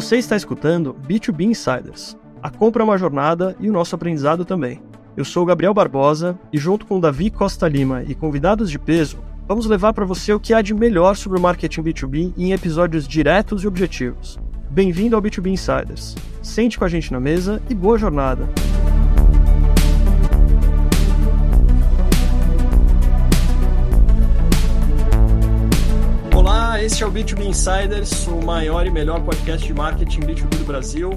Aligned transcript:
Você 0.00 0.16
está 0.16 0.34
escutando 0.34 0.96
B2B 1.06 1.42
Insiders. 1.42 2.16
A 2.42 2.48
compra 2.48 2.82
é 2.82 2.84
uma 2.84 2.96
jornada 2.96 3.54
e 3.60 3.68
o 3.68 3.72
nosso 3.72 3.94
aprendizado 3.94 4.46
também. 4.46 4.80
Eu 5.14 5.26
sou 5.26 5.44
Gabriel 5.44 5.74
Barbosa 5.74 6.38
e, 6.50 6.56
junto 6.56 6.86
com 6.86 6.98
Davi 6.98 7.28
Costa 7.28 7.68
Lima 7.68 8.02
e 8.08 8.14
convidados 8.14 8.70
de 8.70 8.78
peso, 8.78 9.18
vamos 9.46 9.66
levar 9.66 9.92
para 9.92 10.06
você 10.06 10.32
o 10.32 10.40
que 10.40 10.54
há 10.54 10.62
de 10.62 10.72
melhor 10.72 11.16
sobre 11.16 11.38
o 11.38 11.42
marketing 11.42 11.82
B2B 11.82 12.32
em 12.38 12.52
episódios 12.52 13.06
diretos 13.06 13.62
e 13.62 13.68
objetivos. 13.68 14.40
Bem-vindo 14.70 15.16
ao 15.16 15.20
B2B 15.20 15.48
Insiders. 15.48 16.16
Sente 16.42 16.78
com 16.78 16.86
a 16.86 16.88
gente 16.88 17.12
na 17.12 17.20
mesa 17.20 17.60
e 17.68 17.74
boa 17.74 17.98
jornada! 17.98 18.48
Este 26.80 27.02
é 27.02 27.06
o 27.06 27.12
B2B 27.12 27.44
Insiders, 27.44 28.26
o 28.26 28.42
maior 28.42 28.86
e 28.86 28.90
melhor 28.90 29.22
podcast 29.22 29.66
de 29.66 29.74
marketing 29.74 30.20
B2B 30.20 30.60
do 30.60 30.64
Brasil. 30.64 31.10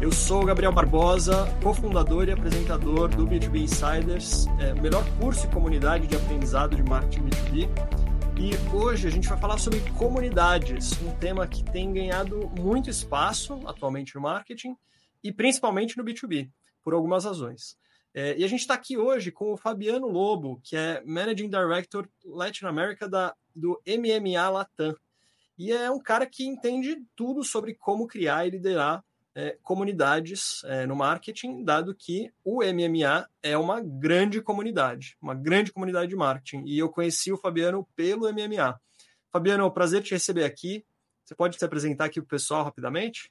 Eu 0.00 0.10
sou 0.10 0.42
o 0.42 0.46
Gabriel 0.46 0.72
Barbosa, 0.72 1.46
cofundador 1.62 2.26
e 2.26 2.32
apresentador 2.32 3.10
do 3.10 3.26
B2B 3.26 3.64
Insiders, 3.64 4.46
é, 4.58 4.72
o 4.72 4.80
melhor 4.80 5.04
curso 5.18 5.46
e 5.46 5.50
comunidade 5.50 6.06
de 6.06 6.16
aprendizado 6.16 6.74
de 6.74 6.82
marketing 6.82 7.24
B2B. 7.24 7.68
E 8.40 8.74
hoje 8.74 9.08
a 9.08 9.10
gente 9.10 9.28
vai 9.28 9.38
falar 9.38 9.58
sobre 9.58 9.80
comunidades, 9.90 10.92
um 11.02 11.14
tema 11.18 11.46
que 11.46 11.62
tem 11.64 11.92
ganhado 11.92 12.50
muito 12.58 12.88
espaço 12.88 13.60
atualmente 13.66 14.14
no 14.14 14.22
marketing 14.22 14.74
e 15.22 15.30
principalmente 15.30 15.98
no 15.98 16.04
B2B, 16.04 16.48
por 16.82 16.94
algumas 16.94 17.26
razões. 17.26 17.76
É, 18.14 18.38
e 18.38 18.42
a 18.42 18.48
gente 18.48 18.60
está 18.60 18.72
aqui 18.72 18.96
hoje 18.96 19.30
com 19.30 19.52
o 19.52 19.58
Fabiano 19.58 20.08
Lobo, 20.08 20.62
que 20.64 20.74
é 20.74 21.02
Managing 21.04 21.50
Director 21.50 22.08
Latin 22.24 22.64
America 22.64 23.06
da, 23.06 23.34
do 23.54 23.78
MMA 23.86 24.48
Latam. 24.48 24.96
E 25.60 25.72
é 25.72 25.90
um 25.90 26.00
cara 26.00 26.24
que 26.24 26.46
entende 26.46 27.04
tudo 27.14 27.44
sobre 27.44 27.74
como 27.74 28.06
criar 28.06 28.46
e 28.46 28.50
liderar 28.50 29.04
é, 29.34 29.58
comunidades 29.62 30.64
é, 30.64 30.86
no 30.86 30.96
marketing, 30.96 31.62
dado 31.62 31.94
que 31.94 32.32
o 32.42 32.64
MMA 32.64 33.28
é 33.42 33.58
uma 33.58 33.78
grande 33.78 34.40
comunidade, 34.40 35.18
uma 35.20 35.34
grande 35.34 35.70
comunidade 35.70 36.08
de 36.08 36.16
marketing. 36.16 36.64
E 36.64 36.78
eu 36.78 36.88
conheci 36.88 37.30
o 37.30 37.36
Fabiano 37.36 37.86
pelo 37.94 38.26
MMA. 38.32 38.80
Fabiano, 39.30 39.70
prazer 39.70 40.02
te 40.02 40.12
receber 40.12 40.44
aqui. 40.44 40.82
Você 41.26 41.34
pode 41.34 41.58
se 41.58 41.64
apresentar 41.66 42.06
aqui 42.06 42.22
para 42.22 42.24
o 42.24 42.38
pessoal 42.38 42.64
rapidamente? 42.64 43.30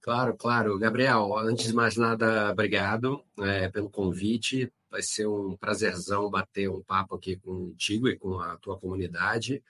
Claro, 0.00 0.36
claro. 0.36 0.78
Gabriel, 0.78 1.36
antes 1.38 1.66
de 1.66 1.74
mais 1.74 1.96
nada, 1.96 2.52
obrigado 2.52 3.24
é, 3.40 3.68
pelo 3.68 3.90
convite. 3.90 4.72
Vai 4.88 5.02
ser 5.02 5.26
um 5.26 5.56
prazerzão 5.56 6.30
bater 6.30 6.70
um 6.70 6.84
papo 6.84 7.16
aqui 7.16 7.34
contigo 7.34 8.06
e 8.06 8.16
com 8.16 8.38
a 8.38 8.56
tua 8.58 8.78
comunidade. 8.78 9.60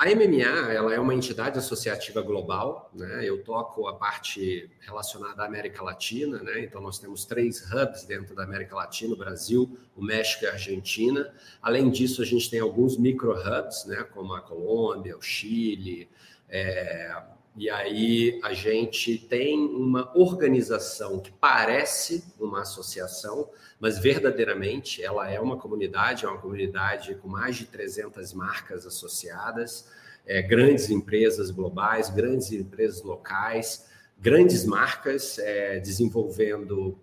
A 0.00 0.06
MMA 0.06 0.72
ela 0.72 0.94
é 0.94 0.98
uma 0.98 1.14
entidade 1.14 1.58
associativa 1.58 2.22
global, 2.22 2.90
né? 2.94 3.22
Eu 3.22 3.44
toco 3.44 3.86
a 3.86 3.94
parte 3.96 4.70
relacionada 4.80 5.42
à 5.42 5.44
América 5.44 5.82
Latina, 5.82 6.42
né? 6.42 6.60
Então 6.60 6.80
nós 6.80 6.98
temos 6.98 7.26
três 7.26 7.70
hubs 7.70 8.06
dentro 8.06 8.34
da 8.34 8.44
América 8.44 8.74
Latina: 8.74 9.12
o 9.12 9.16
Brasil, 9.16 9.78
o 9.94 10.02
México 10.02 10.46
e 10.46 10.48
a 10.48 10.52
Argentina. 10.52 11.30
Além 11.60 11.90
disso, 11.90 12.22
a 12.22 12.24
gente 12.24 12.48
tem 12.48 12.60
alguns 12.60 12.96
micro 12.96 13.32
hubs, 13.32 13.84
né? 13.84 14.02
Como 14.04 14.32
a 14.32 14.40
Colômbia, 14.40 15.18
o 15.18 15.20
Chile. 15.20 16.08
É... 16.48 17.14
E 17.60 17.68
aí 17.68 18.40
a 18.42 18.54
gente 18.54 19.18
tem 19.18 19.58
uma 19.58 20.10
organização 20.16 21.20
que 21.20 21.30
parece 21.30 22.24
uma 22.40 22.62
associação, 22.62 23.50
mas 23.78 23.98
verdadeiramente 23.98 25.04
ela 25.04 25.30
é 25.30 25.38
uma 25.38 25.58
comunidade, 25.58 26.24
é 26.24 26.28
uma 26.30 26.40
comunidade 26.40 27.16
com 27.16 27.28
mais 27.28 27.56
de 27.56 27.66
300 27.66 28.32
marcas 28.32 28.86
associadas, 28.86 29.90
é, 30.26 30.40
grandes 30.40 30.88
empresas 30.88 31.50
globais, 31.50 32.08
grandes 32.08 32.50
empresas 32.50 33.02
locais, 33.02 33.90
grandes 34.18 34.64
marcas 34.64 35.38
é, 35.38 35.78
desenvolvendo 35.80 36.98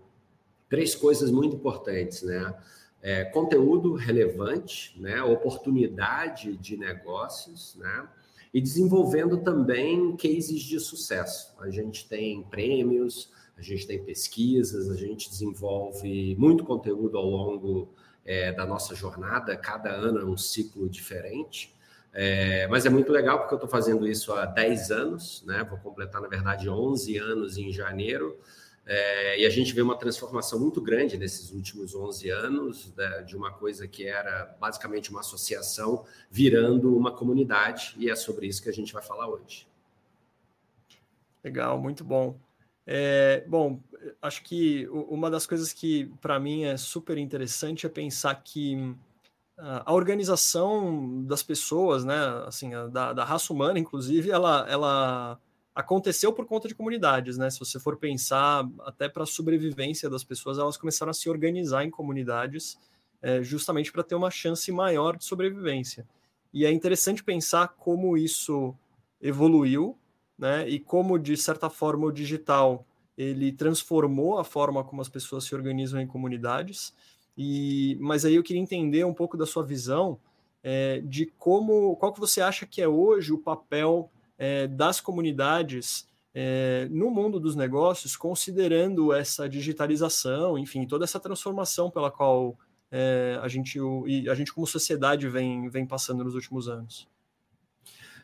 três 0.67 0.95
coisas 0.95 1.29
muito 1.29 1.55
importantes, 1.55 2.23
né? 2.23 2.57
É, 2.99 3.25
conteúdo 3.25 3.93
relevante, 3.93 4.99
né? 4.99 5.21
oportunidade 5.21 6.57
de 6.57 6.75
negócios, 6.75 7.75
né? 7.75 8.07
E 8.57 8.61
desenvolvendo 8.61 9.37
também 9.37 10.17
cases 10.17 10.63
de 10.63 10.79
sucesso. 10.79 11.53
A 11.59 11.69
gente 11.69 12.09
tem 12.09 12.41
prêmios, 12.41 13.31
a 13.55 13.61
gente 13.61 13.85
tem 13.85 14.03
pesquisas, 14.03 14.89
a 14.89 14.95
gente 14.95 15.29
desenvolve 15.29 16.35
muito 16.39 16.63
conteúdo 16.63 17.19
ao 17.19 17.29
longo 17.29 17.93
é, 18.25 18.51
da 18.51 18.65
nossa 18.65 18.95
jornada, 18.95 19.55
cada 19.55 19.91
ano 19.91 20.21
é 20.21 20.25
um 20.25 20.35
ciclo 20.35 20.89
diferente. 20.89 21.71
É, 22.11 22.65
mas 22.67 22.83
é 22.83 22.89
muito 22.89 23.11
legal 23.11 23.37
porque 23.37 23.53
eu 23.53 23.57
estou 23.57 23.69
fazendo 23.69 24.07
isso 24.07 24.33
há 24.33 24.47
10 24.47 24.89
anos, 24.89 25.43
né? 25.45 25.63
vou 25.63 25.77
completar, 25.77 26.19
na 26.19 26.27
verdade, 26.27 26.67
11 26.67 27.15
anos 27.15 27.59
em 27.59 27.71
janeiro. 27.71 28.39
É, 28.89 29.41
e 29.41 29.45
a 29.45 29.49
gente 29.49 29.73
vê 29.73 29.81
uma 29.81 29.97
transformação 29.97 30.57
muito 30.57 30.79
grande 30.79 31.17
nesses 31.17 31.51
últimos 31.51 31.93
11 31.93 32.29
anos, 32.29 32.95
né, 32.95 33.21
de 33.23 33.35
uma 33.35 33.51
coisa 33.51 33.85
que 33.85 34.07
era 34.07 34.55
basicamente 34.61 35.09
uma 35.11 35.19
associação 35.19 36.05
virando 36.31 36.95
uma 36.95 37.11
comunidade, 37.11 37.93
e 37.97 38.09
é 38.09 38.15
sobre 38.15 38.47
isso 38.47 38.63
que 38.63 38.69
a 38.69 38.73
gente 38.73 38.93
vai 38.93 39.03
falar 39.03 39.27
hoje. 39.27 39.67
Legal, 41.43 41.77
muito 41.77 42.01
bom. 42.05 42.39
É, 42.85 43.43
bom, 43.45 43.81
acho 44.21 44.41
que 44.43 44.87
uma 44.89 45.29
das 45.29 45.45
coisas 45.45 45.73
que 45.73 46.05
para 46.21 46.39
mim 46.39 46.63
é 46.63 46.77
super 46.77 47.17
interessante 47.17 47.85
é 47.85 47.89
pensar 47.89 48.35
que 48.35 48.95
a 49.57 49.93
organização 49.93 51.25
das 51.25 51.43
pessoas, 51.43 52.05
né, 52.05 52.15
assim, 52.45 52.69
da, 52.91 53.11
da 53.11 53.25
raça 53.25 53.51
humana, 53.51 53.79
inclusive, 53.79 54.29
ela, 54.29 54.65
ela 54.69 55.39
aconteceu 55.79 56.33
por 56.33 56.45
conta 56.45 56.67
de 56.67 56.75
comunidades, 56.75 57.37
né? 57.37 57.49
Se 57.49 57.59
você 57.59 57.79
for 57.79 57.97
pensar 57.97 58.67
até 58.85 59.07
para 59.07 59.23
a 59.23 59.27
sobrevivência 59.27 60.09
das 60.09 60.23
pessoas, 60.23 60.57
elas 60.57 60.77
começaram 60.77 61.11
a 61.11 61.13
se 61.13 61.29
organizar 61.29 61.83
em 61.83 61.89
comunidades 61.89 62.77
é, 63.21 63.43
justamente 63.43 63.91
para 63.91 64.03
ter 64.03 64.15
uma 64.15 64.31
chance 64.31 64.71
maior 64.71 65.17
de 65.17 65.25
sobrevivência. 65.25 66.07
E 66.53 66.65
é 66.65 66.71
interessante 66.71 67.23
pensar 67.23 67.69
como 67.69 68.17
isso 68.17 68.75
evoluiu 69.21 69.97
né? 70.37 70.67
E 70.69 70.79
como 70.79 71.17
de 71.17 71.35
certa 71.35 71.69
forma 71.69 72.05
o 72.05 72.11
digital 72.11 72.85
ele 73.17 73.51
transformou 73.51 74.37
a 74.37 74.43
forma 74.43 74.83
como 74.83 75.01
as 75.01 75.09
pessoas 75.09 75.43
se 75.45 75.55
organizam 75.55 75.99
em 75.99 76.05
comunidades. 76.05 76.93
E 77.35 77.97
mas 77.99 78.25
aí 78.25 78.35
eu 78.35 78.43
queria 78.43 78.61
entender 78.61 79.03
um 79.05 79.13
pouco 79.13 79.35
da 79.35 79.45
sua 79.45 79.63
visão 79.63 80.19
é, 80.61 81.01
de 81.01 81.25
como 81.37 81.95
qual 81.95 82.13
que 82.13 82.19
você 82.19 82.41
acha 82.41 82.65
que 82.65 82.81
é 82.81 82.87
hoje 82.87 83.33
o 83.33 83.39
papel 83.39 84.11
é, 84.37 84.67
das 84.67 84.99
comunidades 84.99 86.07
é, 86.33 86.87
no 86.91 87.09
mundo 87.09 87.39
dos 87.39 87.55
negócios, 87.55 88.15
considerando 88.15 89.13
essa 89.13 89.49
digitalização, 89.49 90.57
enfim, 90.57 90.85
toda 90.85 91.03
essa 91.03 91.19
transformação 91.19 91.89
pela 91.89 92.11
qual 92.11 92.57
é, 92.91 93.39
a 93.41 93.47
gente 93.47 93.79
e 94.05 94.29
a 94.29 94.35
gente 94.35 94.53
como 94.53 94.67
sociedade 94.67 95.27
vem 95.27 95.69
vem 95.69 95.85
passando 95.85 96.23
nos 96.23 96.35
últimos 96.35 96.69
anos. 96.69 97.07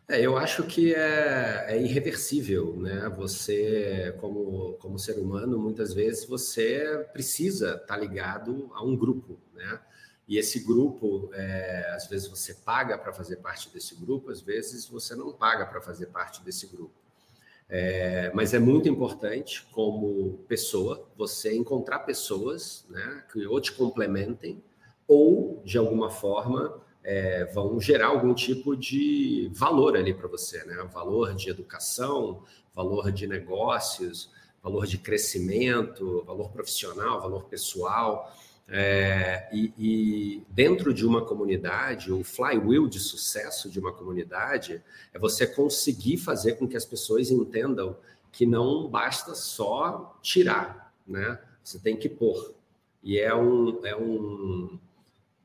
É, 0.08 0.20
eu 0.20 0.38
acho 0.38 0.64
que 0.64 0.94
é, 0.94 1.66
é, 1.70 1.82
irreversível, 1.82 2.76
né? 2.78 3.10
Você, 3.18 4.14
como, 4.20 4.74
como 4.74 5.00
ser 5.00 5.18
humano, 5.18 5.58
muitas 5.58 5.94
vezes 5.94 6.26
você 6.26 7.08
precisa 7.14 7.76
estar 7.76 7.86
tá 7.86 7.98
ligado 7.98 8.70
a 8.74 8.84
um 8.84 8.98
grupo, 8.98 9.40
né? 9.54 9.80
E 10.34 10.40
esse 10.40 10.62
grupo, 10.62 11.30
é, 11.32 11.92
às 11.96 12.08
vezes 12.08 12.28
você 12.28 12.56
paga 12.56 12.98
para 12.98 13.14
fazer 13.14 13.36
parte 13.36 13.70
desse 13.72 13.94
grupo, 13.94 14.32
às 14.32 14.42
vezes 14.42 14.88
você 14.88 15.14
não 15.14 15.32
paga 15.32 15.64
para 15.64 15.80
fazer 15.80 16.08
parte 16.08 16.42
desse 16.42 16.66
grupo. 16.66 16.96
É, 17.70 18.32
mas 18.34 18.52
é 18.52 18.58
muito 18.58 18.90
importante, 18.90 19.64
como 19.72 20.40
pessoa, 20.48 21.08
você 21.16 21.56
encontrar 21.56 22.00
pessoas 22.00 22.84
né, 22.90 23.24
que 23.32 23.46
ou 23.46 23.62
te 23.62 23.74
complementem 23.74 24.60
ou, 25.08 25.62
de 25.64 25.78
alguma 25.78 26.10
forma, 26.10 26.82
é, 27.04 27.46
vão 27.54 27.80
gerar 27.80 28.08
algum 28.08 28.34
tipo 28.34 28.76
de 28.76 29.52
valor 29.54 29.96
ali 29.96 30.16
para 30.16 30.28
você, 30.28 30.64
né? 30.66 30.84
Valor 30.92 31.36
de 31.36 31.52
educação, 31.52 32.42
valor 32.74 33.12
de 33.12 33.28
negócios, 33.28 34.32
valor 34.64 34.88
de 34.88 34.98
crescimento, 34.98 36.24
valor 36.26 36.50
profissional, 36.50 37.22
valor 37.22 37.44
pessoal. 37.44 38.34
É, 38.68 39.50
e, 39.52 39.74
e, 39.78 40.44
dentro 40.50 40.94
de 40.94 41.06
uma 41.06 41.26
comunidade, 41.26 42.12
o 42.12 42.24
flywheel 42.24 42.88
de 42.88 43.00
sucesso 43.00 43.70
de 43.70 43.80
uma 43.80 43.92
comunidade 43.92 44.82
é 45.14 45.20
você 45.20 45.46
conseguir 45.46 46.18
fazer 46.18 46.54
com 46.54 46.68
que 46.68 46.78
as 46.78 46.86
pessoas 46.86 47.30
entendam 47.30 47.98
que 48.32 48.46
não 48.46 48.88
basta 48.88 49.36
só 49.36 50.18
tirar, 50.22 50.94
né? 51.06 51.40
Você 51.64 51.78
tem 51.78 51.96
que 51.96 52.10
pôr. 52.10 52.56
E 53.04 53.20
é 53.20 53.36
um, 53.36 53.86
é 53.86 53.96
um 53.96 54.80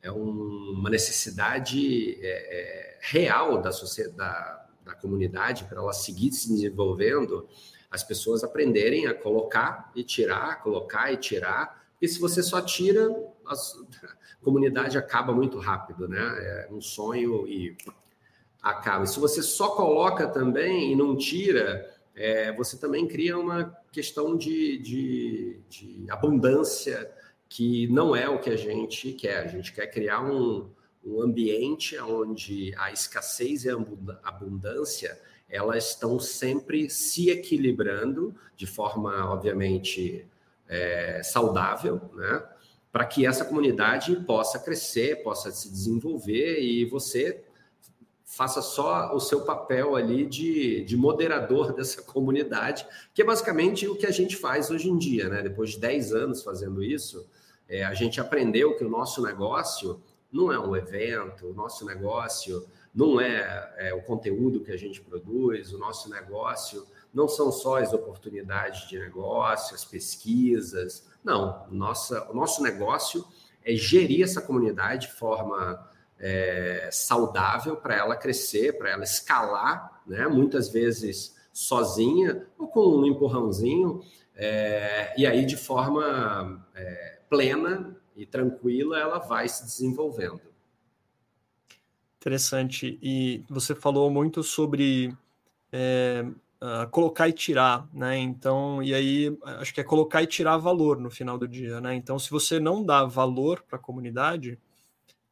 é 0.00 0.12
um, 0.12 0.72
uma 0.72 0.88
necessidade 0.88 2.16
é, 2.20 2.28
é, 2.28 2.98
real 3.00 3.60
da 3.60 3.70
da, 4.14 4.66
da 4.84 4.94
comunidade 4.94 5.64
para 5.64 5.78
ela 5.80 5.92
seguir 5.92 6.32
se 6.32 6.48
desenvolvendo, 6.48 7.48
as 7.90 8.02
pessoas 8.02 8.44
aprenderem 8.44 9.06
a 9.06 9.14
colocar 9.14 9.90
e 9.94 10.04
tirar, 10.04 10.62
colocar 10.62 11.12
e 11.12 11.16
tirar. 11.16 11.77
E 12.00 12.08
se 12.08 12.20
você 12.20 12.42
só 12.42 12.60
tira, 12.60 13.08
a 13.46 13.54
comunidade 14.42 14.96
acaba 14.96 15.32
muito 15.32 15.58
rápido, 15.58 16.08
né? 16.08 16.18
É 16.18 16.68
um 16.70 16.80
sonho 16.80 17.46
e 17.46 17.76
acaba. 18.62 19.04
E 19.04 19.08
se 19.08 19.18
você 19.18 19.42
só 19.42 19.70
coloca 19.70 20.26
também 20.28 20.92
e 20.92 20.96
não 20.96 21.16
tira, 21.16 21.90
é, 22.14 22.52
você 22.52 22.76
também 22.76 23.06
cria 23.06 23.38
uma 23.38 23.76
questão 23.92 24.36
de, 24.36 24.78
de, 24.78 25.60
de, 25.68 26.06
abundância 26.10 27.10
que 27.48 27.86
não 27.88 28.14
é 28.14 28.28
o 28.28 28.40
que 28.40 28.50
a 28.50 28.56
gente 28.56 29.12
quer. 29.12 29.38
A 29.38 29.46
gente 29.46 29.72
quer 29.72 29.86
criar 29.86 30.20
um, 30.20 30.68
um 31.04 31.22
ambiente 31.22 31.98
onde 31.98 32.74
a 32.76 32.92
escassez 32.92 33.64
e 33.64 33.70
a 33.70 33.76
abundância 34.22 35.18
elas 35.48 35.90
estão 35.90 36.20
sempre 36.20 36.90
se 36.90 37.30
equilibrando 37.30 38.34
de 38.54 38.66
forma, 38.66 39.32
obviamente, 39.32 40.26
é, 40.68 41.22
saudável, 41.22 42.00
né? 42.14 42.42
para 42.92 43.04
que 43.04 43.26
essa 43.26 43.44
comunidade 43.44 44.16
possa 44.26 44.58
crescer, 44.58 45.22
possa 45.22 45.50
se 45.50 45.70
desenvolver 45.70 46.60
e 46.60 46.84
você 46.86 47.44
faça 48.24 48.60
só 48.60 49.14
o 49.14 49.20
seu 49.20 49.42
papel 49.42 49.96
ali 49.96 50.26
de, 50.26 50.84
de 50.84 50.96
moderador 50.96 51.72
dessa 51.74 52.02
comunidade, 52.02 52.86
que 53.14 53.22
é 53.22 53.24
basicamente 53.24 53.88
o 53.88 53.96
que 53.96 54.06
a 54.06 54.10
gente 54.10 54.36
faz 54.36 54.70
hoje 54.70 54.88
em 54.88 54.98
dia, 54.98 55.28
né? 55.28 55.42
Depois 55.42 55.70
de 55.70 55.80
10 55.80 56.12
anos 56.12 56.42
fazendo 56.42 56.82
isso, 56.82 57.26
é, 57.68 57.84
a 57.84 57.94
gente 57.94 58.20
aprendeu 58.20 58.76
que 58.76 58.84
o 58.84 58.88
nosso 58.88 59.22
negócio 59.22 60.00
não 60.30 60.52
é 60.52 60.58
um 60.58 60.76
evento, 60.76 61.46
o 61.46 61.54
nosso 61.54 61.84
negócio 61.84 62.66
não 62.94 63.20
é, 63.20 63.74
é 63.78 63.94
o 63.94 64.02
conteúdo 64.02 64.60
que 64.60 64.72
a 64.72 64.76
gente 64.76 65.00
produz, 65.00 65.72
o 65.72 65.78
nosso 65.78 66.10
negócio 66.10 66.86
não 67.12 67.28
são 67.28 67.50
só 67.50 67.78
as 67.78 67.92
oportunidades 67.92 68.88
de 68.88 68.98
negócio, 68.98 69.74
as 69.74 69.84
pesquisas, 69.84 71.08
não, 71.24 71.66
nossa, 71.70 72.30
o 72.30 72.34
nosso 72.34 72.62
negócio 72.62 73.24
é 73.64 73.74
gerir 73.74 74.24
essa 74.24 74.40
comunidade 74.40 75.08
de 75.08 75.12
forma 75.14 75.88
é, 76.18 76.88
saudável 76.92 77.76
para 77.76 77.96
ela 77.96 78.16
crescer, 78.16 78.76
para 78.78 78.90
ela 78.90 79.04
escalar, 79.04 80.02
né? 80.06 80.26
muitas 80.26 80.68
vezes 80.68 81.36
sozinha 81.52 82.46
ou 82.58 82.68
com 82.68 82.80
um 82.80 83.06
empurrãozinho, 83.06 84.02
é, 84.34 85.12
e 85.20 85.26
aí 85.26 85.44
de 85.44 85.56
forma 85.56 86.64
é, 86.74 87.18
plena 87.28 87.96
e 88.16 88.24
tranquila 88.24 88.98
ela 88.98 89.18
vai 89.18 89.48
se 89.48 89.64
desenvolvendo. 89.64 90.40
Interessante. 92.20 92.98
E 93.02 93.44
você 93.48 93.74
falou 93.74 94.10
muito 94.10 94.42
sobre 94.42 95.16
é, 95.72 96.24
uh, 96.62 96.88
colocar 96.90 97.28
e 97.28 97.32
tirar, 97.32 97.88
né? 97.92 98.16
Então, 98.18 98.82
e 98.82 98.94
aí 98.94 99.36
acho 99.58 99.72
que 99.72 99.80
é 99.80 99.84
colocar 99.84 100.22
e 100.22 100.26
tirar 100.26 100.56
valor 100.56 100.98
no 100.98 101.10
final 101.10 101.38
do 101.38 101.48
dia, 101.48 101.80
né? 101.80 101.94
Então, 101.94 102.18
se 102.18 102.30
você 102.30 102.58
não 102.58 102.84
dá 102.84 103.04
valor 103.04 103.62
para 103.62 103.78
a 103.78 103.82
comunidade, 103.82 104.58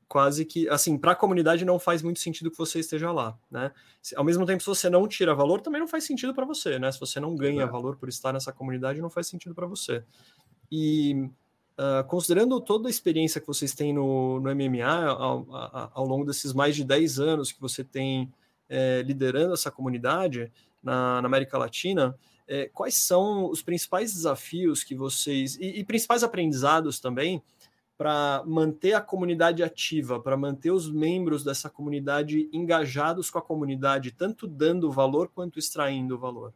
quase 0.08 0.44
que 0.44 0.68
assim 0.68 0.96
para 0.96 1.12
a 1.12 1.16
comunidade 1.16 1.64
não 1.64 1.78
faz 1.78 2.02
muito 2.02 2.20
sentido 2.20 2.50
que 2.50 2.58
você 2.58 2.78
esteja 2.78 3.10
lá, 3.12 3.36
né? 3.50 3.72
Se, 4.00 4.16
ao 4.16 4.24
mesmo 4.24 4.46
tempo, 4.46 4.62
se 4.62 4.68
você 4.68 4.88
não 4.88 5.06
tira 5.08 5.34
valor, 5.34 5.60
também 5.60 5.80
não 5.80 5.88
faz 5.88 6.04
sentido 6.04 6.34
para 6.34 6.44
você, 6.44 6.78
né? 6.78 6.90
Se 6.92 7.00
você 7.00 7.20
não 7.20 7.34
ganha 7.34 7.62
é. 7.62 7.66
valor 7.66 7.96
por 7.96 8.08
estar 8.08 8.32
nessa 8.32 8.52
comunidade, 8.52 9.00
não 9.00 9.10
faz 9.10 9.26
sentido 9.26 9.54
para 9.54 9.66
você. 9.66 10.04
E 10.70 11.28
uh, 11.78 12.06
considerando 12.06 12.60
toda 12.60 12.88
a 12.88 12.90
experiência 12.90 13.40
que 13.40 13.46
vocês 13.46 13.74
têm 13.74 13.92
no, 13.92 14.40
no 14.40 14.54
MMA 14.54 14.84
ao, 14.84 15.54
ao, 15.54 15.90
ao 15.94 16.06
longo 16.06 16.24
desses 16.24 16.52
mais 16.52 16.74
de 16.74 16.84
10 16.84 17.18
anos 17.18 17.52
que 17.52 17.60
você 17.60 17.84
tem 17.84 18.32
é, 18.68 19.02
liderando 19.02 19.54
essa 19.54 19.70
comunidade, 19.70 20.52
na, 20.82 21.20
na 21.20 21.26
América 21.26 21.58
Latina, 21.58 22.16
é, 22.48 22.68
quais 22.72 22.94
são 22.94 23.50
os 23.50 23.62
principais 23.62 24.12
desafios 24.12 24.84
que 24.84 24.94
vocês 24.94 25.56
e, 25.56 25.80
e 25.80 25.84
principais 25.84 26.22
aprendizados 26.22 27.00
também 27.00 27.42
para 27.98 28.42
manter 28.46 28.92
a 28.92 29.00
comunidade 29.00 29.62
ativa, 29.62 30.20
para 30.20 30.36
manter 30.36 30.70
os 30.70 30.90
membros 30.90 31.42
dessa 31.42 31.70
comunidade 31.70 32.48
engajados 32.52 33.30
com 33.30 33.38
a 33.38 33.42
comunidade, 33.42 34.12
tanto 34.12 34.46
dando 34.46 34.90
valor 34.90 35.28
quanto 35.28 35.58
extraindo 35.58 36.18
valor? 36.18 36.52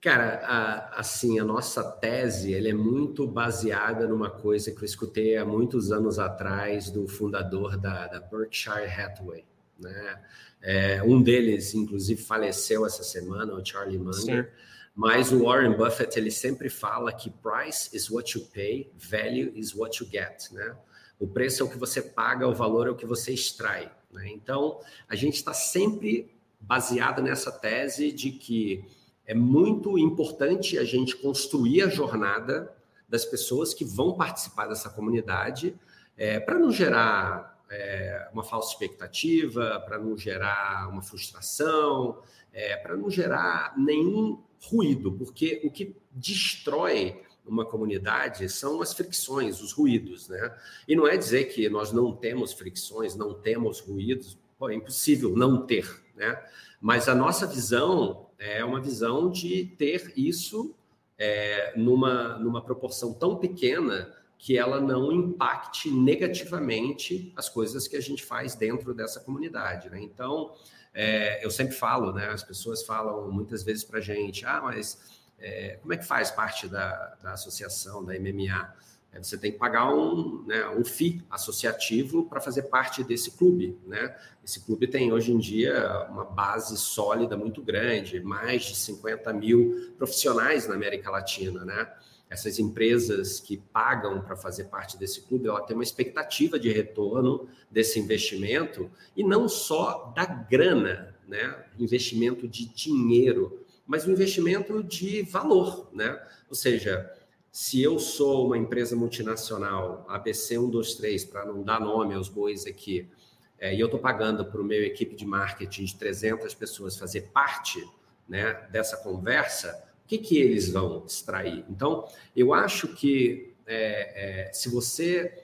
Cara, 0.00 0.40
a, 0.44 1.00
assim, 1.00 1.38
a 1.38 1.44
nossa 1.44 1.82
tese 1.82 2.54
ela 2.54 2.68
é 2.68 2.72
muito 2.72 3.26
baseada 3.26 4.06
numa 4.06 4.30
coisa 4.30 4.72
que 4.72 4.82
eu 4.82 4.84
escutei 4.84 5.36
há 5.36 5.44
muitos 5.44 5.92
anos 5.92 6.18
atrás 6.18 6.90
do 6.90 7.06
fundador 7.06 7.76
da, 7.76 8.08
da 8.08 8.20
Berkshire 8.20 8.86
Hathaway, 8.86 9.44
né? 9.82 10.20
É, 10.62 11.02
um 11.02 11.20
deles, 11.20 11.74
inclusive, 11.74 12.22
faleceu 12.22 12.86
essa 12.86 13.02
semana, 13.02 13.52
o 13.52 13.64
Charlie 13.64 13.98
Munger. 13.98 14.44
Sim. 14.44 14.50
Mas 14.94 15.32
o 15.32 15.44
Warren 15.44 15.76
Buffett 15.76 16.18
ele 16.18 16.30
sempre 16.30 16.68
fala 16.68 17.12
que 17.12 17.30
price 17.30 17.94
is 17.96 18.10
what 18.10 18.36
you 18.36 18.44
pay, 18.52 18.90
value 18.94 19.52
is 19.54 19.74
what 19.74 20.02
you 20.02 20.08
get, 20.08 20.50
né? 20.52 20.76
O 21.18 21.26
preço 21.26 21.62
é 21.62 21.66
o 21.66 21.68
que 21.68 21.78
você 21.78 22.02
paga, 22.02 22.46
o 22.46 22.54
valor 22.54 22.88
é 22.88 22.90
o 22.90 22.96
que 22.96 23.06
você 23.06 23.32
extrai. 23.32 23.90
Né? 24.12 24.28
Então, 24.28 24.80
a 25.08 25.14
gente 25.14 25.36
está 25.36 25.54
sempre 25.54 26.30
baseado 26.60 27.22
nessa 27.22 27.50
tese 27.50 28.12
de 28.12 28.32
que 28.32 28.84
é 29.24 29.34
muito 29.34 29.96
importante 29.98 30.78
a 30.78 30.84
gente 30.84 31.16
construir 31.16 31.82
a 31.82 31.88
jornada 31.88 32.72
das 33.08 33.24
pessoas 33.24 33.72
que 33.72 33.84
vão 33.84 34.14
participar 34.14 34.66
dessa 34.66 34.90
comunidade, 34.90 35.74
é, 36.16 36.40
para 36.40 36.58
não 36.58 36.70
gerar 36.70 37.51
é, 37.72 38.28
uma 38.32 38.44
falsa 38.44 38.72
expectativa, 38.72 39.82
para 39.86 39.98
não 39.98 40.16
gerar 40.16 40.88
uma 40.90 41.02
frustração, 41.02 42.22
é, 42.52 42.76
para 42.76 42.96
não 42.96 43.10
gerar 43.10 43.74
nenhum 43.78 44.42
ruído, 44.62 45.10
porque 45.12 45.60
o 45.64 45.70
que 45.70 45.96
destrói 46.10 47.22
uma 47.44 47.64
comunidade 47.64 48.48
são 48.48 48.80
as 48.80 48.92
fricções, 48.92 49.60
os 49.60 49.72
ruídos, 49.72 50.28
né? 50.28 50.54
E 50.86 50.94
não 50.94 51.08
é 51.08 51.16
dizer 51.16 51.46
que 51.46 51.68
nós 51.68 51.90
não 51.90 52.14
temos 52.14 52.52
fricções, 52.52 53.16
não 53.16 53.34
temos 53.34 53.80
ruídos, 53.80 54.38
pô, 54.58 54.68
é 54.68 54.74
impossível 54.74 55.34
não 55.34 55.66
ter, 55.66 55.88
né? 56.14 56.40
Mas 56.80 57.08
a 57.08 57.14
nossa 57.14 57.46
visão 57.46 58.28
é 58.38 58.64
uma 58.64 58.80
visão 58.80 59.30
de 59.30 59.64
ter 59.76 60.12
isso 60.16 60.74
é, 61.18 61.72
numa, 61.76 62.38
numa 62.38 62.62
proporção 62.62 63.12
tão 63.14 63.36
pequena 63.36 64.12
que 64.42 64.58
ela 64.58 64.80
não 64.80 65.12
impacte 65.12 65.88
negativamente 65.88 67.32
as 67.36 67.48
coisas 67.48 67.86
que 67.86 67.94
a 67.94 68.00
gente 68.00 68.24
faz 68.24 68.56
dentro 68.56 68.92
dessa 68.92 69.20
comunidade. 69.20 69.88
Né? 69.88 70.00
Então, 70.02 70.52
é, 70.92 71.46
eu 71.46 71.48
sempre 71.48 71.76
falo, 71.76 72.12
né, 72.12 72.26
as 72.26 72.42
pessoas 72.42 72.82
falam 72.82 73.30
muitas 73.30 73.62
vezes 73.62 73.84
para 73.84 74.00
gente, 74.00 74.44
ah, 74.44 74.60
mas 74.60 75.22
é, 75.38 75.78
como 75.80 75.94
é 75.94 75.96
que 75.96 76.04
faz 76.04 76.32
parte 76.32 76.66
da, 76.66 77.16
da 77.22 77.34
associação, 77.34 78.04
da 78.04 78.18
MMA? 78.18 78.74
É, 79.12 79.22
você 79.22 79.38
tem 79.38 79.52
que 79.52 79.58
pagar 79.58 79.94
um, 79.94 80.44
né, 80.44 80.68
um 80.70 80.84
FII 80.84 81.22
associativo 81.30 82.24
para 82.24 82.40
fazer 82.40 82.62
parte 82.62 83.04
desse 83.04 83.30
clube. 83.38 83.78
Né? 83.86 84.12
Esse 84.44 84.58
clube 84.58 84.88
tem 84.88 85.12
hoje 85.12 85.30
em 85.30 85.38
dia 85.38 86.08
uma 86.10 86.24
base 86.24 86.76
sólida 86.76 87.36
muito 87.36 87.62
grande, 87.62 88.18
mais 88.18 88.64
de 88.64 88.74
50 88.74 89.32
mil 89.34 89.94
profissionais 89.96 90.66
na 90.66 90.74
América 90.74 91.12
Latina. 91.12 91.64
Né? 91.64 91.88
Essas 92.32 92.58
empresas 92.58 93.38
que 93.38 93.58
pagam 93.58 94.22
para 94.22 94.34
fazer 94.34 94.64
parte 94.64 94.96
desse 94.96 95.20
clube, 95.20 95.48
ela 95.48 95.60
tem 95.60 95.76
uma 95.76 95.82
expectativa 95.82 96.58
de 96.58 96.72
retorno 96.72 97.46
desse 97.70 98.00
investimento 98.00 98.90
e 99.14 99.22
não 99.22 99.46
só 99.48 100.10
da 100.16 100.24
grana, 100.24 101.14
né? 101.28 101.62
Investimento 101.78 102.48
de 102.48 102.66
dinheiro, 102.66 103.62
mas 103.86 104.06
o 104.06 104.08
um 104.08 104.12
investimento 104.14 104.82
de 104.82 105.22
valor, 105.22 105.90
né? 105.92 106.18
Ou 106.48 106.54
seja, 106.54 107.12
se 107.50 107.82
eu 107.82 107.98
sou 107.98 108.46
uma 108.46 108.56
empresa 108.56 108.96
multinacional, 108.96 110.06
ABC 110.08 110.54
123, 110.54 111.26
para 111.26 111.44
não 111.44 111.62
dar 111.62 111.80
nome 111.80 112.14
aos 112.14 112.30
bois 112.30 112.64
aqui, 112.64 113.10
é, 113.58 113.74
e 113.74 113.78
eu 113.78 113.86
estou 113.86 114.00
pagando 114.00 114.42
para 114.42 114.60
o 114.60 114.64
meu 114.64 114.82
equipe 114.82 115.14
de 115.14 115.26
marketing 115.26 115.84
de 115.84 115.96
300 115.96 116.54
pessoas 116.54 116.96
fazer 116.96 117.28
parte 117.32 117.86
né, 118.26 118.54
dessa 118.72 118.96
conversa, 118.96 119.91
que, 120.12 120.18
que 120.18 120.38
eles 120.38 120.70
vão 120.70 121.04
extrair? 121.06 121.64
Então, 121.70 122.06
eu 122.36 122.52
acho 122.52 122.88
que 122.88 123.54
é, 123.66 124.48
é, 124.48 124.52
se 124.52 124.68
você 124.68 125.42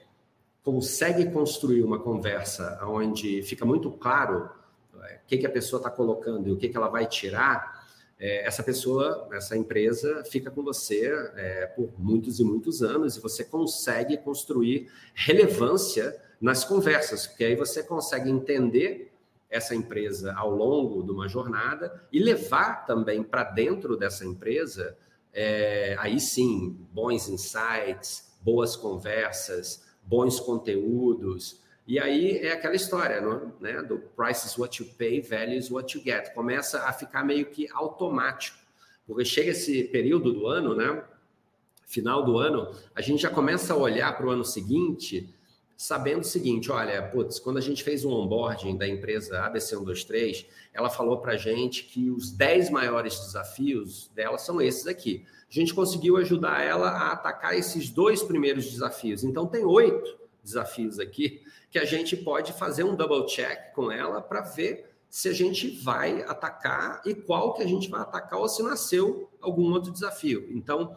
consegue 0.63 1.31
construir 1.31 1.81
uma 1.81 1.99
conversa 1.99 2.79
onde 2.83 3.41
fica 3.41 3.65
muito 3.65 3.89
claro 3.91 4.49
é, 5.03 5.15
o 5.15 5.27
que, 5.27 5.37
que 5.37 5.45
a 5.47 5.49
pessoa 5.49 5.79
está 5.79 5.89
colocando 5.89 6.47
e 6.47 6.51
o 6.51 6.57
que, 6.57 6.69
que 6.69 6.77
ela 6.77 6.89
vai 6.89 7.07
tirar, 7.07 7.87
é, 8.19 8.45
essa 8.45 8.61
pessoa, 8.61 9.27
essa 9.31 9.57
empresa 9.57 10.23
fica 10.25 10.51
com 10.51 10.61
você 10.61 11.07
é, 11.35 11.65
por 11.67 11.91
muitos 11.97 12.39
e 12.39 12.43
muitos 12.43 12.83
anos 12.83 13.15
e 13.15 13.21
você 13.21 13.43
consegue 13.43 14.17
construir 14.17 14.91
relevância 15.15 16.15
nas 16.39 16.63
conversas, 16.63 17.25
porque 17.25 17.45
aí 17.45 17.55
você 17.55 17.81
consegue 17.81 18.29
entender 18.29 19.11
essa 19.49 19.73
empresa 19.73 20.33
ao 20.33 20.51
longo 20.51 21.03
de 21.03 21.11
uma 21.11 21.27
jornada 21.27 22.07
e 22.11 22.19
levar 22.19 22.85
também 22.85 23.23
para 23.23 23.43
dentro 23.43 23.97
dessa 23.97 24.25
empresa, 24.25 24.95
é, 25.33 25.95
aí 25.99 26.19
sim, 26.19 26.77
bons 26.91 27.27
insights, 27.27 28.37
boas 28.41 28.75
conversas, 28.75 29.83
bons 30.03 30.39
conteúdos. 30.39 31.61
E 31.87 31.99
aí 31.99 32.37
é 32.37 32.51
aquela 32.51 32.75
história, 32.75 33.19
né? 33.59 33.81
Do 33.81 33.97
price 34.15 34.45
is 34.45 34.57
what 34.57 34.81
you 34.81 34.87
pay, 34.97 35.21
value 35.21 35.57
is 35.57 35.71
what 35.71 35.97
you 35.97 36.03
get. 36.03 36.31
Começa 36.33 36.87
a 36.87 36.93
ficar 36.93 37.23
meio 37.23 37.47
que 37.47 37.67
automático. 37.71 38.57
Porque 39.07 39.25
chega 39.25 39.49
esse 39.49 39.85
período 39.85 40.31
do 40.31 40.45
ano, 40.45 40.75
né? 40.75 41.03
Final 41.87 42.23
do 42.23 42.37
ano, 42.37 42.71
a 42.93 43.01
gente 43.01 43.23
já 43.23 43.29
começa 43.31 43.73
a 43.73 43.75
olhar 43.75 44.15
para 44.15 44.27
o 44.27 44.29
ano 44.29 44.45
seguinte 44.45 45.33
sabendo 45.79 46.19
o 46.19 46.25
seguinte: 46.25 46.69
olha, 46.69 47.01
putz, 47.01 47.39
quando 47.39 47.57
a 47.57 47.61
gente 47.61 47.85
fez 47.85 48.03
o 48.03 48.09
onboarding 48.09 48.77
da 48.77 48.85
empresa 48.85 49.49
ABC123, 49.49 50.45
ela 50.73 50.89
falou 50.89 51.19
para 51.21 51.33
a 51.33 51.37
gente 51.37 51.85
que 51.85 52.11
os 52.11 52.31
10 52.31 52.69
maiores 52.69 53.17
desafios 53.17 54.11
dela 54.13 54.37
são 54.37 54.61
esses 54.61 54.85
aqui. 54.85 55.25
A 55.49 55.53
gente 55.53 55.73
conseguiu 55.73 56.17
ajudar 56.17 56.61
ela 56.61 56.89
a 56.89 57.13
atacar 57.13 57.57
esses 57.57 57.89
dois 57.89 58.21
primeiros 58.21 58.69
desafios. 58.69 59.23
Então, 59.23 59.47
tem 59.47 59.63
oito 59.63 60.19
desafios 60.43 60.99
aqui 60.99 61.41
que 61.71 61.79
a 61.79 61.85
gente 61.85 62.17
pode 62.17 62.51
fazer 62.51 62.83
um 62.83 62.95
double 62.95 63.25
check 63.25 63.71
com 63.73 63.89
ela 63.89 64.21
para 64.21 64.41
ver 64.41 64.85
se 65.09 65.29
a 65.29 65.33
gente 65.33 65.69
vai 65.81 66.23
atacar 66.23 67.01
e 67.05 67.15
qual 67.15 67.53
que 67.53 67.63
a 67.63 67.65
gente 67.65 67.89
vai 67.89 68.01
atacar 68.01 68.39
ou 68.39 68.49
se 68.49 68.61
nasceu 68.61 69.29
algum 69.39 69.71
outro 69.71 69.93
desafio. 69.93 70.45
Então, 70.51 70.95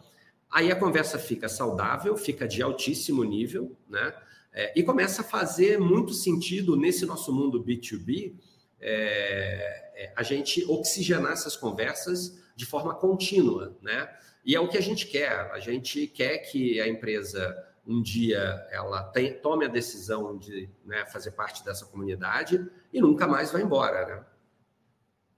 aí 0.51 0.71
a 0.71 0.75
conversa 0.75 1.17
fica 1.17 1.47
saudável, 1.47 2.17
fica 2.17 2.47
de 2.47 2.61
altíssimo 2.61 3.23
nível, 3.23 3.75
né? 3.89 4.13
É, 4.53 4.71
e 4.79 4.83
começa 4.83 5.21
a 5.21 5.25
fazer 5.25 5.79
muito 5.79 6.13
sentido 6.13 6.75
nesse 6.75 7.05
nosso 7.05 7.33
mundo 7.33 7.63
B2B 7.63 8.35
é, 8.79 9.91
é, 9.95 10.13
a 10.15 10.21
gente 10.21 10.63
oxigenar 10.69 11.31
essas 11.31 11.55
conversas 11.55 12.39
de 12.55 12.65
forma 12.65 12.93
contínua, 12.93 13.75
né? 13.81 14.09
E 14.45 14.55
é 14.55 14.59
o 14.59 14.67
que 14.67 14.77
a 14.77 14.81
gente 14.81 15.07
quer. 15.07 15.49
A 15.51 15.59
gente 15.59 16.05
quer 16.05 16.37
que 16.39 16.79
a 16.79 16.87
empresa 16.87 17.55
um 17.85 18.01
dia 18.01 18.65
ela 18.71 19.03
tem, 19.03 19.33
tome 19.39 19.65
a 19.65 19.69
decisão 19.69 20.37
de 20.37 20.69
né, 20.85 21.05
fazer 21.05 21.31
parte 21.31 21.65
dessa 21.65 21.85
comunidade 21.85 22.65
e 22.93 23.01
nunca 23.01 23.27
mais 23.27 23.51
vai 23.51 23.61
embora, 23.61 24.05
né? 24.05 24.25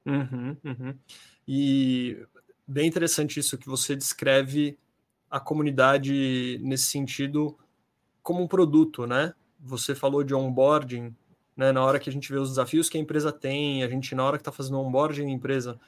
Uhum, 0.05 0.57
uhum. 0.63 0.99
E 1.47 2.23
bem 2.67 2.87
interessante 2.87 3.39
isso 3.39 3.57
que 3.57 3.67
você 3.67 3.95
descreve 3.95 4.77
a 5.29 5.39
comunidade 5.39 6.59
nesse 6.61 6.85
sentido 6.85 7.57
como 8.25 8.41
um 8.41 8.47
produto, 8.47 9.05
né? 9.05 9.35
Você 9.59 9.93
falou 9.93 10.23
de 10.23 10.33
onboarding, 10.33 11.15
né? 11.55 11.71
Na 11.71 11.85
hora 11.85 11.99
que 11.99 12.09
a 12.09 12.11
gente 12.11 12.31
vê 12.33 12.39
os 12.39 12.49
desafios 12.49 12.89
que 12.89 12.97
a 12.97 12.99
empresa 12.99 13.31
tem, 13.31 13.83
a 13.83 13.87
gente 13.87 14.15
na 14.15 14.25
hora 14.25 14.35
que 14.35 14.41
está 14.41 14.51
fazendo 14.51 14.79
onboarding 14.79 15.25
da 15.25 15.29
empresa, 15.29 15.79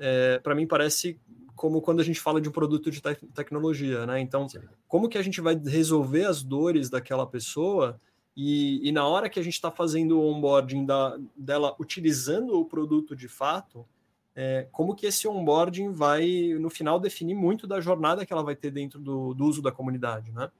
é, 0.00 0.40
para 0.40 0.56
mim 0.56 0.66
parece 0.66 1.20
como 1.54 1.80
quando 1.80 2.00
a 2.00 2.04
gente 2.04 2.18
fala 2.18 2.40
de 2.40 2.48
um 2.48 2.52
produto 2.52 2.90
de 2.90 3.00
te 3.00 3.14
tecnologia, 3.32 4.04
né? 4.06 4.20
Então, 4.20 4.48
Sim. 4.48 4.58
como 4.88 5.08
que 5.08 5.16
a 5.16 5.22
gente 5.22 5.40
vai 5.40 5.54
resolver 5.54 6.24
as 6.24 6.42
dores 6.42 6.90
daquela 6.90 7.28
pessoa 7.28 8.00
e, 8.36 8.88
e 8.88 8.90
na 8.90 9.06
hora 9.06 9.30
que 9.30 9.38
a 9.38 9.42
gente 9.42 9.54
está 9.54 9.70
fazendo 9.70 10.18
o 10.18 10.26
onboarding 10.26 10.84
da, 10.84 11.16
dela 11.36 11.76
utilizando 11.78 12.58
o 12.58 12.64
produto 12.64 13.14
de 13.14 13.28
fato, 13.28 13.86
é, 14.34 14.66
como 14.72 14.96
que 14.96 15.06
esse 15.06 15.28
onboarding 15.28 15.92
vai, 15.92 16.56
no 16.58 16.68
final, 16.68 16.98
definir 16.98 17.36
muito 17.36 17.68
da 17.68 17.80
jornada 17.80 18.26
que 18.26 18.32
ela 18.32 18.42
vai 18.42 18.56
ter 18.56 18.72
dentro 18.72 18.98
do, 18.98 19.32
do 19.32 19.44
uso 19.44 19.62
da 19.62 19.70
comunidade, 19.70 20.32
né? 20.32 20.50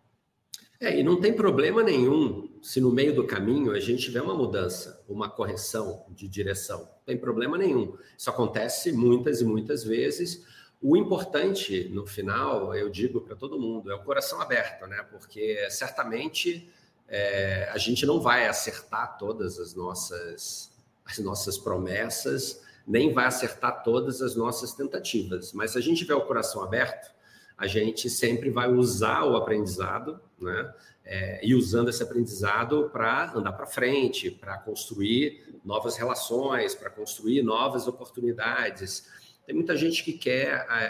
É, 0.80 0.98
e 0.98 1.02
não 1.02 1.20
tem 1.20 1.32
problema 1.32 1.82
nenhum 1.82 2.50
se 2.60 2.80
no 2.80 2.90
meio 2.90 3.14
do 3.14 3.26
caminho 3.26 3.72
a 3.72 3.80
gente 3.80 4.02
tiver 4.02 4.22
uma 4.22 4.34
mudança, 4.34 5.02
uma 5.08 5.30
correção 5.30 6.04
de 6.10 6.26
direção. 6.26 6.80
Não 6.80 7.04
tem 7.06 7.16
problema 7.16 7.56
nenhum. 7.56 7.96
Isso 8.16 8.28
acontece 8.28 8.92
muitas 8.92 9.40
e 9.40 9.44
muitas 9.44 9.84
vezes. 9.84 10.44
O 10.82 10.96
importante, 10.96 11.88
no 11.92 12.06
final, 12.06 12.74
eu 12.74 12.90
digo 12.90 13.20
para 13.20 13.36
todo 13.36 13.58
mundo, 13.58 13.90
é 13.90 13.94
o 13.94 14.02
coração 14.02 14.40
aberto, 14.40 14.86
né? 14.86 15.02
Porque 15.10 15.70
certamente 15.70 16.68
é, 17.08 17.68
a 17.72 17.78
gente 17.78 18.04
não 18.04 18.20
vai 18.20 18.48
acertar 18.48 19.16
todas 19.16 19.58
as 19.58 19.74
nossas, 19.74 20.72
as 21.04 21.18
nossas 21.18 21.56
promessas, 21.56 22.62
nem 22.86 23.12
vai 23.12 23.26
acertar 23.26 23.82
todas 23.82 24.20
as 24.20 24.34
nossas 24.34 24.74
tentativas. 24.74 25.52
Mas 25.52 25.70
se 25.70 25.78
a 25.78 25.80
gente 25.80 25.98
tiver 25.98 26.14
o 26.14 26.26
coração 26.26 26.62
aberto, 26.62 27.13
a 27.56 27.66
gente 27.66 28.10
sempre 28.10 28.50
vai 28.50 28.68
usar 28.68 29.24
o 29.24 29.36
aprendizado, 29.36 30.20
né? 30.40 30.74
É, 31.06 31.46
e 31.46 31.54
usando 31.54 31.90
esse 31.90 32.02
aprendizado 32.02 32.88
para 32.90 33.32
andar 33.34 33.52
para 33.52 33.66
frente, 33.66 34.30
para 34.30 34.56
construir 34.56 35.60
novas 35.62 35.96
relações, 35.96 36.74
para 36.74 36.88
construir 36.88 37.42
novas 37.42 37.86
oportunidades. 37.86 39.06
Tem 39.46 39.54
muita 39.54 39.76
gente 39.76 40.02
que 40.02 40.14
quer 40.14 40.66
é, 40.70 40.84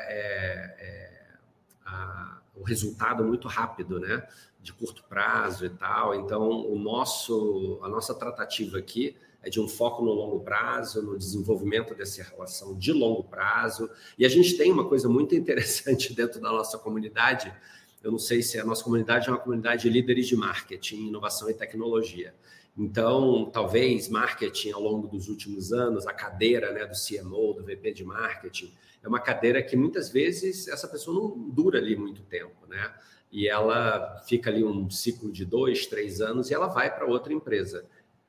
é, 0.79 1.27
a, 1.85 2.39
o 2.55 2.63
resultado 2.63 3.25
muito 3.25 3.49
rápido, 3.49 3.99
né? 3.99 4.27
De 4.63 4.73
curto 4.73 5.03
prazo 5.09 5.67
e 5.67 5.71
tal. 5.71 6.15
Então, 6.15 6.49
o 6.49 6.79
nosso, 6.79 7.81
a 7.83 7.89
nossa 7.89 8.15
tratativa 8.15 8.79
aqui 8.79 9.17
é 9.34 9.34
de 9.51 9.61
um 9.61 9.69
foco 9.69 10.05
no 10.05 10.13
longo 10.13 10.41
prazo, 10.41 11.03
no 11.03 11.17
desenvolvimento 11.17 11.95
dessa 11.95 12.23
relação 12.23 12.77
de 12.77 12.93
longo 12.93 13.25
prazo. 13.25 13.91
E 14.19 14.25
a 14.25 14.29
gente 14.29 14.57
tem 14.57 14.73
uma 14.73 14.89
coisa 14.89 15.09
muito 15.09 15.35
interessante 15.35 16.13
dentro 16.15 16.41
da 16.41 16.51
nossa 16.51 16.79
comunidade. 16.79 17.53
Eu 18.03 18.11
não 18.11 18.19
sei 18.19 18.43
se 18.43 18.59
a 18.59 18.65
nossa 18.65 18.85
comunidade 18.85 19.29
é 19.29 19.33
uma 19.33 19.39
comunidade 19.39 19.83
de 19.83 19.89
líderes 19.89 20.27
de 20.27 20.37
marketing, 20.37 21.09
inovação 21.09 21.49
e 21.49 21.55
tecnologia. 21.55 22.35
Então, 22.77 23.49
talvez 23.53 24.09
marketing 24.09 24.73
ao 24.73 24.83
longo 24.83 25.07
dos 25.07 25.29
últimos 25.29 25.73
anos, 25.73 26.07
a 26.07 26.13
cadeira 26.13 26.73
né, 26.73 26.85
do 26.85 26.95
CMO, 26.95 27.55
do 27.55 27.65
VP 27.65 27.93
de 27.93 28.05
marketing, 28.05 28.73
é 29.03 29.09
uma 29.09 29.21
cadeira 29.21 29.63
que 29.63 29.77
muitas 29.77 30.11
vezes 30.11 30.67
essa 30.67 30.89
pessoa 30.89 31.15
não 31.17 31.51
dura 31.51 31.79
ali 31.79 31.95
muito 31.95 32.23
tempo, 32.23 32.67
né? 32.69 32.93
E 33.31 33.49
ela 33.49 34.23
fica 34.27 34.49
ali 34.49 34.65
um 34.65 34.89
ciclo 34.89 35.31
de 35.31 35.45
dois, 35.45 35.87
três 35.87 36.21
anos 36.21 36.51
e 36.51 36.55
ela 36.55 36.69
vai 36.69 36.93
para 36.95 37.05
outra 37.05 37.33
empresa 37.33 37.85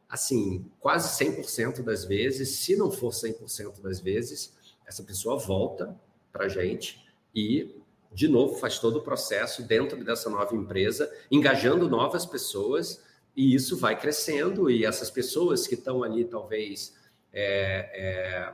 assim, 0.09 0.65
quase 0.79 1.23
100% 1.23 1.81
das 1.81 2.05
vezes, 2.05 2.49
se 2.49 2.75
não 2.75 2.91
for 2.91 3.11
100% 3.11 3.81
das 3.81 3.99
vezes, 3.99 4.53
essa 4.85 5.03
pessoa 5.03 5.37
volta 5.37 5.95
para 6.31 6.45
a 6.45 6.49
gente 6.49 7.03
e, 7.33 7.75
de 8.13 8.27
novo, 8.27 8.55
faz 8.55 8.79
todo 8.79 8.97
o 8.97 9.01
processo 9.01 9.63
dentro 9.63 10.03
dessa 10.03 10.29
nova 10.29 10.55
empresa, 10.55 11.11
engajando 11.31 11.89
novas 11.89 12.25
pessoas, 12.25 13.01
e 13.35 13.53
isso 13.53 13.75
vai 13.75 13.99
crescendo, 13.99 14.69
e 14.69 14.85
essas 14.85 15.09
pessoas 15.09 15.67
que 15.67 15.75
estão 15.75 16.03
ali, 16.03 16.23
talvez, 16.23 16.95
é, 17.33 17.89
é, 17.93 18.53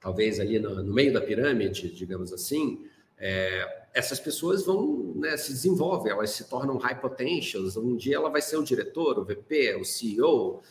talvez 0.00 0.38
ali 0.38 0.58
no, 0.58 0.82
no, 0.82 0.92
meio 0.92 1.12
da 1.12 1.20
pirâmide, 1.20 1.90
digamos 1.90 2.32
assim, 2.32 2.86
é, 3.16 3.77
essas 3.94 4.20
pessoas 4.20 4.64
vão 4.64 5.14
né, 5.16 5.36
se 5.36 5.52
desenvolvem, 5.52 6.12
elas 6.12 6.30
se 6.30 6.48
tornam 6.48 6.76
high 6.76 7.00
potentials. 7.00 7.76
Um 7.76 7.96
dia 7.96 8.16
ela 8.16 8.30
vai 8.30 8.42
ser 8.42 8.56
o 8.56 8.62
diretor, 8.62 9.18
o 9.18 9.24
VP, 9.24 9.76
o 9.80 9.84
CEO. 9.84 10.62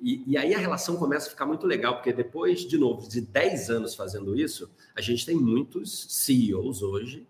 E, 0.00 0.22
e, 0.26 0.36
aí 0.36 0.54
a 0.54 0.58
relação 0.58 0.96
começa 0.96 1.28
a 1.28 1.30
ficar 1.30 1.46
muito 1.46 1.66
legal, 1.66 1.94
porque 1.94 2.12
depois, 2.12 2.60
de 2.60 2.76
novo, 2.76 3.08
de 3.08 3.20
10 3.20 3.70
anos 3.70 3.94
fazendo 3.94 4.38
isso, 4.38 4.70
a 4.94 5.00
gente 5.00 5.24
tem 5.24 5.36
muitos 5.36 6.06
CEOs 6.10 6.82
hoje 6.82 7.26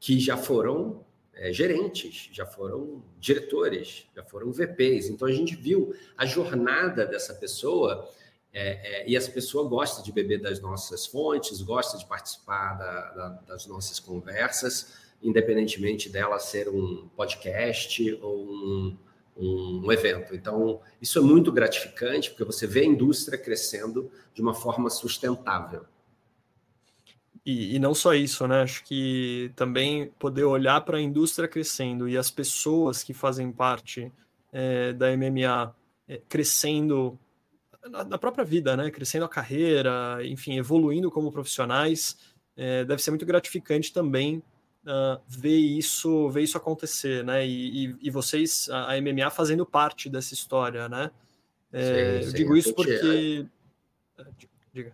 que 0.00 0.18
já 0.18 0.36
foram 0.36 1.04
é, 1.34 1.52
gerentes, 1.52 2.28
já 2.32 2.46
foram 2.46 3.02
diretores, 3.18 4.06
já 4.14 4.22
foram 4.22 4.52
VPs. 4.52 5.08
Então 5.08 5.26
a 5.26 5.32
gente 5.32 5.54
viu 5.54 5.94
a 6.16 6.24
jornada 6.24 7.04
dessa 7.04 7.34
pessoa 7.34 8.08
é, 8.54 9.02
é, 9.02 9.10
e 9.10 9.16
essa 9.16 9.32
pessoa 9.32 9.68
gosta 9.68 10.00
de 10.00 10.12
beber 10.12 10.40
das 10.40 10.60
nossas 10.60 11.04
fontes, 11.04 11.60
gosta 11.60 11.98
de 11.98 12.06
participar 12.06 12.74
da, 12.74 13.10
da, 13.10 13.28
das 13.48 13.66
nossas 13.66 13.98
conversas, 13.98 14.94
independentemente 15.20 16.08
dela 16.08 16.38
ser 16.38 16.68
um 16.68 17.08
podcast 17.16 18.16
ou 18.22 18.46
um, 18.46 18.96
um, 19.36 19.82
um, 19.84 19.92
evento. 19.92 20.36
Então, 20.36 20.80
isso 21.02 21.18
é 21.18 21.22
muito 21.22 21.50
gratificante, 21.50 22.30
porque 22.30 22.44
você 22.44 22.64
vê 22.64 22.82
a 22.82 22.86
indústria 22.86 23.36
crescendo 23.36 24.08
de 24.32 24.40
uma 24.40 24.54
forma 24.54 24.88
sustentável. 24.88 25.84
E, 27.44 27.74
e 27.74 27.78
não 27.80 27.92
só 27.92 28.14
isso, 28.14 28.46
né? 28.46 28.62
Acho 28.62 28.84
que 28.84 29.50
também 29.56 30.12
poder 30.16 30.44
olhar 30.44 30.80
para 30.82 30.98
a 30.98 31.02
indústria 31.02 31.48
crescendo 31.48 32.08
e 32.08 32.16
as 32.16 32.30
pessoas 32.30 33.02
que 33.02 33.12
fazem 33.12 33.50
parte 33.50 34.12
é, 34.52 34.92
da 34.92 35.14
MMA 35.16 35.74
é, 36.08 36.20
crescendo 36.28 37.18
na, 37.90 38.04
na, 38.04 38.18
própria 38.18 38.44
vida, 38.44 38.76
né? 38.76 38.90
Crescendo 38.90 39.24
a 39.24 39.28
carreira, 39.28 40.18
enfim, 40.24 40.58
evoluindo 40.58 41.10
como 41.10 41.30
profissionais, 41.30 42.16
é, 42.56 42.84
deve 42.84 43.02
ser 43.02 43.10
muito 43.10 43.26
gratificante 43.26 43.92
também 43.92 44.42
uh, 44.84 45.20
ver 45.26 45.56
isso, 45.56 46.28
ver 46.30 46.42
isso 46.42 46.56
acontecer, 46.56 47.24
né? 47.24 47.46
E, 47.46 47.86
e, 47.86 47.96
e, 48.02 48.10
vocês, 48.10 48.68
a 48.70 48.94
MMA, 49.00 49.30
fazendo 49.30 49.66
parte 49.66 50.08
dessa 50.08 50.34
história, 50.34 50.88
né? 50.88 51.10
É, 51.72 52.20
sim, 52.20 52.22
sim. 52.22 52.28
Eu 52.28 52.32
digo 52.34 52.56
isso 52.56 52.74
porque. 52.74 53.46
É, 54.18 54.24
diga. 54.72 54.92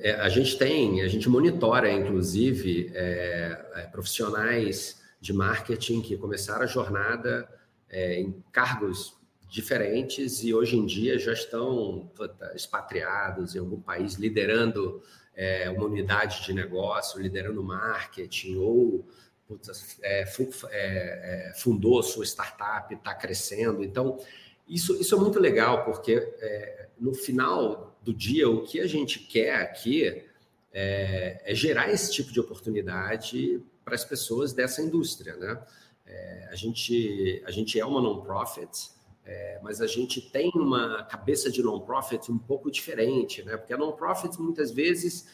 É, 0.00 0.12
a 0.12 0.28
gente 0.28 0.58
tem, 0.58 1.00
a 1.00 1.08
gente 1.08 1.28
monitora, 1.28 1.90
inclusive, 1.90 2.90
é, 2.94 3.70
é, 3.74 3.82
profissionais 3.86 5.02
de 5.20 5.32
marketing 5.32 6.02
que 6.02 6.16
começaram 6.16 6.62
a 6.62 6.66
jornada 6.66 7.48
em 7.90 8.44
cargos 8.52 9.17
diferentes 9.48 10.44
e 10.44 10.52
hoje 10.52 10.76
em 10.76 10.84
dia 10.84 11.18
já 11.18 11.32
estão 11.32 12.10
expatriados 12.54 13.54
em 13.54 13.58
algum 13.58 13.80
país, 13.80 14.14
liderando 14.14 15.02
é, 15.34 15.70
uma 15.70 15.86
unidade 15.86 16.44
de 16.44 16.52
negócio, 16.52 17.20
liderando 17.20 17.62
marketing 17.62 18.56
ou 18.56 19.08
puta, 19.46 19.72
é, 20.02 20.22
é, 20.22 20.28
é 20.70 21.52
fundou 21.56 22.02
sua 22.02 22.24
startup, 22.24 22.92
está 22.94 23.14
crescendo. 23.14 23.82
Então, 23.82 24.18
isso, 24.68 25.00
isso 25.00 25.14
é 25.14 25.18
muito 25.18 25.40
legal, 25.40 25.84
porque 25.84 26.12
é, 26.40 26.88
no 27.00 27.14
final 27.14 27.98
do 28.02 28.12
dia, 28.12 28.48
o 28.50 28.62
que 28.62 28.80
a 28.80 28.86
gente 28.86 29.20
quer 29.20 29.54
aqui 29.54 30.22
é, 30.72 31.40
é 31.42 31.54
gerar 31.54 31.90
esse 31.90 32.12
tipo 32.12 32.30
de 32.30 32.38
oportunidade 32.38 33.62
para 33.82 33.94
as 33.94 34.04
pessoas 34.04 34.52
dessa 34.52 34.82
indústria. 34.82 35.34
Né? 35.36 35.58
a, 36.50 36.54
gente, 36.54 37.42
a 37.46 37.50
gente 37.50 37.78
é 37.78 37.84
uma 37.84 38.00
non-profit, 38.02 38.90
É, 39.30 39.60
mas 39.62 39.82
a 39.82 39.86
gente 39.86 40.22
tem 40.22 40.50
uma 40.54 41.02
cabeça 41.04 41.50
de 41.50 41.62
non-profit 41.62 42.32
um 42.32 42.38
pouco 42.38 42.70
diferente, 42.70 43.42
né? 43.42 43.58
Porque 43.58 43.74
a 43.74 43.76
non-profit 43.76 44.40
muitas 44.40 44.70
vezes 44.70 45.26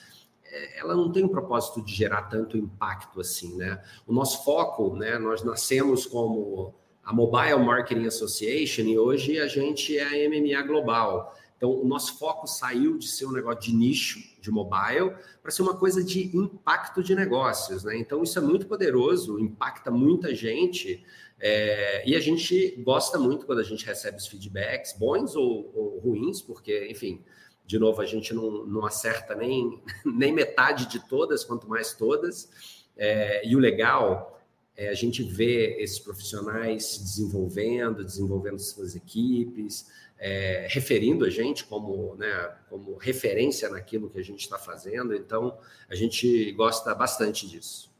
é, 0.44 0.80
ela 0.80 0.96
não 0.96 1.12
tem 1.12 1.22
o 1.22 1.28
propósito 1.28 1.80
de 1.80 1.94
gerar 1.94 2.22
tanto 2.22 2.56
impacto 2.56 3.20
assim, 3.20 3.56
né? 3.56 3.80
O 4.04 4.12
nosso 4.12 4.44
foco, 4.44 4.96
né? 4.96 5.16
Nós 5.16 5.44
nascemos 5.44 6.06
como 6.06 6.74
a 7.04 7.12
Mobile 7.12 7.64
Marketing 7.64 8.06
Association 8.06 8.82
e 8.82 8.98
hoje 8.98 9.38
a 9.38 9.46
gente 9.46 9.96
é 9.96 10.02
a 10.02 10.28
MMA 10.28 10.60
Global. 10.66 11.32
Então, 11.56 11.70
o 11.70 11.86
nosso 11.86 12.18
foco 12.18 12.48
saiu 12.48 12.98
de 12.98 13.06
ser 13.06 13.26
um 13.26 13.32
negócio 13.32 13.60
de 13.60 13.72
nicho, 13.72 14.18
de 14.40 14.50
mobile, 14.50 15.14
para 15.40 15.52
ser 15.52 15.62
uma 15.62 15.76
coisa 15.76 16.02
de 16.02 16.36
impacto 16.36 17.00
de 17.00 17.14
negócios, 17.14 17.84
né? 17.84 17.96
Então, 17.96 18.24
isso 18.24 18.38
é 18.38 18.42
muito 18.42 18.66
poderoso, 18.66 19.38
impacta 19.38 19.90
muita 19.90 20.34
gente, 20.34 21.04
é, 21.40 22.08
e 22.08 22.14
a 22.14 22.20
gente 22.20 22.70
gosta 22.82 23.18
muito 23.18 23.46
quando 23.46 23.58
a 23.58 23.64
gente 23.64 23.84
recebe 23.84 24.16
os 24.16 24.26
feedbacks, 24.26 24.96
bons 24.98 25.34
ou, 25.34 25.70
ou 25.74 25.98
ruins, 25.98 26.40
porque, 26.40 26.86
enfim, 26.88 27.24
de 27.66 27.78
novo, 27.78 28.00
a 28.00 28.06
gente 28.06 28.32
não, 28.32 28.64
não 28.66 28.84
acerta 28.84 29.34
nem, 29.34 29.82
nem 30.04 30.32
metade 30.32 30.86
de 30.86 31.06
todas, 31.08 31.44
quanto 31.44 31.68
mais 31.68 31.94
todas. 31.94 32.48
É, 32.96 33.46
e 33.46 33.56
o 33.56 33.58
legal 33.58 34.40
é 34.76 34.88
a 34.88 34.94
gente 34.94 35.22
ver 35.22 35.80
esses 35.80 35.98
profissionais 35.98 36.84
se 36.84 37.02
desenvolvendo, 37.02 38.04
desenvolvendo 38.04 38.58
suas 38.58 38.94
equipes, 38.94 39.90
é, 40.18 40.66
referindo 40.70 41.24
a 41.24 41.30
gente 41.30 41.64
como, 41.64 42.14
né, 42.16 42.56
como 42.68 42.96
referência 42.96 43.68
naquilo 43.68 44.10
que 44.10 44.18
a 44.18 44.24
gente 44.24 44.40
está 44.40 44.58
fazendo. 44.58 45.14
Então, 45.14 45.58
a 45.88 45.94
gente 45.94 46.52
gosta 46.52 46.94
bastante 46.94 47.48
disso. 47.48 47.92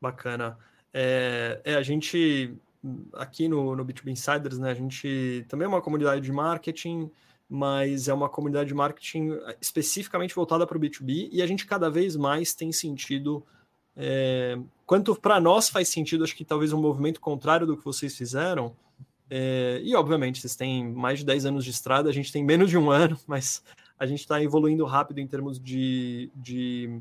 Bacana. 0.00 0.58
É, 0.92 1.60
é, 1.64 1.74
a 1.74 1.82
gente, 1.82 2.54
aqui 3.14 3.48
no, 3.48 3.76
no 3.76 3.84
B2B 3.84 4.08
Insiders, 4.08 4.58
né, 4.58 4.70
a 4.70 4.74
gente 4.74 5.44
também 5.48 5.66
é 5.66 5.68
uma 5.68 5.82
comunidade 5.82 6.20
de 6.20 6.32
marketing, 6.32 7.10
mas 7.48 8.08
é 8.08 8.14
uma 8.14 8.28
comunidade 8.28 8.68
de 8.68 8.74
marketing 8.74 9.32
eh, 9.32 9.56
especificamente 9.60 10.34
voltada 10.34 10.66
para 10.66 10.76
o 10.76 10.80
B2B 10.80 11.30
e 11.32 11.40
a 11.40 11.46
gente 11.46 11.64
cada 11.64 11.90
vez 11.90 12.14
mais 12.14 12.54
tem 12.54 12.70
sentido. 12.72 13.44
É, 13.96 14.58
quanto 14.86 15.16
para 15.16 15.40
nós 15.40 15.68
faz 15.68 15.88
sentido, 15.88 16.24
acho 16.24 16.36
que 16.36 16.44
talvez 16.44 16.72
um 16.72 16.80
movimento 16.80 17.20
contrário 17.20 17.66
do 17.66 17.76
que 17.76 17.84
vocês 17.84 18.16
fizeram. 18.16 18.76
É, 19.30 19.80
e 19.82 19.94
obviamente, 19.94 20.40
vocês 20.40 20.56
têm 20.56 20.92
mais 20.92 21.18
de 21.18 21.24
10 21.24 21.46
anos 21.46 21.64
de 21.64 21.70
estrada, 21.70 22.08
a 22.08 22.12
gente 22.12 22.32
tem 22.32 22.44
menos 22.44 22.70
de 22.70 22.78
um 22.78 22.90
ano, 22.92 23.18
mas 23.26 23.62
a 23.98 24.06
gente 24.06 24.20
está 24.20 24.42
evoluindo 24.42 24.84
rápido 24.84 25.18
em 25.18 25.26
termos 25.26 25.58
de, 25.58 26.30
de 26.36 27.00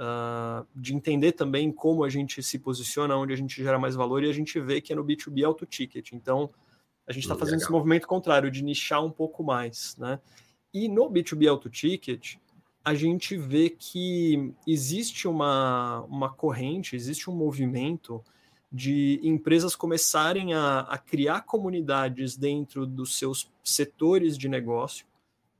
uh, 0.00 0.66
de 0.74 0.94
entender 0.94 1.32
também 1.32 1.70
como 1.70 2.02
a 2.02 2.08
gente 2.08 2.42
se 2.42 2.58
posiciona, 2.58 3.16
onde 3.16 3.34
a 3.34 3.36
gente 3.36 3.62
gera 3.62 3.78
mais 3.78 3.94
valor, 3.94 4.24
e 4.24 4.30
a 4.30 4.32
gente 4.32 4.58
vê 4.58 4.80
que 4.80 4.92
é 4.92 4.96
no 4.96 5.04
B2B 5.04 5.44
auto 5.44 5.66
ticket. 5.66 6.12
Então, 6.12 6.50
a 7.06 7.12
gente 7.12 7.24
está 7.24 7.34
fazendo 7.34 7.56
Legal. 7.56 7.64
esse 7.64 7.72
movimento 7.72 8.08
contrário, 8.08 8.50
de 8.50 8.64
nichar 8.64 9.04
um 9.04 9.10
pouco 9.10 9.44
mais. 9.44 9.96
Né? 9.98 10.18
E 10.72 10.88
no 10.88 11.10
B2B 11.10 11.48
auto 11.48 11.68
ticket, 11.68 12.36
a 12.82 12.94
gente 12.94 13.36
vê 13.36 13.68
que 13.68 14.54
existe 14.66 15.28
uma, 15.28 16.00
uma 16.08 16.30
corrente, 16.30 16.96
existe 16.96 17.28
um 17.28 17.34
movimento 17.34 18.24
de 18.72 19.20
empresas 19.22 19.74
começarem 19.74 20.54
a, 20.54 20.80
a 20.80 20.96
criar 20.96 21.42
comunidades 21.42 22.36
dentro 22.36 22.86
dos 22.86 23.18
seus 23.18 23.50
setores 23.64 24.38
de 24.38 24.48
negócio 24.48 25.09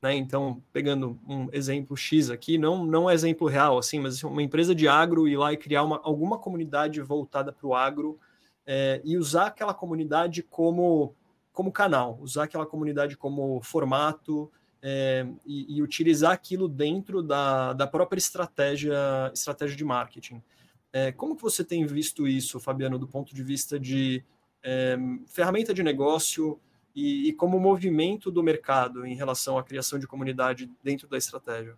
né? 0.02 0.14
Então, 0.14 0.62
pegando 0.72 1.18
um 1.28 1.48
exemplo 1.52 1.96
X 1.96 2.30
aqui, 2.30 2.56
não, 2.56 2.84
não 2.84 3.08
é 3.08 3.14
exemplo 3.14 3.46
real, 3.46 3.78
assim, 3.78 4.00
mas 4.00 4.16
assim, 4.16 4.26
uma 4.26 4.42
empresa 4.42 4.74
de 4.74 4.88
agro 4.88 5.28
ir 5.28 5.36
lá 5.36 5.52
e 5.52 5.56
criar 5.56 5.82
uma, 5.82 6.00
alguma 6.02 6.38
comunidade 6.38 7.00
voltada 7.00 7.52
para 7.52 7.66
o 7.66 7.74
agro 7.74 8.18
é, 8.66 9.00
e 9.04 9.16
usar 9.16 9.46
aquela 9.46 9.74
comunidade 9.74 10.42
como, 10.42 11.14
como 11.52 11.70
canal, 11.70 12.18
usar 12.20 12.44
aquela 12.44 12.64
comunidade 12.64 13.16
como 13.16 13.60
formato 13.62 14.50
é, 14.82 15.26
e, 15.44 15.76
e, 15.76 15.82
utilizar 15.82 16.32
aquilo 16.32 16.66
dentro 16.66 17.22
da, 17.22 17.74
da 17.74 17.86
própria 17.86 18.18
estratégia, 18.18 18.96
estratégia 19.34 19.76
de 19.76 19.84
marketing. 19.84 20.42
É, 20.92 21.12
como 21.12 21.36
que 21.36 21.42
você 21.42 21.62
tem 21.62 21.84
visto 21.84 22.26
isso, 22.26 22.58
Fabiano, 22.58 22.98
do 22.98 23.06
ponto 23.06 23.34
de 23.34 23.42
vista 23.42 23.78
de 23.78 24.24
ferramenta 25.26 25.72
de 25.72 25.82
negócio, 25.82 26.60
e, 26.94 27.28
e 27.28 27.32
como 27.32 27.58
movimento 27.58 28.30
do 28.30 28.42
mercado 28.42 29.06
em 29.06 29.14
relação 29.14 29.58
à 29.58 29.62
criação 29.62 29.98
de 29.98 30.06
comunidade 30.06 30.70
dentro 30.82 31.08
da 31.08 31.16
estratégia? 31.16 31.76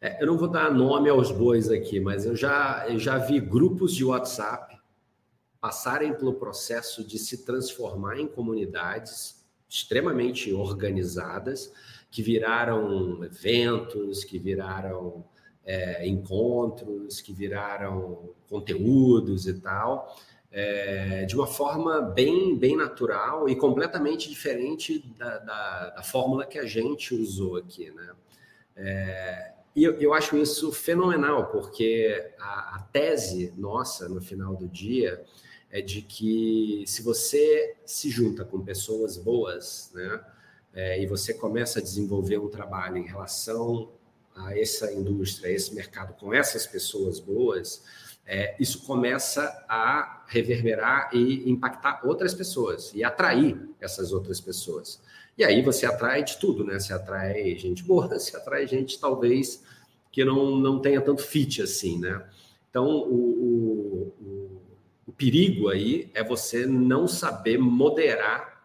É, 0.00 0.22
eu 0.22 0.26
não 0.26 0.38
vou 0.38 0.48
dar 0.48 0.72
nome 0.72 1.08
aos 1.10 1.30
bois 1.30 1.70
aqui, 1.70 1.98
mas 1.98 2.24
eu 2.24 2.36
já, 2.36 2.86
eu 2.88 2.98
já 2.98 3.18
vi 3.18 3.40
grupos 3.40 3.94
de 3.94 4.04
WhatsApp 4.04 4.78
passarem 5.60 6.14
pelo 6.14 6.34
processo 6.34 7.04
de 7.04 7.18
se 7.18 7.44
transformar 7.44 8.18
em 8.18 8.28
comunidades 8.28 9.44
extremamente 9.68 10.52
organizadas, 10.52 11.72
que 12.10 12.22
viraram 12.22 13.22
eventos, 13.24 14.24
que 14.24 14.38
viraram 14.38 15.24
é, 15.64 16.06
encontros, 16.06 17.20
que 17.20 17.32
viraram 17.32 18.30
conteúdos 18.48 19.46
e 19.46 19.54
tal 19.60 20.16
é, 20.50 21.24
de 21.26 21.34
uma 21.34 21.46
forma 21.46 22.00
bem, 22.00 22.56
bem 22.56 22.76
natural 22.76 23.48
e 23.48 23.56
completamente 23.56 24.28
diferente 24.28 24.98
da, 25.18 25.38
da, 25.38 25.90
da 25.90 26.02
fórmula 26.02 26.46
que 26.46 26.58
a 26.58 26.64
gente 26.64 27.14
usou 27.14 27.56
aqui, 27.56 27.90
né? 27.90 28.10
É, 28.76 29.52
e 29.74 29.84
eu, 29.84 29.94
eu, 30.00 30.14
acho 30.14 30.36
isso 30.36 30.72
fenomenal, 30.72 31.46
porque 31.50 32.32
a, 32.38 32.76
a, 32.76 32.82
tese 32.92 33.52
nossa 33.56 34.08
no 34.08 34.20
final 34.20 34.56
do 34.56 34.66
dia 34.66 35.24
é 35.70 35.80
de 35.80 36.00
que 36.00 36.84
se 36.86 37.02
você 37.02 37.76
se 37.84 38.08
junta 38.08 38.44
com 38.44 38.64
pessoas 38.64 39.16
boas, 39.16 39.90
né? 39.94 40.24
É, 40.72 41.02
e 41.02 41.06
você 41.06 41.34
começa 41.34 41.78
a 41.78 41.82
desenvolver 41.82 42.38
um 42.38 42.48
trabalho 42.48 42.98
em 42.98 43.06
relação 43.06 43.90
a 44.34 44.56
essa 44.56 44.92
indústria, 44.92 45.50
a 45.50 45.52
esse 45.52 45.74
mercado 45.74 46.14
com 46.14 46.32
essas 46.32 46.66
pessoas 46.66 47.18
boas, 47.18 47.82
é, 48.30 48.54
isso 48.60 48.84
começa 48.84 49.64
a 49.66 50.22
reverberar 50.28 51.08
e 51.14 51.50
impactar 51.50 52.02
outras 52.04 52.34
pessoas 52.34 52.92
e 52.94 53.02
atrair 53.02 53.58
essas 53.80 54.12
outras 54.12 54.38
pessoas. 54.38 55.00
E 55.36 55.42
aí 55.42 55.62
você 55.62 55.86
atrai 55.86 56.22
de 56.22 56.36
tudo, 56.36 56.62
né? 56.62 56.78
Você 56.78 56.92
atrai 56.92 57.56
gente 57.56 57.82
boa, 57.82 58.06
você 58.18 58.36
atrai 58.36 58.66
gente 58.66 59.00
talvez 59.00 59.64
que 60.12 60.24
não, 60.26 60.56
não 60.56 60.78
tenha 60.78 61.00
tanto 61.00 61.22
fit 61.22 61.62
assim, 61.62 61.98
né? 61.98 62.22
Então, 62.68 62.86
o, 62.86 64.12
o, 64.20 64.62
o 65.06 65.12
perigo 65.12 65.70
aí 65.70 66.10
é 66.12 66.22
você 66.22 66.66
não 66.66 67.08
saber 67.08 67.56
moderar 67.58 68.57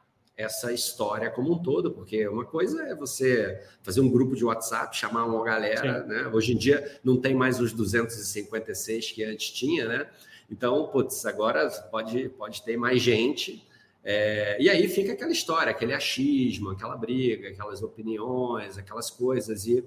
essa 0.44 0.72
história 0.72 1.30
como 1.30 1.54
um 1.54 1.62
todo, 1.62 1.92
porque 1.92 2.28
uma 2.28 2.46
coisa 2.46 2.84
é 2.84 2.96
você 2.96 3.62
fazer 3.82 4.02
um 4.02 4.10
grupo 4.10 4.36
de 4.36 4.46
WhatsApp, 4.46 4.96
chamar 4.96 5.26
uma 5.26 5.44
galera, 5.44 6.02
Sim. 6.02 6.08
né? 6.08 6.28
Hoje 6.28 6.54
em 6.54 6.58
dia 6.58 7.00
não 7.04 7.18
tem 7.18 7.34
mais 7.34 7.60
os 7.60 7.74
256 7.74 9.12
que 9.12 9.24
antes 9.24 9.52
tinha, 9.52 9.88
né? 9.88 10.08
Então, 10.50 10.88
putz, 10.88 11.26
agora 11.26 11.68
pode, 11.90 12.30
pode 12.30 12.64
ter 12.64 12.78
mais 12.78 13.02
gente. 13.02 13.66
É, 14.04 14.58
e 14.60 14.70
aí 14.70 14.88
fica 14.88 15.14
aquela 15.14 15.32
história, 15.32 15.72
aquele 15.72 15.94
achismo, 15.94 16.72
aquela 16.72 16.96
briga, 16.96 17.50
aquelas 17.50 17.82
opiniões, 17.82 18.78
aquelas 18.78 19.10
coisas, 19.10 19.66
e 19.66 19.84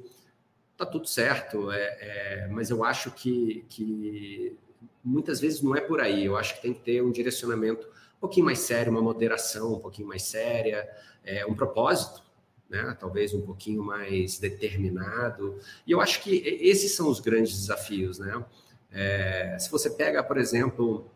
tá 0.76 0.86
tudo 0.86 1.06
certo. 1.06 1.70
É, 1.70 1.82
é, 2.00 2.48
mas 2.50 2.70
eu 2.70 2.82
acho 2.82 3.10
que, 3.10 3.64
que 3.68 4.56
muitas 5.04 5.40
vezes 5.40 5.62
não 5.62 5.76
é 5.76 5.80
por 5.80 6.00
aí. 6.00 6.24
Eu 6.24 6.36
acho 6.36 6.56
que 6.56 6.62
tem 6.62 6.72
que 6.74 6.80
ter 6.80 7.02
um 7.02 7.12
direcionamento 7.12 7.86
um 8.16 8.20
pouquinho 8.20 8.46
mais 8.46 8.60
sério, 8.60 8.90
uma 8.90 9.02
moderação 9.02 9.74
um 9.74 9.78
pouquinho 9.78 10.08
mais 10.08 10.22
séria, 10.22 10.88
é, 11.24 11.44
um 11.46 11.54
propósito, 11.54 12.22
né? 12.68 12.96
talvez 12.98 13.34
um 13.34 13.42
pouquinho 13.42 13.82
mais 13.82 14.38
determinado. 14.38 15.58
E 15.86 15.92
eu 15.92 16.00
acho 16.00 16.22
que 16.22 16.36
esses 16.60 16.94
são 16.94 17.08
os 17.08 17.20
grandes 17.20 17.52
desafios. 17.52 18.18
Né? 18.18 18.44
É, 18.90 19.56
se 19.58 19.70
você 19.70 19.90
pega, 19.90 20.22
por 20.22 20.38
exemplo, 20.38 21.10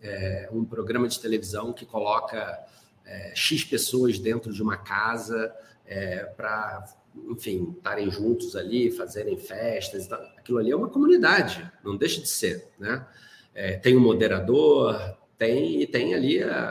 é, 0.00 0.48
um 0.52 0.64
programa 0.64 1.08
de 1.08 1.18
televisão 1.18 1.72
que 1.72 1.86
coloca 1.86 2.58
é, 3.04 3.32
X 3.34 3.64
pessoas 3.64 4.18
dentro 4.18 4.52
de 4.52 4.62
uma 4.62 4.76
casa 4.76 5.54
é, 5.86 6.24
para, 6.24 6.84
enfim, 7.30 7.74
estarem 7.76 8.10
juntos 8.10 8.54
ali, 8.54 8.90
fazerem 8.90 9.38
festas, 9.38 10.10
aquilo 10.36 10.58
ali 10.58 10.70
é 10.70 10.76
uma 10.76 10.90
comunidade, 10.90 11.70
não 11.82 11.96
deixa 11.96 12.20
de 12.20 12.28
ser. 12.28 12.68
Né? 12.78 13.04
É, 13.54 13.76
tem 13.76 13.96
um 13.96 14.00
moderador, 14.00 15.16
tem 15.38 15.86
tem 15.86 16.14
ali 16.14 16.42
a, 16.42 16.70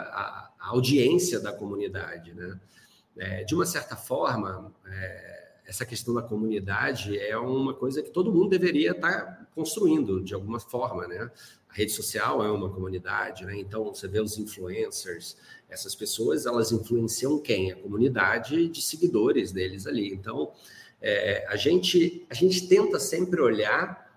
a, 0.60 0.70
audiência 0.70 1.40
da 1.40 1.54
comunidade, 1.54 2.34
né? 2.34 2.60
É, 3.18 3.44
de 3.44 3.56
uma 3.56 3.66
certa 3.66 3.96
forma, 3.96 4.72
é, 4.86 5.48
essa 5.66 5.86
questão 5.86 6.14
da 6.14 6.22
comunidade 6.22 7.18
é 7.18 7.38
uma 7.38 7.74
coisa 7.74 8.04
que 8.04 8.12
todo 8.12 8.32
mundo 8.32 8.50
deveria 8.50 8.92
estar 8.92 9.48
construindo 9.56 10.24
de 10.24 10.34
alguma 10.34 10.60
forma, 10.60 11.08
né? 11.08 11.32
A 11.70 11.74
rede 11.74 11.92
social 11.92 12.44
é 12.44 12.52
uma 12.52 12.70
comunidade, 12.70 13.46
né? 13.46 13.58
Então 13.58 13.86
você 13.86 14.08
vê 14.08 14.20
os 14.20 14.38
influencers, 14.38 15.38
essas 15.70 15.96
pessoas 15.96 16.46
elas 16.46 16.72
influenciam 16.72 17.40
quem? 17.40 17.72
A 17.72 17.76
comunidade 17.76 18.68
de 18.68 18.82
seguidores 18.82 19.52
deles 19.52 19.88
ali. 19.88 20.14
Então 20.14 20.52
é, 21.02 21.46
a 21.48 21.56
gente 21.56 22.26
a 22.30 22.34
gente 22.34 22.68
tenta 22.68 23.00
sempre 23.00 23.42
olhar 23.42 24.08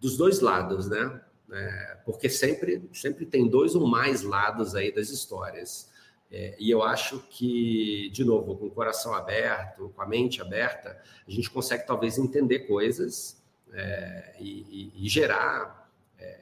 dos 0.00 0.16
dois 0.16 0.40
lados, 0.40 0.88
né? 0.88 1.20
É, 1.52 1.98
porque 2.04 2.28
sempre, 2.28 2.88
sempre 2.92 3.24
tem 3.24 3.48
dois 3.48 3.74
ou 3.74 3.86
mais 3.86 4.22
lados 4.22 4.74
aí 4.74 4.92
das 4.92 5.10
histórias. 5.10 5.88
É, 6.30 6.56
e 6.58 6.70
eu 6.70 6.82
acho 6.82 7.20
que, 7.30 8.10
de 8.10 8.24
novo, 8.24 8.56
com 8.56 8.66
o 8.66 8.70
coração 8.70 9.14
aberto, 9.14 9.92
com 9.94 10.02
a 10.02 10.06
mente 10.06 10.42
aberta, 10.42 11.00
a 11.26 11.30
gente 11.30 11.48
consegue 11.48 11.86
talvez 11.86 12.18
entender 12.18 12.60
coisas 12.60 13.40
é, 13.72 14.34
e, 14.40 14.92
e, 14.96 15.06
e, 15.06 15.08
gerar 15.08 15.88
é, 16.18 16.40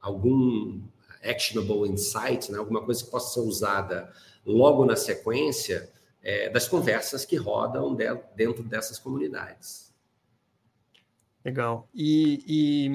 algum 0.00 0.80
actionable 1.22 1.88
insight, 1.88 2.50
né? 2.50 2.58
alguma 2.58 2.84
coisa 2.84 3.04
que 3.04 3.10
possa 3.10 3.34
ser 3.34 3.40
usada 3.40 4.12
logo 4.46 4.84
na 4.84 4.96
sequência 4.96 5.90
é, 6.22 6.48
das 6.48 6.68
conversas 6.68 7.24
que 7.24 7.36
rodam 7.36 7.94
de, 7.94 8.06
dentro 8.36 8.62
dessas 8.62 8.98
comunidades. 8.98 9.91
Legal. 11.44 11.88
E, 11.94 12.42
e 12.46 12.86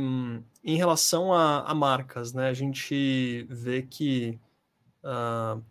em 0.63 0.77
relação 0.77 1.33
a, 1.33 1.61
a, 1.61 1.75
marcas, 1.75 2.33
né? 2.33 2.49
A 2.49 2.53
gente 2.53 3.45
vê 3.49 3.81
que 3.81 4.39
uh, 5.03 5.61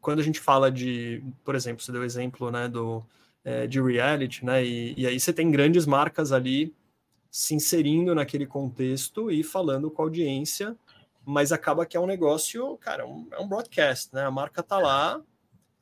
quando 0.00 0.20
a 0.20 0.22
gente 0.22 0.38
fala 0.38 0.70
de, 0.70 1.22
por 1.44 1.54
exemplo, 1.54 1.82
você 1.82 1.90
deu 1.90 2.02
o 2.02 2.04
exemplo, 2.04 2.50
né, 2.50 2.68
do 2.68 3.04
é, 3.44 3.66
de 3.66 3.80
reality, 3.80 4.44
né? 4.44 4.64
E, 4.64 4.94
e 4.96 5.06
aí 5.06 5.18
você 5.18 5.32
tem 5.32 5.50
grandes 5.50 5.86
marcas 5.86 6.32
ali 6.32 6.74
se 7.30 7.54
inserindo 7.54 8.14
naquele 8.14 8.46
contexto 8.46 9.30
e 9.30 9.42
falando 9.44 9.90
com 9.90 10.02
a 10.02 10.04
audiência, 10.04 10.76
mas 11.24 11.52
acaba 11.52 11.86
que 11.86 11.96
é 11.96 12.00
um 12.00 12.06
negócio, 12.06 12.76
cara, 12.78 13.06
um, 13.06 13.28
é 13.32 13.38
um 13.40 13.46
broadcast, 13.48 14.12
né? 14.14 14.24
A 14.24 14.30
marca 14.30 14.62
tá 14.62 14.78
lá, 14.78 15.20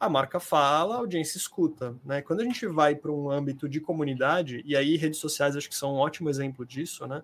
a 0.04 0.08
marca 0.08 0.38
fala, 0.38 0.94
a 0.94 0.98
audiência 0.98 1.38
escuta, 1.38 1.96
né? 2.04 2.22
Quando 2.22 2.40
a 2.40 2.44
gente 2.44 2.66
vai 2.66 2.94
para 2.94 3.10
um 3.10 3.30
âmbito 3.30 3.68
de 3.68 3.80
comunidade, 3.80 4.62
e 4.64 4.76
aí 4.76 4.96
redes 4.96 5.18
sociais 5.18 5.56
acho 5.56 5.68
que 5.68 5.74
são 5.74 5.94
um 5.94 5.98
ótimo 5.98 6.28
exemplo 6.28 6.64
disso, 6.64 7.06
né? 7.06 7.22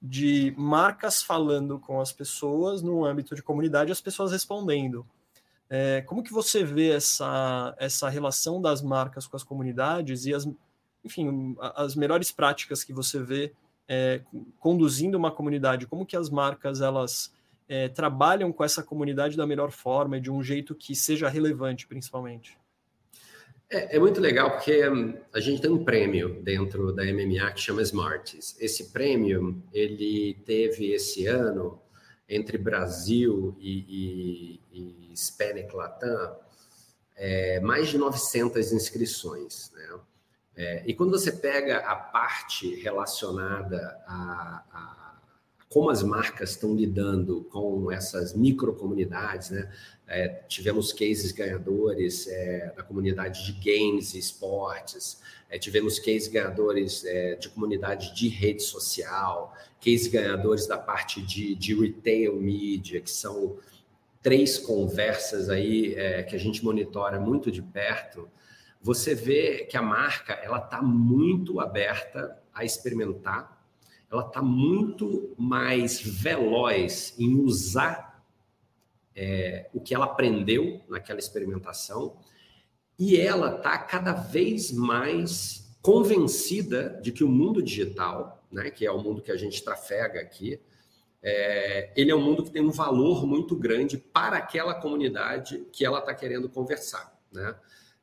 De 0.00 0.54
marcas 0.56 1.22
falando 1.22 1.78
com 1.78 2.00
as 2.00 2.12
pessoas 2.12 2.82
no 2.82 3.04
âmbito 3.04 3.34
de 3.34 3.42
comunidade, 3.42 3.92
as 3.92 4.00
pessoas 4.00 4.32
respondendo. 4.32 5.06
É, 5.70 6.02
como 6.02 6.22
que 6.22 6.32
você 6.32 6.64
vê 6.64 6.90
essa, 6.90 7.74
essa 7.78 8.08
relação 8.08 8.60
das 8.60 8.80
marcas 8.80 9.26
com 9.26 9.36
as 9.36 9.42
comunidades 9.42 10.24
e 10.24 10.34
as, 10.34 10.48
enfim, 11.04 11.56
as 11.60 11.94
melhores 11.94 12.32
práticas 12.32 12.82
que 12.82 12.92
você 12.92 13.22
vê 13.22 13.52
é, 13.86 14.22
conduzindo 14.58 15.16
uma 15.16 15.30
comunidade? 15.30 15.86
Como 15.86 16.06
que 16.06 16.16
as 16.16 16.30
marcas 16.30 16.80
elas 16.80 17.32
é, 17.68 17.88
trabalham 17.88 18.52
com 18.52 18.64
essa 18.64 18.82
comunidade 18.82 19.36
da 19.36 19.46
melhor 19.46 19.70
forma 19.70 20.16
e 20.16 20.20
de 20.20 20.30
um 20.30 20.42
jeito 20.42 20.74
que 20.74 20.94
seja 20.96 21.28
relevante, 21.28 21.86
principalmente? 21.86 22.58
É, 23.70 23.96
é, 23.96 23.98
muito 23.98 24.18
legal 24.18 24.52
porque 24.52 24.88
hum, 24.88 25.14
a 25.32 25.40
gente 25.40 25.60
tem 25.60 25.70
um 25.70 25.84
prêmio 25.84 26.42
dentro 26.42 26.90
da 26.90 27.04
MMA 27.04 27.50
que 27.52 27.60
chama 27.60 27.82
Smarties. 27.82 28.56
Esse 28.58 28.90
prêmio 28.90 29.62
ele 29.72 30.40
teve 30.46 30.92
esse 30.92 31.26
ano 31.26 31.78
entre 32.26 32.56
Brasil 32.56 33.54
e, 33.58 34.60
e, 34.72 35.10
e 35.10 35.12
Hispanic 35.12 35.74
Latam, 35.74 36.36
é, 37.14 37.60
mais 37.60 37.88
de 37.88 37.98
900 37.98 38.72
inscrições. 38.72 39.70
Né? 39.74 40.00
É, 40.56 40.82
e 40.86 40.94
quando 40.94 41.10
você 41.10 41.32
pega 41.32 41.78
a 41.78 41.94
parte 41.94 42.74
relacionada 42.76 44.00
a, 44.06 44.64
a 44.72 45.07
como 45.68 45.90
as 45.90 46.02
marcas 46.02 46.50
estão 46.50 46.74
lidando 46.74 47.44
com 47.44 47.92
essas 47.92 48.34
microcomunidades, 48.34 49.50
né? 49.50 49.70
É, 50.06 50.28
tivemos 50.48 50.90
cases 50.90 51.32
ganhadores 51.32 52.26
é, 52.26 52.72
da 52.74 52.82
comunidade 52.82 53.44
de 53.44 53.52
games 53.52 54.14
e 54.14 54.18
esportes, 54.18 55.20
é, 55.50 55.58
tivemos 55.58 55.98
cases 55.98 56.28
ganhadores 56.28 57.04
é, 57.04 57.34
de 57.34 57.50
comunidade 57.50 58.14
de 58.14 58.28
rede 58.28 58.62
social, 58.62 59.54
cases 59.78 60.06
ganhadores 60.06 60.66
da 60.66 60.78
parte 60.78 61.20
de, 61.20 61.54
de 61.54 61.74
retail 61.74 62.36
media, 62.36 63.02
que 63.02 63.10
são 63.10 63.58
três 64.22 64.58
conversas 64.58 65.50
aí 65.50 65.94
é, 65.94 66.22
que 66.22 66.34
a 66.34 66.38
gente 66.38 66.64
monitora 66.64 67.20
muito 67.20 67.50
de 67.50 67.60
perto. 67.60 68.28
Você 68.80 69.14
vê 69.14 69.66
que 69.68 69.76
a 69.76 69.82
marca 69.82 70.32
ela 70.34 70.58
está 70.58 70.80
muito 70.80 71.60
aberta 71.60 72.38
a 72.52 72.64
experimentar, 72.64 73.57
ela 74.10 74.26
está 74.26 74.40
muito 74.42 75.34
mais 75.36 76.00
veloz 76.00 77.14
em 77.18 77.34
usar 77.34 78.24
é, 79.14 79.68
o 79.74 79.80
que 79.80 79.94
ela 79.94 80.06
aprendeu 80.06 80.80
naquela 80.88 81.18
experimentação 81.18 82.16
e 82.98 83.16
ela 83.16 83.56
está 83.56 83.76
cada 83.78 84.12
vez 84.12 84.72
mais 84.72 85.76
convencida 85.82 86.98
de 87.02 87.12
que 87.12 87.22
o 87.22 87.28
mundo 87.28 87.62
digital, 87.62 88.44
né, 88.50 88.70
que 88.70 88.86
é 88.86 88.90
o 88.90 88.98
mundo 88.98 89.22
que 89.22 89.30
a 89.30 89.36
gente 89.36 89.62
trafega 89.62 90.20
aqui, 90.20 90.60
é, 91.22 91.92
ele 91.96 92.10
é 92.10 92.14
um 92.14 92.20
mundo 92.20 92.44
que 92.44 92.50
tem 92.50 92.62
um 92.62 92.70
valor 92.70 93.26
muito 93.26 93.56
grande 93.56 93.98
para 93.98 94.36
aquela 94.36 94.74
comunidade 94.74 95.66
que 95.72 95.84
ela 95.84 95.98
está 95.98 96.14
querendo 96.14 96.48
conversar. 96.48 97.16
Né? 97.32 97.54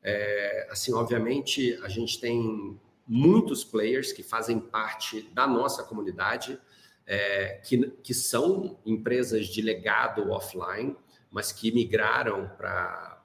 É, 0.02 0.68
assim, 0.70 0.92
obviamente, 0.92 1.78
a 1.82 1.88
gente 1.88 2.20
tem 2.20 2.78
muitos 3.06 3.64
players 3.64 4.12
que 4.12 4.22
fazem 4.22 4.58
parte 4.58 5.22
da 5.32 5.46
nossa 5.46 5.82
comunidade, 5.82 6.58
é, 7.06 7.60
que, 7.64 7.90
que 8.02 8.12
são 8.12 8.78
empresas 8.84 9.46
de 9.46 9.62
legado 9.62 10.30
offline, 10.30 10.96
mas 11.30 11.52
que 11.52 11.70
migraram 11.70 12.50
para 12.56 13.22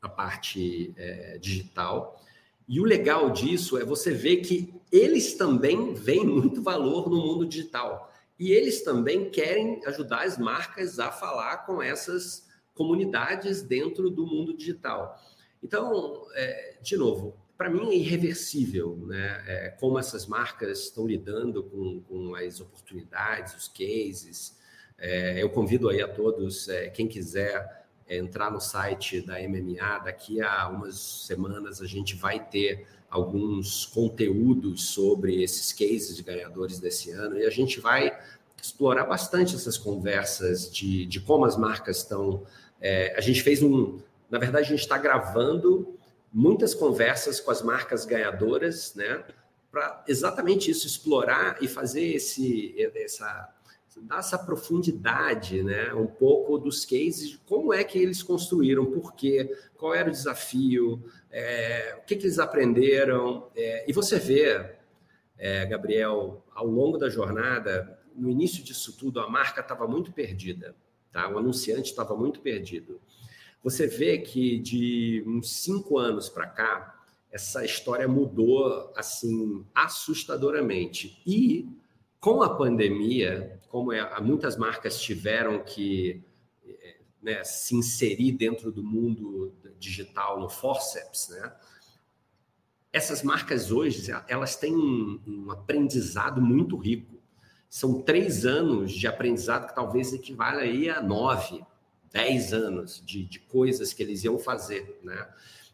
a 0.00 0.08
parte 0.08 0.94
é, 0.96 1.38
digital. 1.38 2.20
E 2.66 2.80
o 2.80 2.84
legal 2.84 3.30
disso 3.30 3.76
é 3.76 3.84
você 3.84 4.12
ver 4.12 4.38
que 4.38 4.74
eles 4.90 5.34
também 5.34 5.92
veem 5.92 6.24
muito 6.24 6.62
valor 6.62 7.10
no 7.10 7.16
mundo 7.16 7.46
digital. 7.46 8.10
E 8.38 8.52
eles 8.52 8.82
também 8.82 9.30
querem 9.30 9.80
ajudar 9.86 10.24
as 10.24 10.38
marcas 10.38 10.98
a 10.98 11.12
falar 11.12 11.58
com 11.66 11.82
essas 11.82 12.48
comunidades 12.74 13.62
dentro 13.62 14.10
do 14.10 14.26
mundo 14.26 14.56
digital. 14.56 15.18
Então, 15.62 16.26
é, 16.34 16.78
de 16.82 16.96
novo, 16.96 17.36
para 17.56 17.70
mim 17.70 17.90
é 17.90 17.94
irreversível 17.96 18.96
né? 19.06 19.44
É, 19.46 19.68
como 19.78 19.98
essas 19.98 20.26
marcas 20.26 20.80
estão 20.80 21.06
lidando 21.06 21.62
com, 21.64 22.00
com 22.02 22.34
as 22.34 22.60
oportunidades, 22.60 23.54
os 23.54 23.68
cases. 23.68 24.58
É, 24.98 25.42
eu 25.42 25.50
convido 25.50 25.88
aí 25.88 26.00
a 26.02 26.08
todos, 26.08 26.68
é, 26.68 26.88
quem 26.88 27.06
quiser 27.06 27.84
é, 28.06 28.16
entrar 28.16 28.50
no 28.50 28.60
site 28.60 29.20
da 29.20 29.34
MMA. 29.40 29.98
Daqui 30.04 30.40
a 30.40 30.68
umas 30.68 31.26
semanas 31.26 31.80
a 31.80 31.86
gente 31.86 32.14
vai 32.14 32.44
ter 32.44 32.86
alguns 33.08 33.86
conteúdos 33.86 34.88
sobre 34.88 35.42
esses 35.42 35.72
cases 35.72 36.16
de 36.16 36.22
ganhadores 36.22 36.80
desse 36.80 37.12
ano 37.12 37.38
e 37.38 37.46
a 37.46 37.50
gente 37.50 37.80
vai 37.80 38.18
explorar 38.60 39.04
bastante 39.04 39.54
essas 39.54 39.78
conversas 39.78 40.72
de, 40.72 41.06
de 41.06 41.20
como 41.20 41.44
as 41.44 41.56
marcas 41.56 41.98
estão. 41.98 42.44
É, 42.80 43.14
a 43.16 43.20
gente 43.20 43.42
fez 43.42 43.62
um. 43.62 44.00
Na 44.30 44.38
verdade, 44.38 44.66
a 44.66 44.70
gente 44.70 44.80
está 44.80 44.98
gravando 44.98 45.96
muitas 46.34 46.74
conversas 46.74 47.38
com 47.38 47.52
as 47.52 47.62
marcas 47.62 48.04
ganhadoras, 48.04 48.92
né? 48.96 49.24
Para 49.70 50.04
exatamente 50.08 50.68
isso, 50.70 50.86
explorar 50.86 51.58
e 51.62 51.68
fazer 51.68 52.14
esse, 52.14 52.74
essa 52.96 53.54
dar 54.02 54.18
essa 54.18 54.36
profundidade, 54.36 55.62
né, 55.62 55.94
um 55.94 56.06
pouco 56.06 56.58
dos 56.58 56.84
cases, 56.84 57.30
de 57.30 57.38
como 57.38 57.72
é 57.72 57.84
que 57.84 57.96
eles 57.96 58.24
construíram, 58.24 58.86
por 58.86 59.14
quê, 59.14 59.56
qual 59.76 59.94
era 59.94 60.08
o 60.08 60.12
desafio, 60.12 61.04
é, 61.30 61.96
o 61.98 62.04
que, 62.04 62.16
que, 62.16 62.26
eles 62.26 62.40
aprenderam. 62.40 63.48
É, 63.54 63.84
e 63.88 63.92
você 63.92 64.18
vê, 64.18 64.74
é, 65.38 65.64
Gabriel, 65.66 66.44
ao 66.54 66.66
longo 66.66 66.98
da 66.98 67.08
jornada, 67.08 67.98
no 68.16 68.28
início 68.28 68.62
disso 68.62 68.96
tudo, 68.96 69.20
a 69.20 69.28
marca 69.28 69.60
estava 69.60 69.86
muito 69.86 70.12
perdida, 70.12 70.74
tá? 71.12 71.28
o 71.28 71.38
anunciante 71.38 71.90
estava 71.90 72.16
muito 72.16 72.40
perdido. 72.40 73.00
Você 73.64 73.86
vê 73.86 74.18
que 74.18 74.58
de 74.58 75.24
uns 75.26 75.50
cinco 75.50 75.98
anos 75.98 76.28
para 76.28 76.46
cá, 76.46 77.02
essa 77.32 77.64
história 77.64 78.06
mudou 78.06 78.92
assim 78.94 79.64
assustadoramente. 79.74 81.20
E 81.26 81.66
com 82.20 82.42
a 82.42 82.54
pandemia, 82.54 83.58
como 83.68 83.90
é, 83.90 84.20
muitas 84.20 84.56
marcas 84.58 85.00
tiveram 85.00 85.64
que 85.64 86.22
né, 87.22 87.42
se 87.42 87.74
inserir 87.74 88.32
dentro 88.32 88.70
do 88.70 88.84
mundo 88.84 89.54
digital 89.78 90.38
no 90.38 90.48
forceps, 90.50 91.30
né? 91.30 91.52
Essas 92.92 93.22
marcas 93.22 93.72
hoje, 93.72 94.12
elas 94.28 94.56
têm 94.56 94.76
um, 94.76 95.20
um 95.26 95.50
aprendizado 95.50 96.40
muito 96.40 96.76
rico. 96.76 97.18
São 97.68 98.02
três 98.02 98.44
anos 98.44 98.92
de 98.92 99.08
aprendizado 99.08 99.66
que 99.66 99.74
talvez 99.74 100.12
equivale 100.12 100.60
aí 100.60 100.88
a 100.88 101.02
nove, 101.02 101.64
dez 102.14 102.52
anos 102.52 103.02
de, 103.04 103.24
de 103.24 103.40
coisas 103.40 103.92
que 103.92 104.00
eles 104.00 104.22
iam 104.22 104.38
fazer, 104.38 105.00
né? 105.02 105.28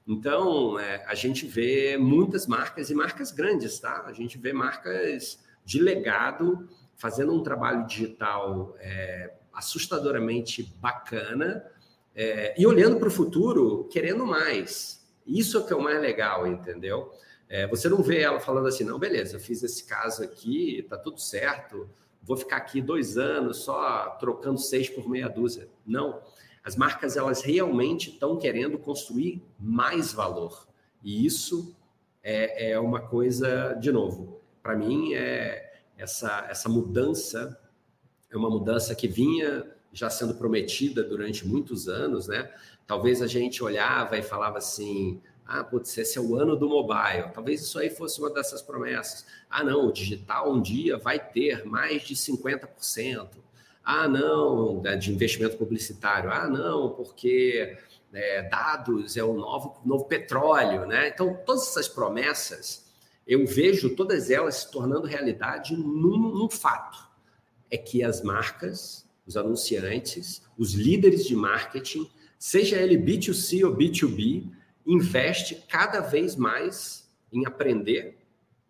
Então, 0.09 0.81
é, 0.81 1.05
a 1.07 1.15
gente 1.15 1.47
vê 1.47 1.99
muitas 1.99 2.47
marcas 2.47 2.89
e 2.89 2.95
marcas 2.95 3.31
grandes, 3.31 3.79
tá? 3.79 4.05
A 4.07 4.13
gente 4.15 4.39
vê 4.39 4.51
marcas 4.51 5.39
de 5.67 5.79
legado, 5.83 6.67
fazendo 6.97 7.35
um 7.35 7.43
trabalho 7.43 7.87
digital 7.87 8.75
é, 8.81 9.35
assustadoramente 9.53 10.63
bacana 10.81 11.63
é, 12.15 12.55
e 12.59 12.67
olhando 12.67 12.99
para 12.99 13.09
o 13.09 13.11
futuro, 13.11 13.87
querendo 13.93 14.25
mais. 14.25 15.07
Isso 15.27 15.59
é 15.59 15.63
que 15.63 15.75
é 15.75 15.77
o 15.77 15.83
mais 15.83 16.01
legal, 16.01 16.47
entendeu? 16.47 17.13
É, 17.51 17.67
você 17.67 17.87
não 17.87 18.03
vê 18.03 18.21
ela 18.21 18.41
falando 18.41 18.67
assim, 18.67 18.85
não, 18.85 18.99
beleza, 18.99 19.37
eu 19.37 19.41
fiz 19.41 19.63
esse 19.63 19.85
caso 19.85 20.23
aqui, 20.23 20.87
tá 20.89 20.97
tudo 20.97 21.21
certo, 21.21 21.91
vou 22.23 22.37
ficar 22.37 22.57
aqui 22.57 22.81
dois 22.81 23.19
anos 23.19 23.59
só 23.59 24.17
trocando 24.19 24.59
seis 24.59 24.89
por 24.89 25.07
meia 25.07 25.29
dúzia. 25.29 25.69
Não. 25.87 26.23
As 26.65 26.77
marcas 26.77 27.17
elas 27.17 27.43
realmente 27.43 28.11
estão 28.11 28.37
querendo 28.37 28.79
construir 28.79 29.43
mais 29.59 30.13
valor 30.13 30.67
e 31.03 31.25
isso 31.25 31.75
é, 32.23 32.73
é 32.73 32.81
uma 32.81 33.01
coisa 33.01 33.75
de 33.75 33.91
novo. 33.91 34.41
Para 34.63 34.77
mim 34.77 35.15
é 35.15 35.83
essa 35.97 36.47
essa 36.49 36.69
mudança 36.69 37.59
é 38.31 38.37
uma 38.37 38.51
mudança 38.51 38.95
que 38.95 39.09
vinha 39.09 39.67
já 39.93 40.09
sendo 40.09 40.35
prometida 40.35 41.03
durante 41.03 41.47
muitos 41.47 41.89
anos, 41.89 42.29
né? 42.29 42.53
Talvez 42.87 43.23
a 43.23 43.27
gente 43.27 43.63
olhava 43.63 44.17
e 44.17 44.23
falava 44.23 44.59
assim: 44.59 45.21
ah, 45.47 45.65
putz, 45.65 45.97
esse 45.99 46.17
é 46.17 46.21
o 46.21 46.37
ano 46.37 46.57
do 46.57 46.69
mobile. 46.69 47.33
Talvez 47.35 47.63
isso 47.63 47.79
aí 47.79 47.91
fosse 47.91 48.21
uma 48.21 48.31
dessas 48.31 48.63
promessas. 48.63 49.27
Ah, 49.49 49.65
não, 49.65 49.89
o 49.89 49.93
digital 49.93 50.53
um 50.53 50.63
dia 50.63 50.97
vai 50.97 51.19
ter 51.19 51.65
mais 51.67 52.03
de 52.03 52.15
50%. 52.15 53.29
Ah, 53.85 54.07
não, 54.07 54.81
de 54.99 55.13
investimento 55.13 55.57
publicitário. 55.57 56.31
Ah, 56.31 56.49
não, 56.49 56.91
porque 56.91 57.77
é, 58.13 58.43
dados 58.49 59.17
é 59.17 59.25
o 59.25 59.35
novo, 59.35 59.81
novo 59.85 60.05
petróleo, 60.05 60.87
né? 60.87 61.09
Então, 61.09 61.39
todas 61.47 61.69
essas 61.69 61.89
promessas, 61.89 62.91
eu 63.27 63.47
vejo 63.47 63.95
todas 63.95 64.31
elas 64.31 64.57
se 64.57 64.71
tornando 64.71 65.07
realidade 65.07 65.77
num, 65.77 66.19
num 66.19 66.51
fato. 66.51 67.09
É 67.71 67.77
que 67.77 68.03
as 68.03 68.23
marcas, 68.23 69.09
os 69.27 69.37
anunciantes, 69.37 70.43
os 70.59 70.75
líderes 70.75 71.25
de 71.25 71.37
marketing, 71.37 72.11
seja 72.39 72.77
ele 72.77 72.99
B2C 72.99 73.65
ou 73.65 73.77
B2B, 73.77 74.51
investe 74.87 75.65
cada 75.69 76.01
vez 76.01 76.35
mais 76.35 77.09
em 77.33 77.47
aprender, 77.47 78.19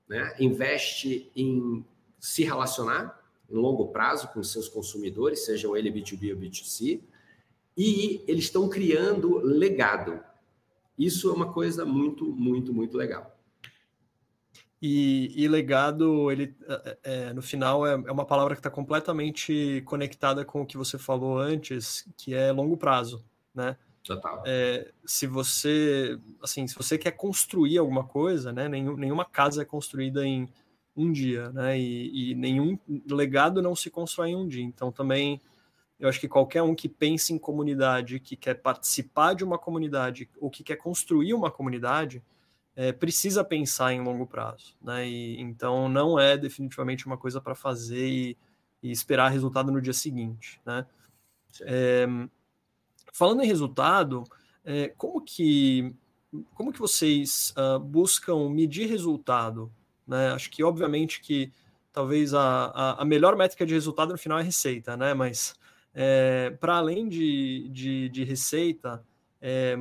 né? 0.08 0.34
investe 0.38 1.30
em 1.34 1.84
se 2.18 2.44
relacionar 2.44 3.19
em 3.50 3.54
longo 3.54 3.88
prazo 3.88 4.28
com 4.28 4.42
seus 4.42 4.68
consumidores, 4.68 5.44
sejam 5.44 5.76
ele 5.76 5.90
B2B 5.90 6.32
ou 6.32 6.40
B2C, 6.40 7.00
e 7.76 8.22
eles 8.26 8.44
estão 8.44 8.68
criando 8.68 9.38
legado. 9.38 10.20
Isso 10.98 11.30
é 11.30 11.32
uma 11.32 11.52
coisa 11.52 11.84
muito, 11.84 12.24
muito, 12.26 12.72
muito 12.72 12.96
legal. 12.96 13.36
E, 14.82 15.32
e 15.36 15.46
legado, 15.46 16.30
ele 16.30 16.54
é, 16.66 16.98
é, 17.02 17.32
no 17.34 17.42
final 17.42 17.86
é, 17.86 17.92
é 17.92 18.12
uma 18.12 18.24
palavra 18.24 18.54
que 18.54 18.60
está 18.60 18.70
completamente 18.70 19.82
conectada 19.84 20.42
com 20.42 20.62
o 20.62 20.66
que 20.66 20.78
você 20.78 20.98
falou 20.98 21.38
antes, 21.38 22.08
que 22.16 22.34
é 22.34 22.50
longo 22.50 22.78
prazo, 22.78 23.22
né? 23.54 23.76
Total. 24.02 24.42
É, 24.46 24.90
se 25.04 25.26
você, 25.26 26.18
assim, 26.42 26.66
se 26.66 26.74
você 26.74 26.96
quer 26.96 27.10
construir 27.10 27.76
alguma 27.76 28.04
coisa, 28.04 28.52
né? 28.52 28.68
Nenhum, 28.68 28.96
nenhuma 28.96 29.24
casa 29.26 29.60
é 29.60 29.64
construída 29.66 30.26
em 30.26 30.48
um 30.96 31.10
dia, 31.10 31.50
né? 31.50 31.78
E, 31.78 32.32
e, 32.32 32.34
nenhum 32.34 32.78
legado 33.08 33.62
não 33.62 33.74
se 33.74 33.90
constrói 33.90 34.30
em 34.30 34.36
um 34.36 34.46
dia. 34.46 34.62
Então 34.62 34.90
também 34.92 35.40
eu 35.98 36.08
acho 36.08 36.20
que 36.20 36.28
qualquer 36.28 36.62
um 36.62 36.74
que 36.74 36.88
pense 36.88 37.32
em 37.32 37.38
comunidade, 37.38 38.20
que 38.20 38.36
quer 38.36 38.54
participar 38.54 39.34
de 39.34 39.44
uma 39.44 39.58
comunidade 39.58 40.28
ou 40.40 40.50
que 40.50 40.64
quer 40.64 40.76
construir 40.76 41.34
uma 41.34 41.50
comunidade, 41.50 42.22
é, 42.74 42.92
precisa 42.92 43.44
pensar 43.44 43.92
em 43.92 44.00
longo 44.00 44.26
prazo, 44.26 44.76
né? 44.82 45.08
E, 45.08 45.40
então 45.40 45.88
não 45.88 46.18
é 46.18 46.36
definitivamente 46.36 47.06
uma 47.06 47.16
coisa 47.16 47.40
para 47.40 47.54
fazer 47.54 48.08
e, 48.08 48.36
e, 48.82 48.90
esperar 48.90 49.28
resultado 49.28 49.70
no 49.70 49.80
dia 49.80 49.92
seguinte, 49.92 50.60
né? 50.64 50.86
É, 51.62 52.06
Falando 53.12 53.42
em 53.42 53.46
resultado, 53.46 54.24
é, 54.64 54.88
como 54.96 55.20
que 55.20 55.94
como 56.54 56.72
que 56.72 56.78
vocês 56.78 57.52
uh, 57.56 57.78
buscam 57.78 58.48
medir 58.48 58.88
resultado? 58.88 59.72
Né? 60.10 60.32
Acho 60.32 60.50
que 60.50 60.64
obviamente 60.64 61.20
que 61.20 61.52
talvez 61.92 62.34
a, 62.34 62.66
a, 62.74 63.02
a, 63.02 63.04
melhor 63.04 63.36
métrica 63.36 63.64
de 63.64 63.72
resultado 63.74 64.10
no 64.10 64.18
final 64.18 64.40
é 64.40 64.42
receita, 64.42 64.96
né? 64.96 65.14
Mas 65.14 65.54
é, 65.94 66.50
para 66.60 66.76
além 66.76 67.08
de, 67.08 67.68
de, 67.68 68.08
de 68.08 68.24
receita, 68.24 69.04
é, 69.40 69.76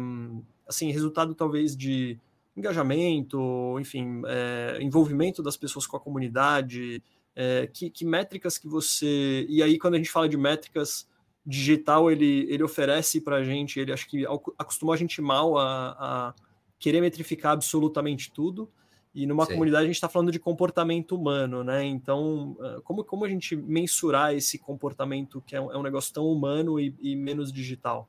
assim, 0.68 0.92
resultado 0.92 1.34
talvez 1.34 1.76
de 1.76 2.20
engajamento, 2.56 3.78
enfim, 3.80 4.22
é, 4.28 4.78
envolvimento 4.82 5.42
das 5.42 5.58
pessoas 5.58 5.88
com 5.88 5.98
a 5.98 6.00
comunidade, 6.00 7.02
é, 7.36 7.68
que, 7.68 7.89
que 7.89 8.06
métricas 8.06 8.58
que 8.58 8.68
você. 8.68 9.48
E 9.50 9.63
aí, 9.63 9.80
quando 9.80 9.96
a 9.96 9.98
gente 9.98 10.12
fala 10.12 10.30
de 10.30 10.38
métricas, 10.38 11.08
digital 11.44 12.12
ele, 12.12 12.46
ele 12.50 12.62
oferece 12.62 13.20
para 13.20 13.38
a 13.38 13.44
gente, 13.44 13.80
ele 13.80 13.92
acho 13.92 14.08
que 14.08 14.26
acostumou 14.58 14.94
a 14.94 14.98
gente 14.98 15.22
mal 15.22 15.58
a, 15.58 15.89
a 16.00 16.34
querer 16.78 17.02
metrificar 17.02 17.54
absolutamente 17.54 18.32
tudo. 18.32 18.70
E 19.13 19.26
numa 19.26 19.45
Sim. 19.45 19.54
comunidade 19.54 19.84
a 19.84 19.88
gente 19.88 19.95
está 19.95 20.08
falando 20.08 20.32
de 20.32 20.39
comportamento 20.39 21.15
humano, 21.15 21.63
né? 21.63 21.84
Então, 21.84 22.56
ah, 22.60 22.80
como, 22.84 23.04
como 23.04 23.26
a 23.26 23.30
gente 23.30 23.56
mensurar 23.56 24.36
esse 24.36 24.60
comportamento 24.60 25.41
que 25.41 25.56
é 25.56 25.62
um, 25.62 25.72
é 25.72 25.78
um 25.78 25.84
negócio 25.84 26.13
tão 26.13 26.28
humano 26.28 26.80
e, 26.80 26.95
e 27.00 27.15
menos 27.15 27.52
digital? 27.52 28.08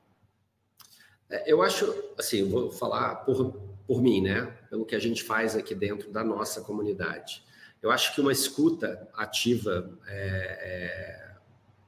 É, 1.29 1.51
eu 1.51 1.61
acho, 1.61 1.91
assim, 2.17 2.47
vou 2.47 2.71
falar 2.71 3.15
por, 3.15 3.53
por 3.87 4.01
mim, 4.01 4.21
né? 4.21 4.45
Pelo 4.69 4.85
que 4.85 4.95
a 4.95 4.99
gente 4.99 5.23
faz 5.23 5.55
aqui 5.55 5.73
dentro 5.73 6.11
da 6.11 6.23
nossa 6.23 6.61
comunidade. 6.61 7.43
Eu 7.81 7.89
acho 7.89 8.13
que 8.13 8.21
uma 8.21 8.31
escuta 8.31 9.09
ativa 9.15 9.97
é, 10.07 11.31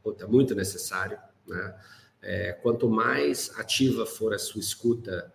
é, 0.05 0.21
é 0.23 0.25
muito 0.25 0.55
necessário. 0.55 1.19
Né? 1.45 1.75
É, 2.21 2.53
quanto 2.53 2.89
mais 2.89 3.51
ativa 3.59 4.05
for 4.05 4.33
a 4.33 4.39
sua 4.39 4.59
escuta, 4.59 5.31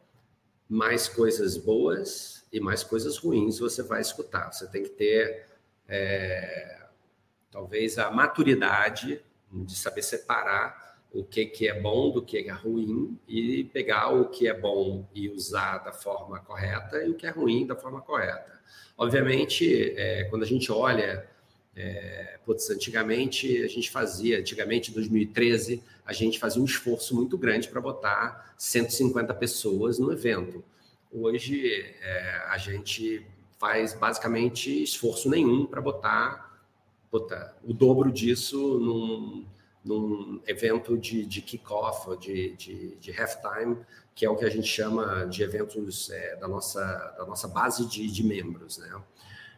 mais 0.69 1.07
coisas 1.07 1.57
boas 1.57 2.38
e 2.53 2.61
mais 2.61 2.83
coisas 2.83 3.19
ruins 3.19 3.59
você 3.59 3.83
vai 3.83 4.01
escutar. 4.01 4.53
Você 4.53 4.67
tem 4.69 4.83
que 4.83 4.91
ter, 4.91 5.47
é, 5.89 6.81
talvez, 7.51 7.99
a 7.99 8.11
maturidade 8.11 9.21
de 9.53 9.77
saber 9.77 10.03
separar 10.03 10.99
o 11.13 11.25
que, 11.25 11.47
que 11.47 11.67
é 11.69 11.81
bom 11.81 12.11
do 12.11 12.23
que 12.23 12.37
é 12.37 12.53
ruim 12.53 13.19
e 13.27 13.65
pegar 13.65 14.09
o 14.09 14.29
que 14.29 14.47
é 14.47 14.55
bom 14.55 15.09
e 15.15 15.29
usar 15.29 15.79
da 15.79 15.93
forma 15.93 16.39
correta 16.41 17.03
e 17.03 17.11
o 17.11 17.15
que 17.15 17.27
é 17.27 17.31
ruim 17.31 17.67
da 17.67 17.75
forma 17.75 18.03
correta. 18.03 18.59
Obviamente, 18.97 19.95
é, 19.97 20.25
quando 20.25 20.43
a 20.43 20.47
gente 20.47 20.71
olha 20.71 21.27
é, 21.79 22.41
putz, 22.45 22.69
antigamente 22.71 23.63
a 23.63 23.69
gente 23.69 23.89
fazia, 23.89 24.41
antigamente 24.41 24.91
em 24.91 24.95
2013, 24.95 25.81
a 26.05 26.13
gente 26.13 26.37
fazia 26.37 26.61
um 26.61 26.65
esforço 26.65 27.15
muito 27.15 27.39
grande 27.39 27.69
para 27.69 27.81
botar 27.81 28.53
150 28.59 29.33
pessoas 29.35 29.97
no 29.97 30.13
evento. 30.13 30.65
Hoje 31.11 31.73
é, 32.03 32.43
a 32.49 32.59
gente 32.59 33.27
faz 33.59 33.95
basicamente 33.95 34.83
esforço 34.83 35.31
nenhum 35.31 35.65
para 35.65 35.81
botar, 35.81 36.63
botar 37.11 37.57
o 37.65 37.73
dobro 37.73 38.13
disso 38.13 38.79
num, 38.79 39.47
num 39.83 40.43
evento 40.47 40.99
de, 40.99 41.25
de 41.25 41.41
kickoff, 41.41 42.15
de, 42.19 42.55
de, 42.57 42.97
de 42.97 43.13
halftime, 43.19 43.79
que 44.15 44.27
é 44.27 44.31
o 44.31 44.37
que 44.37 44.45
a 44.45 44.51
gente 44.51 44.69
chama 44.69 45.25
de 45.27 45.43
eventos 45.43 46.11
é, 46.11 46.37
da, 46.37 46.47
nossa, 46.47 46.85
da 47.17 47.25
nossa 47.25 47.49
base 47.49 47.87
de, 47.87 48.07
de 48.11 48.23
membros, 48.23 48.77
né? 48.79 49.03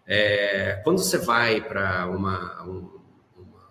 É, 0.07 0.81
quando 0.85 0.99
você 0.99 1.19
vai 1.19 1.61
para 1.61 2.09
uma, 2.09 2.63
um, 2.65 3.01
uma, 3.37 3.71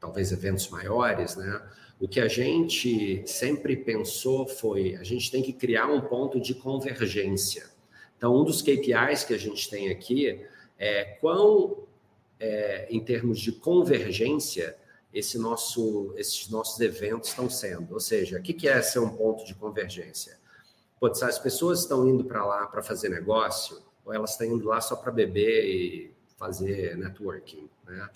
talvez 0.00 0.32
eventos 0.32 0.68
maiores, 0.68 1.36
né? 1.36 1.62
O 2.00 2.08
que 2.08 2.20
a 2.20 2.28
gente 2.28 3.22
sempre 3.26 3.76
pensou 3.76 4.46
foi 4.46 4.96
a 4.96 5.04
gente 5.04 5.30
tem 5.30 5.42
que 5.42 5.52
criar 5.52 5.86
um 5.86 6.00
ponto 6.00 6.40
de 6.40 6.54
convergência. 6.54 7.66
Então, 8.16 8.36
um 8.36 8.44
dos 8.44 8.62
KPIs 8.62 9.24
que 9.24 9.34
a 9.34 9.38
gente 9.38 9.68
tem 9.68 9.90
aqui 9.90 10.44
é 10.78 11.04
quão, 11.20 11.84
é, 12.38 12.86
em 12.90 13.00
termos 13.00 13.38
de 13.38 13.52
convergência, 13.52 14.76
esse 15.12 15.38
nosso, 15.38 16.12
esses 16.16 16.48
nossos 16.48 16.80
eventos 16.80 17.28
estão 17.28 17.48
sendo. 17.48 17.94
Ou 17.94 18.00
seja, 18.00 18.38
o 18.38 18.42
que 18.42 18.68
é 18.68 18.82
ser 18.82 18.98
um 18.98 19.10
ponto 19.10 19.44
de 19.44 19.54
convergência? 19.54 20.36
Pode 20.98 21.18
ser, 21.18 21.26
as 21.26 21.38
pessoas 21.38 21.80
estão 21.80 22.08
indo 22.08 22.24
para 22.24 22.44
lá 22.44 22.66
para 22.66 22.82
fazer 22.82 23.08
negócio, 23.08 23.80
ou 24.04 24.12
elas 24.12 24.32
estão 24.32 24.46
indo 24.46 24.66
lá 24.66 24.80
só 24.80 24.96
para 24.96 25.12
beber 25.12 25.64
e 25.64 26.14
fazer 26.36 26.96
networking, 26.96 27.68
né? 27.86 28.08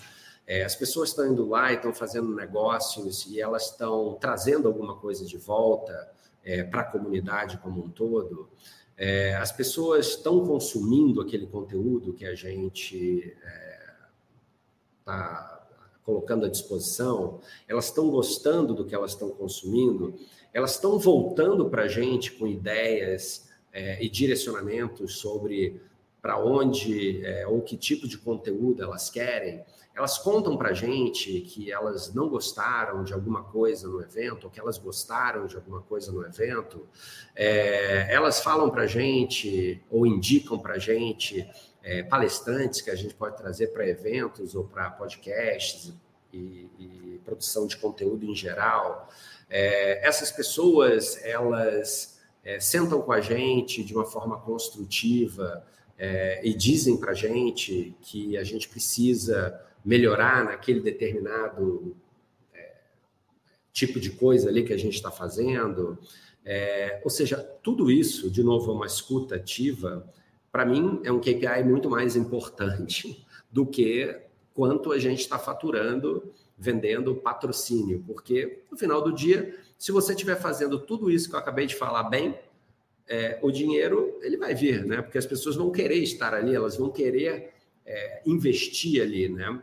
É, 0.48 0.64
as 0.64 0.74
pessoas 0.74 1.10
estão 1.10 1.30
indo 1.30 1.46
lá 1.46 1.70
e 1.70 1.76
estão 1.76 1.92
fazendo 1.92 2.34
negócios 2.34 3.26
e 3.26 3.38
elas 3.38 3.66
estão 3.66 4.16
trazendo 4.18 4.66
alguma 4.66 4.96
coisa 4.96 5.26
de 5.26 5.36
volta 5.36 6.10
é, 6.42 6.64
para 6.64 6.80
a 6.80 6.84
comunidade 6.84 7.58
como 7.58 7.84
um 7.84 7.90
todo. 7.90 8.48
É, 8.96 9.36
as 9.36 9.52
pessoas 9.52 10.06
estão 10.06 10.46
consumindo 10.46 11.20
aquele 11.20 11.46
conteúdo 11.46 12.14
que 12.14 12.24
a 12.24 12.34
gente 12.34 13.36
está 15.00 15.60
é, 15.62 16.02
colocando 16.02 16.46
à 16.46 16.48
disposição, 16.48 17.40
elas 17.68 17.84
estão 17.84 18.08
gostando 18.08 18.72
do 18.74 18.86
que 18.86 18.94
elas 18.94 19.10
estão 19.10 19.28
consumindo, 19.28 20.14
elas 20.54 20.76
estão 20.76 20.98
voltando 20.98 21.68
para 21.68 21.82
a 21.82 21.88
gente 21.88 22.32
com 22.32 22.46
ideias 22.46 23.50
é, 23.70 24.02
e 24.02 24.08
direcionamentos 24.08 25.18
sobre 25.18 25.78
para 26.22 26.42
onde 26.42 27.24
é, 27.24 27.46
ou 27.46 27.60
que 27.60 27.76
tipo 27.76 28.08
de 28.08 28.16
conteúdo 28.16 28.82
elas 28.82 29.10
querem, 29.10 29.62
elas 29.98 30.16
contam 30.16 30.56
para 30.56 30.72
gente 30.72 31.40
que 31.40 31.72
elas 31.72 32.14
não 32.14 32.28
gostaram 32.28 33.02
de 33.02 33.12
alguma 33.12 33.42
coisa 33.42 33.88
no 33.88 34.00
evento, 34.00 34.44
ou 34.44 34.50
que 34.50 34.60
elas 34.60 34.78
gostaram 34.78 35.48
de 35.48 35.56
alguma 35.56 35.82
coisa 35.82 36.12
no 36.12 36.24
evento, 36.24 36.86
é, 37.34 38.14
elas 38.14 38.40
falam 38.40 38.70
para 38.70 38.86
gente 38.86 39.82
ou 39.90 40.06
indicam 40.06 40.56
para 40.56 40.78
gente 40.78 41.44
é, 41.82 42.04
palestrantes 42.04 42.80
que 42.80 42.90
a 42.90 42.94
gente 42.94 43.12
pode 43.12 43.36
trazer 43.36 43.72
para 43.72 43.88
eventos 43.88 44.54
ou 44.54 44.62
para 44.62 44.88
podcasts, 44.88 45.92
e, 46.32 46.68
e 46.78 47.20
produção 47.24 47.66
de 47.66 47.76
conteúdo 47.76 48.24
em 48.24 48.36
geral. 48.36 49.08
É, 49.50 50.06
essas 50.06 50.30
pessoas, 50.30 51.18
elas 51.24 52.20
é, 52.44 52.60
sentam 52.60 53.02
com 53.02 53.10
a 53.10 53.20
gente 53.20 53.82
de 53.82 53.94
uma 53.94 54.04
forma 54.04 54.38
construtiva 54.38 55.66
é, 55.98 56.40
e 56.46 56.54
dizem 56.54 56.96
para 56.96 57.14
gente 57.14 57.96
que 58.02 58.36
a 58.36 58.44
gente 58.44 58.68
precisa 58.68 59.60
melhorar 59.88 60.44
naquele 60.44 60.80
determinado 60.80 61.96
é, 62.52 62.74
tipo 63.72 63.98
de 63.98 64.10
coisa 64.10 64.50
ali 64.50 64.62
que 64.62 64.74
a 64.74 64.76
gente 64.76 64.96
está 64.96 65.10
fazendo. 65.10 65.96
É, 66.44 67.00
ou 67.02 67.08
seja, 67.08 67.38
tudo 67.62 67.90
isso, 67.90 68.30
de 68.30 68.42
novo, 68.42 68.70
é 68.70 68.74
uma 68.74 68.84
escuta 68.84 69.36
ativa, 69.36 70.06
para 70.52 70.66
mim 70.66 71.00
é 71.04 71.10
um 71.10 71.18
KPI 71.18 71.64
muito 71.64 71.88
mais 71.88 72.16
importante 72.16 73.26
do 73.50 73.64
que 73.64 74.14
quanto 74.52 74.92
a 74.92 74.98
gente 74.98 75.20
está 75.20 75.38
faturando 75.38 76.34
vendendo 76.58 77.14
patrocínio, 77.14 78.04
porque 78.06 78.64
no 78.70 78.76
final 78.76 79.00
do 79.00 79.12
dia, 79.12 79.58
se 79.78 79.90
você 79.90 80.12
estiver 80.12 80.36
fazendo 80.36 80.78
tudo 80.80 81.10
isso 81.10 81.30
que 81.30 81.34
eu 81.34 81.38
acabei 81.38 81.66
de 81.66 81.76
falar 81.76 82.02
bem, 82.02 82.38
é, 83.06 83.38
o 83.40 83.50
dinheiro 83.50 84.18
ele 84.20 84.36
vai 84.36 84.54
vir, 84.54 84.84
né? 84.84 85.00
Porque 85.00 85.16
as 85.16 85.24
pessoas 85.24 85.56
vão 85.56 85.70
querer 85.70 86.02
estar 86.02 86.34
ali, 86.34 86.54
elas 86.54 86.76
vão 86.76 86.90
querer 86.90 87.54
é, 87.86 88.22
investir 88.26 89.00
ali, 89.00 89.30
né? 89.30 89.62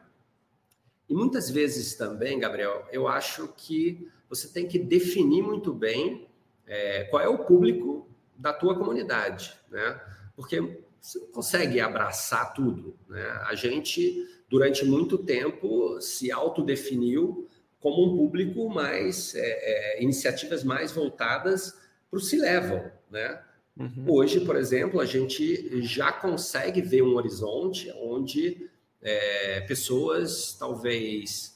E 1.07 1.13
muitas 1.13 1.49
vezes 1.49 1.95
também, 1.95 2.39
Gabriel, 2.39 2.87
eu 2.91 3.07
acho 3.07 3.47
que 3.55 4.09
você 4.29 4.47
tem 4.47 4.67
que 4.67 4.79
definir 4.79 5.43
muito 5.43 5.73
bem 5.73 6.27
é, 6.65 7.03
qual 7.05 7.21
é 7.21 7.27
o 7.27 7.45
público 7.45 8.09
da 8.35 8.51
tua 8.51 8.77
comunidade, 8.77 9.53
né? 9.69 10.01
Porque 10.35 10.59
você 10.99 11.19
não 11.19 11.27
consegue 11.27 11.79
abraçar 11.79 12.53
tudo, 12.53 12.97
né? 13.07 13.23
A 13.45 13.53
gente 13.53 14.27
durante 14.49 14.83
muito 14.85 15.17
tempo 15.17 15.99
se 16.01 16.31
autodefiniu 16.31 17.47
como 17.79 18.03
um 18.03 18.17
público 18.17 18.67
mais 18.67 19.35
é, 19.35 19.97
é, 19.97 20.03
iniciativas 20.03 20.63
mais 20.63 20.91
voltadas 20.91 21.77
para 22.09 22.17
o 22.17 22.21
se 22.21 22.37
levam, 22.37 22.91
né? 23.11 23.41
Uhum. 23.77 24.05
Hoje, 24.07 24.39
por 24.39 24.55
exemplo, 24.55 24.99
a 24.99 25.05
gente 25.05 25.81
já 25.83 26.11
consegue 26.11 26.81
ver 26.81 27.03
um 27.03 27.15
horizonte 27.15 27.91
onde 28.01 28.69
é, 29.05 29.61
pessoas 29.61 30.55
talvez 30.57 31.55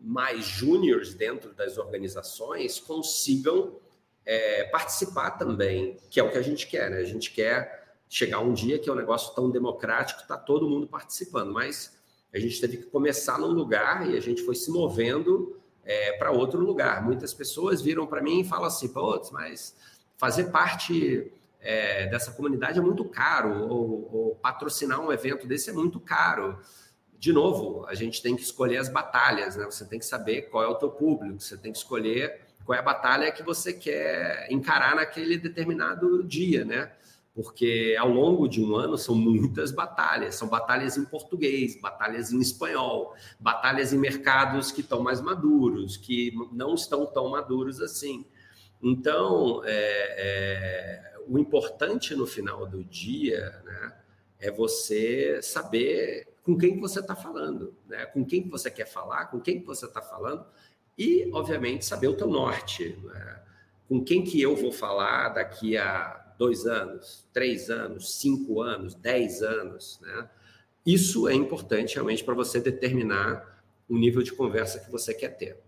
mais 0.00 0.44
júniores 0.44 1.12
dentro 1.12 1.52
das 1.52 1.76
organizações 1.76 2.78
consigam 2.78 3.76
é, 4.24 4.64
participar 4.64 5.32
também, 5.32 5.96
que 6.08 6.20
é 6.20 6.22
o 6.22 6.30
que 6.30 6.38
a 6.38 6.42
gente 6.42 6.68
quer, 6.68 6.90
né? 6.90 6.98
A 6.98 7.04
gente 7.04 7.32
quer 7.32 7.96
chegar 8.08 8.38
um 8.38 8.52
dia 8.52 8.78
que 8.78 8.88
é 8.88 8.92
um 8.92 8.96
negócio 8.96 9.34
tão 9.34 9.50
democrático, 9.50 10.20
está 10.20 10.36
todo 10.36 10.68
mundo 10.68 10.86
participando, 10.86 11.52
mas 11.52 11.98
a 12.32 12.38
gente 12.38 12.60
teve 12.60 12.76
que 12.76 12.84
começar 12.84 13.38
num 13.38 13.50
lugar 13.50 14.08
e 14.08 14.16
a 14.16 14.20
gente 14.20 14.42
foi 14.42 14.54
se 14.54 14.70
movendo 14.70 15.60
é, 15.84 16.12
para 16.12 16.30
outro 16.30 16.60
lugar. 16.60 17.02
Muitas 17.02 17.34
pessoas 17.34 17.82
viram 17.82 18.06
para 18.06 18.22
mim 18.22 18.40
e 18.40 18.44
falam 18.44 18.66
assim, 18.66 18.88
putz, 18.88 19.32
mas 19.32 19.74
fazer 20.16 20.44
parte 20.44 21.32
é, 21.60 22.06
dessa 22.06 22.30
comunidade 22.30 22.78
é 22.78 22.82
muito 22.82 23.04
caro, 23.06 23.68
ou, 23.68 24.08
ou, 24.12 24.34
patrocinar 24.36 25.00
um 25.00 25.10
evento 25.10 25.46
desse 25.46 25.70
é 25.70 25.72
muito 25.72 25.98
caro. 25.98 26.58
De 27.18 27.32
novo, 27.32 27.86
a 27.86 27.94
gente 27.94 28.22
tem 28.22 28.36
que 28.36 28.42
escolher 28.42 28.78
as 28.78 28.88
batalhas, 28.88 29.56
né? 29.56 29.64
Você 29.64 29.84
tem 29.84 29.98
que 29.98 30.06
saber 30.06 30.42
qual 30.42 30.62
é 30.62 30.68
o 30.68 30.74
teu 30.74 30.90
público, 30.90 31.40
você 31.40 31.56
tem 31.56 31.72
que 31.72 31.78
escolher 31.78 32.40
qual 32.64 32.76
é 32.76 32.80
a 32.80 32.84
batalha 32.84 33.32
que 33.32 33.42
você 33.42 33.72
quer 33.72 34.46
encarar 34.50 34.96
naquele 34.96 35.36
determinado 35.36 36.22
dia, 36.24 36.64
né? 36.64 36.90
porque 37.34 37.96
ao 37.98 38.08
longo 38.08 38.46
de 38.46 38.62
um 38.62 38.76
ano 38.76 38.96
são 38.96 39.14
muitas 39.14 39.72
batalhas. 39.72 40.36
São 40.36 40.48
batalhas 40.48 40.96
em 40.96 41.04
português, 41.04 41.78
batalhas 41.80 42.32
em 42.32 42.38
espanhol, 42.38 43.14
batalhas 43.40 43.92
em 43.92 43.98
mercados 43.98 44.70
que 44.70 44.82
estão 44.82 45.02
mais 45.02 45.20
maduros, 45.20 45.96
que 45.96 46.32
não 46.52 46.74
estão 46.74 47.04
tão 47.04 47.28
maduros 47.28 47.80
assim. 47.80 48.24
Então, 48.80 49.62
é, 49.64 49.72
é, 50.16 51.14
o 51.26 51.38
importante 51.38 52.14
no 52.14 52.26
final 52.26 52.66
do 52.66 52.84
dia 52.84 53.60
né, 53.64 53.92
é 54.38 54.50
você 54.52 55.42
saber 55.42 56.28
com 56.44 56.56
quem 56.56 56.74
que 56.74 56.80
você 56.80 57.00
está 57.00 57.16
falando, 57.16 57.74
né? 57.86 58.06
com 58.06 58.24
quem 58.24 58.42
que 58.42 58.50
você 58.50 58.70
quer 58.70 58.86
falar, 58.86 59.26
com 59.26 59.40
quem 59.40 59.60
que 59.60 59.66
você 59.66 59.86
está 59.86 60.00
falando 60.00 60.46
e, 60.96 61.28
obviamente, 61.32 61.84
saber 61.84 62.08
o 62.08 62.16
teu 62.16 62.28
norte. 62.28 62.96
Né? 63.02 63.42
Com 63.88 64.04
quem 64.04 64.22
que 64.22 64.40
eu 64.40 64.54
vou 64.54 64.70
falar 64.70 65.30
daqui 65.30 65.76
a 65.76 66.34
dois 66.38 66.66
anos, 66.66 67.26
três 67.32 67.70
anos, 67.70 68.16
cinco 68.16 68.60
anos, 68.60 68.94
dez 68.94 69.42
anos, 69.42 69.98
né? 70.02 70.28
Isso 70.84 71.28
é 71.28 71.34
importante 71.34 71.94
realmente 71.94 72.22
para 72.22 72.34
você 72.34 72.60
determinar 72.60 73.62
o 73.88 73.96
nível 73.96 74.22
de 74.22 74.32
conversa 74.32 74.80
que 74.80 74.90
você 74.90 75.14
quer 75.14 75.30
ter. 75.30 75.58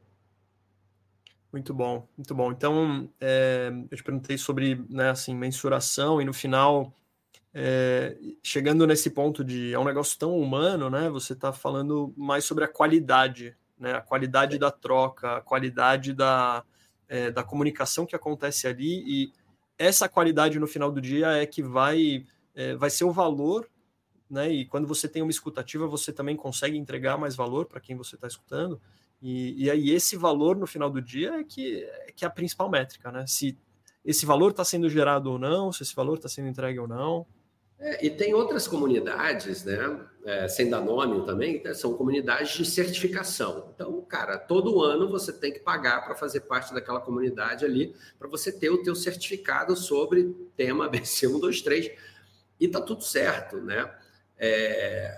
Muito 1.52 1.72
bom, 1.72 2.06
muito 2.16 2.34
bom. 2.34 2.52
Então, 2.52 3.08
é, 3.18 3.72
eu 3.90 3.96
te 3.96 4.02
perguntei 4.02 4.36
sobre, 4.36 4.84
né, 4.90 5.10
assim, 5.10 5.34
mensuração 5.34 6.20
e 6.20 6.24
no 6.24 6.34
final, 6.34 6.92
é, 7.58 8.18
chegando 8.42 8.86
nesse 8.86 9.08
ponto 9.08 9.42
de 9.42 9.72
é 9.72 9.78
um 9.78 9.84
negócio 9.84 10.18
tão 10.18 10.38
humano, 10.38 10.90
né? 10.90 11.08
Você 11.08 11.32
está 11.32 11.54
falando 11.54 12.12
mais 12.14 12.44
sobre 12.44 12.64
a 12.64 12.68
qualidade, 12.68 13.56
né? 13.78 13.94
A 13.94 14.02
qualidade 14.02 14.58
da 14.58 14.70
troca, 14.70 15.38
a 15.38 15.40
qualidade 15.40 16.12
da, 16.12 16.62
é, 17.08 17.30
da 17.30 17.42
comunicação 17.42 18.04
que 18.04 18.14
acontece 18.14 18.66
ali 18.66 19.02
e 19.06 19.32
essa 19.78 20.06
qualidade 20.06 20.58
no 20.58 20.66
final 20.66 20.92
do 20.92 21.00
dia 21.00 21.28
é 21.28 21.46
que 21.46 21.62
vai, 21.62 22.26
é, 22.54 22.74
vai 22.74 22.90
ser 22.90 23.04
o 23.04 23.10
valor, 23.10 23.66
né? 24.28 24.50
E 24.52 24.66
quando 24.66 24.86
você 24.86 25.08
tem 25.08 25.22
uma 25.22 25.30
escutativa, 25.30 25.86
você 25.86 26.12
também 26.12 26.36
consegue 26.36 26.76
entregar 26.76 27.16
mais 27.16 27.34
valor 27.34 27.64
para 27.64 27.80
quem 27.80 27.96
você 27.96 28.16
está 28.16 28.26
escutando. 28.26 28.78
E, 29.22 29.64
e, 29.64 29.70
aí 29.70 29.92
esse 29.92 30.14
valor 30.14 30.56
no 30.58 30.66
final 30.66 30.90
do 30.90 31.00
dia 31.00 31.40
é 31.40 31.42
que 31.42 31.82
é, 31.82 32.12
que 32.14 32.22
é 32.22 32.28
a 32.28 32.30
principal 32.30 32.68
métrica, 32.68 33.10
né? 33.10 33.26
Se 33.26 33.58
esse 34.04 34.26
valor 34.26 34.50
está 34.50 34.62
sendo 34.62 34.90
gerado 34.90 35.32
ou 35.32 35.38
não, 35.38 35.72
se 35.72 35.82
esse 35.82 35.94
valor 35.94 36.16
está 36.16 36.28
sendo 36.28 36.48
entregue 36.48 36.78
ou 36.78 36.86
não. 36.86 37.26
É, 37.78 38.06
e 38.06 38.10
tem 38.10 38.32
outras 38.32 38.66
comunidades, 38.66 39.64
né? 39.64 40.00
É, 40.24 40.48
sem 40.48 40.68
dar 40.68 40.80
nome 40.80 41.24
também, 41.24 41.62
né? 41.62 41.72
são 41.72 41.94
comunidades 41.94 42.50
de 42.50 42.64
certificação. 42.64 43.70
Então, 43.72 44.00
cara, 44.02 44.36
todo 44.36 44.82
ano 44.82 45.08
você 45.08 45.32
tem 45.32 45.52
que 45.52 45.60
pagar 45.60 46.04
para 46.04 46.16
fazer 46.16 46.40
parte 46.40 46.74
daquela 46.74 47.00
comunidade 47.00 47.64
ali, 47.64 47.94
para 48.18 48.26
você 48.26 48.50
ter 48.50 48.70
o 48.70 48.82
teu 48.82 48.94
certificado 48.96 49.76
sobre 49.76 50.34
tema 50.56 50.88
BC123. 50.90 51.92
E 52.58 52.66
tá 52.66 52.80
tudo 52.80 53.04
certo, 53.04 53.58
né? 53.58 53.88
É, 54.38 55.14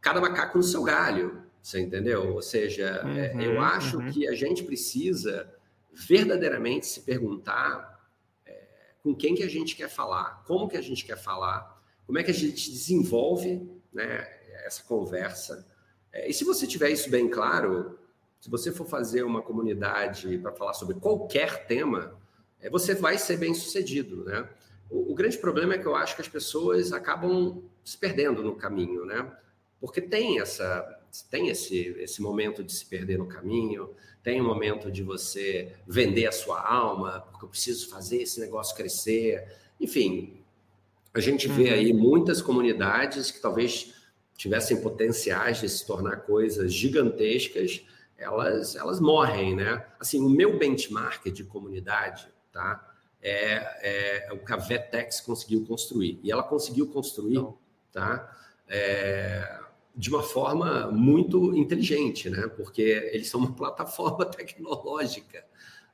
cada 0.00 0.20
macaco 0.20 0.58
no 0.58 0.64
seu 0.64 0.82
galho, 0.82 1.42
você 1.62 1.80
entendeu? 1.80 2.34
Ou 2.34 2.42
seja, 2.42 2.86
é, 3.16 3.32
uhum, 3.34 3.40
eu 3.40 3.60
acho 3.60 3.98
uhum. 3.98 4.10
que 4.10 4.28
a 4.28 4.34
gente 4.34 4.62
precisa 4.62 5.50
verdadeiramente 5.92 6.86
se 6.86 7.00
perguntar 7.00 8.00
é, 8.44 8.64
com 9.02 9.14
quem 9.14 9.34
que 9.34 9.42
a 9.42 9.48
gente 9.48 9.74
quer 9.74 9.88
falar, 9.88 10.44
como 10.46 10.68
que 10.68 10.76
a 10.76 10.82
gente 10.82 11.04
quer 11.04 11.16
falar, 11.16 11.71
como 12.06 12.18
é 12.18 12.22
que 12.22 12.30
a 12.30 12.34
gente 12.34 12.70
desenvolve 12.70 13.68
né, 13.92 14.28
essa 14.64 14.82
conversa. 14.82 15.66
É, 16.12 16.28
e 16.28 16.34
se 16.34 16.44
você 16.44 16.66
tiver 16.66 16.90
isso 16.90 17.10
bem 17.10 17.28
claro, 17.28 17.98
se 18.40 18.50
você 18.50 18.72
for 18.72 18.86
fazer 18.86 19.22
uma 19.22 19.42
comunidade 19.42 20.38
para 20.38 20.52
falar 20.52 20.74
sobre 20.74 20.96
qualquer 20.96 21.66
tema, 21.66 22.18
é, 22.60 22.68
você 22.68 22.94
vai 22.94 23.18
ser 23.18 23.36
bem 23.36 23.54
sucedido, 23.54 24.24
né? 24.24 24.48
O, 24.90 25.12
o, 25.12 25.14
grande 25.14 25.38
problema 25.38 25.74
é 25.74 25.78
que 25.78 25.86
eu 25.86 25.94
acho 25.94 26.14
que 26.14 26.22
as 26.22 26.28
pessoas 26.28 26.92
acabam 26.92 27.62
se 27.84 27.96
perdendo 27.96 28.42
no 28.42 28.54
caminho, 28.54 29.04
né? 29.04 29.30
Porque 29.80 30.00
tem 30.00 30.40
essa 30.40 30.98
tem 31.30 31.48
esse, 31.48 31.94
esse 31.98 32.22
momento 32.22 32.64
de 32.64 32.72
se 32.72 32.86
perder 32.86 33.18
no 33.18 33.26
caminho, 33.26 33.90
tem 34.22 34.40
o 34.40 34.44
um 34.44 34.46
momento 34.46 34.90
de 34.90 35.02
você 35.02 35.74
vender 35.86 36.26
a 36.26 36.32
sua 36.32 36.60
alma, 36.60 37.20
porque 37.30 37.44
eu 37.44 37.48
preciso 37.50 37.90
fazer 37.90 38.22
esse 38.22 38.40
negócio 38.40 38.74
crescer. 38.74 39.46
Enfim, 39.78 40.41
a 41.14 41.20
gente 41.20 41.48
vê 41.48 41.68
uhum. 41.68 41.74
aí 41.74 41.92
muitas 41.92 42.40
comunidades 42.40 43.30
que 43.30 43.40
talvez 43.40 43.94
tivessem 44.36 44.80
potenciais 44.80 45.60
de 45.60 45.68
se 45.68 45.86
tornar 45.86 46.16
coisas 46.18 46.72
gigantescas, 46.72 47.84
elas, 48.16 48.76
elas 48.76 49.00
morrem, 49.00 49.54
né? 49.54 49.84
Assim, 50.00 50.20
o 50.24 50.28
meu 50.28 50.58
benchmark 50.58 51.24
de 51.30 51.44
comunidade, 51.44 52.28
tá? 52.50 52.88
É, 53.20 54.26
é 54.28 54.32
o 54.32 54.38
que 54.38 54.52
a 54.52 54.56
Vetex 54.56 55.20
conseguiu 55.20 55.64
construir. 55.66 56.18
E 56.22 56.32
ela 56.32 56.42
conseguiu 56.42 56.88
construir, 56.88 57.34
Não. 57.34 57.58
tá? 57.92 58.36
É, 58.68 59.60
de 59.94 60.08
uma 60.08 60.22
forma 60.22 60.90
muito 60.90 61.54
inteligente, 61.56 62.30
né? 62.30 62.48
Porque 62.56 62.82
eles 63.12 63.28
são 63.28 63.40
uma 63.40 63.52
plataforma 63.54 64.24
tecnológica 64.24 65.44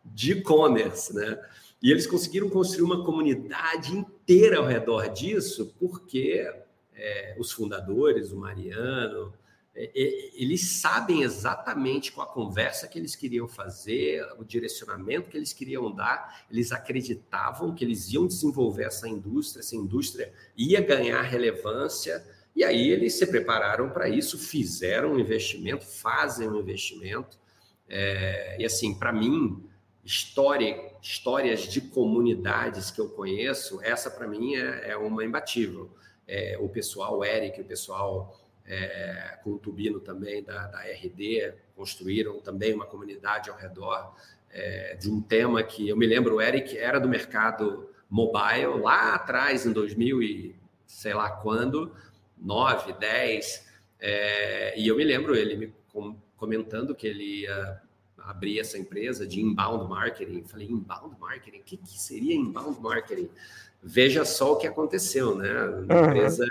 de 0.05 0.33
e-commerce, 0.33 1.15
né? 1.15 1.39
E 1.83 1.91
eles 1.91 2.07
conseguiram 2.07 2.49
construir 2.49 2.83
uma 2.83 3.05
comunidade 3.05 3.97
inteira 3.97 4.59
ao 4.59 4.67
redor 4.67 5.09
disso, 5.09 5.75
porque 5.79 6.51
é, 6.95 7.37
os 7.39 7.53
fundadores, 7.53 8.33
o 8.33 8.37
Mariano, 8.37 9.33
é, 9.81 9.93
é, 9.95 10.43
eles 10.43 10.81
sabem 10.81 11.23
exatamente 11.23 12.11
qual 12.11 12.29
a 12.29 12.33
conversa 12.33 12.89
que 12.89 12.99
eles 12.99 13.15
queriam 13.15 13.47
fazer, 13.47 14.27
o 14.37 14.45
direcionamento 14.45 15.31
que 15.31 15.37
eles 15.37 15.53
queriam 15.53 15.95
dar, 15.95 16.47
eles 16.51 16.73
acreditavam 16.73 17.73
que 17.73 17.85
eles 17.85 18.13
iam 18.13 18.27
desenvolver 18.27 18.87
essa 18.87 19.09
indústria, 19.09 19.61
essa 19.61 19.77
indústria 19.77 20.33
ia 20.57 20.81
ganhar 20.81 21.23
relevância, 21.23 22.25
E 22.57 22.65
aí 22.65 22.89
eles 22.89 23.15
se 23.15 23.25
prepararam 23.25 23.89
para 23.91 24.09
isso, 24.09 24.37
fizeram 24.37 25.13
um 25.13 25.21
investimento, 25.21 25.87
fazem 25.87 26.49
um 26.49 26.59
investimento. 26.59 27.39
É, 27.89 28.57
e 28.59 28.65
assim, 28.65 28.99
para 28.99 29.13
mim, 29.13 29.63
história, 30.09 30.91
histórias 31.03 31.65
de 31.65 31.83
comunidades 31.83 32.91
que 32.91 32.99
eu 32.99 33.11
conheço, 33.11 33.79
essa 33.83 34.11
para 34.11 34.27
mim 34.27 34.57
é, 34.57 34.93
é, 34.93 34.97
uma 34.97 35.23
imbatível. 35.23 35.91
É, 36.27 36.57
o 36.59 36.67
pessoal, 36.67 37.19
o 37.19 37.25
Eric, 37.25 37.61
o 37.61 37.65
pessoal 37.65 38.41
é, 38.65 39.39
com 39.45 39.51
o 39.51 39.59
Tubino 39.59 40.01
também 40.01 40.43
da, 40.43 40.67
da, 40.69 40.81
RD, 40.81 41.53
construíram 41.77 42.41
também 42.41 42.73
uma 42.73 42.87
comunidade 42.87 43.51
ao 43.51 43.57
redor 43.57 44.15
é, 44.51 44.97
de 44.97 45.11
um 45.11 45.21
tema 45.21 45.63
que 45.63 45.91
eu 45.91 45.97
me 45.97 46.07
lembro, 46.07 46.37
o 46.37 46.41
Eric 46.41 46.77
era 46.79 46.99
do 46.99 47.09
mercado 47.09 47.91
mobile 48.09 48.81
lá 48.81 49.15
atrás, 49.15 49.67
em 49.67 49.73
2000 49.73 50.23
e 50.23 50.57
sei 50.87 51.13
lá 51.13 51.31
quando, 51.31 51.95
9, 52.39 52.95
10, 52.95 53.69
é, 54.01 54.81
e 54.81 54.89
eu 54.89 54.97
me 54.97 55.05
lembro 55.05 55.37
ele 55.37 55.55
me 55.55 55.75
comentando 56.35 56.95
que 56.95 57.07
ele 57.07 57.43
ia 57.43 57.83
abrir 58.29 58.59
essa 58.59 58.77
empresa 58.77 59.27
de 59.27 59.41
inbound 59.41 59.89
marketing. 59.89 60.45
Falei, 60.45 60.67
inbound 60.67 61.19
marketing? 61.19 61.61
O 61.61 61.63
que, 61.65 61.79
que 61.79 61.99
seria 61.99 62.35
inbound 62.35 62.79
marketing? 62.79 63.31
Veja 63.83 64.23
só 64.25 64.53
o 64.53 64.57
que 64.57 64.67
aconteceu, 64.67 65.35
né? 65.35 65.51
Uma 65.65 66.01
uhum. 66.01 66.07
empresa 66.07 66.47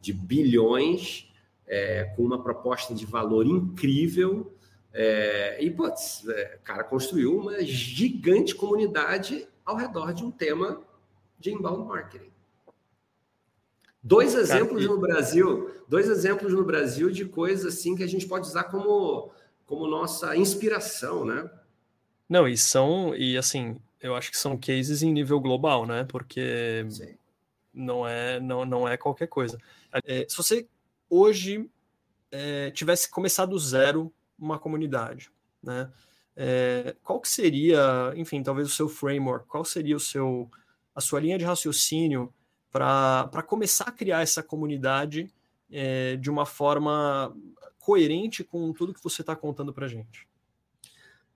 de 0.00 0.14
bilhões, 0.14 1.30
é, 1.66 2.04
com 2.16 2.22
uma 2.22 2.42
proposta 2.42 2.94
de 2.94 3.04
valor 3.04 3.44
incrível, 3.46 4.50
é, 4.94 5.62
e, 5.62 5.70
putz, 5.70 6.26
é, 6.26 6.58
cara 6.64 6.82
construiu 6.82 7.38
uma 7.38 7.62
gigante 7.62 8.54
comunidade 8.54 9.46
ao 9.62 9.76
redor 9.76 10.14
de 10.14 10.24
um 10.24 10.30
tema 10.30 10.80
de 11.38 11.52
inbound 11.52 11.86
marketing. 11.86 12.30
Dois 14.02 14.34
exemplos 14.34 14.86
no 14.86 14.98
Brasil, 14.98 15.70
dois 15.86 16.08
exemplos 16.08 16.54
no 16.54 16.64
Brasil 16.64 17.10
de 17.10 17.26
coisas 17.26 17.74
assim 17.74 17.94
que 17.94 18.02
a 18.02 18.06
gente 18.06 18.26
pode 18.26 18.48
usar 18.48 18.64
como, 18.64 19.30
como 19.70 19.86
nossa 19.86 20.36
inspiração, 20.36 21.24
né? 21.24 21.48
Não, 22.28 22.48
e 22.48 22.56
são, 22.56 23.14
e 23.14 23.38
assim, 23.38 23.80
eu 24.00 24.16
acho 24.16 24.28
que 24.28 24.36
são 24.36 24.58
cases 24.58 25.00
em 25.00 25.12
nível 25.12 25.38
global, 25.38 25.86
né? 25.86 26.02
Porque 26.02 26.84
Sim. 26.90 27.14
não 27.72 28.04
é, 28.04 28.40
não, 28.40 28.64
não 28.64 28.88
é 28.88 28.96
qualquer 28.96 29.28
coisa. 29.28 29.60
É, 30.04 30.26
se 30.28 30.36
você 30.36 30.66
hoje 31.08 31.70
é, 32.32 32.72
tivesse 32.72 33.08
começado 33.08 33.50
do 33.50 33.58
zero 33.60 34.12
uma 34.36 34.58
comunidade, 34.58 35.30
né? 35.62 35.88
É, 36.34 36.96
qual 37.04 37.20
que 37.20 37.28
seria, 37.28 38.12
enfim, 38.16 38.42
talvez 38.42 38.66
o 38.66 38.74
seu 38.74 38.88
framework, 38.88 39.46
qual 39.46 39.64
seria 39.64 39.94
o 39.94 40.00
seu, 40.00 40.50
a 40.92 41.00
sua 41.00 41.20
linha 41.20 41.38
de 41.38 41.44
raciocínio 41.44 42.34
para 42.72 43.44
começar 43.46 43.84
a 43.84 43.92
criar 43.92 44.20
essa 44.20 44.42
comunidade 44.42 45.32
é, 45.70 46.16
de 46.16 46.28
uma 46.28 46.44
forma 46.44 47.32
coerente 47.80 48.44
com 48.44 48.72
tudo 48.72 48.94
que 48.94 49.02
você 49.02 49.22
está 49.22 49.34
contando 49.34 49.72
para 49.72 49.88
gente? 49.88 50.28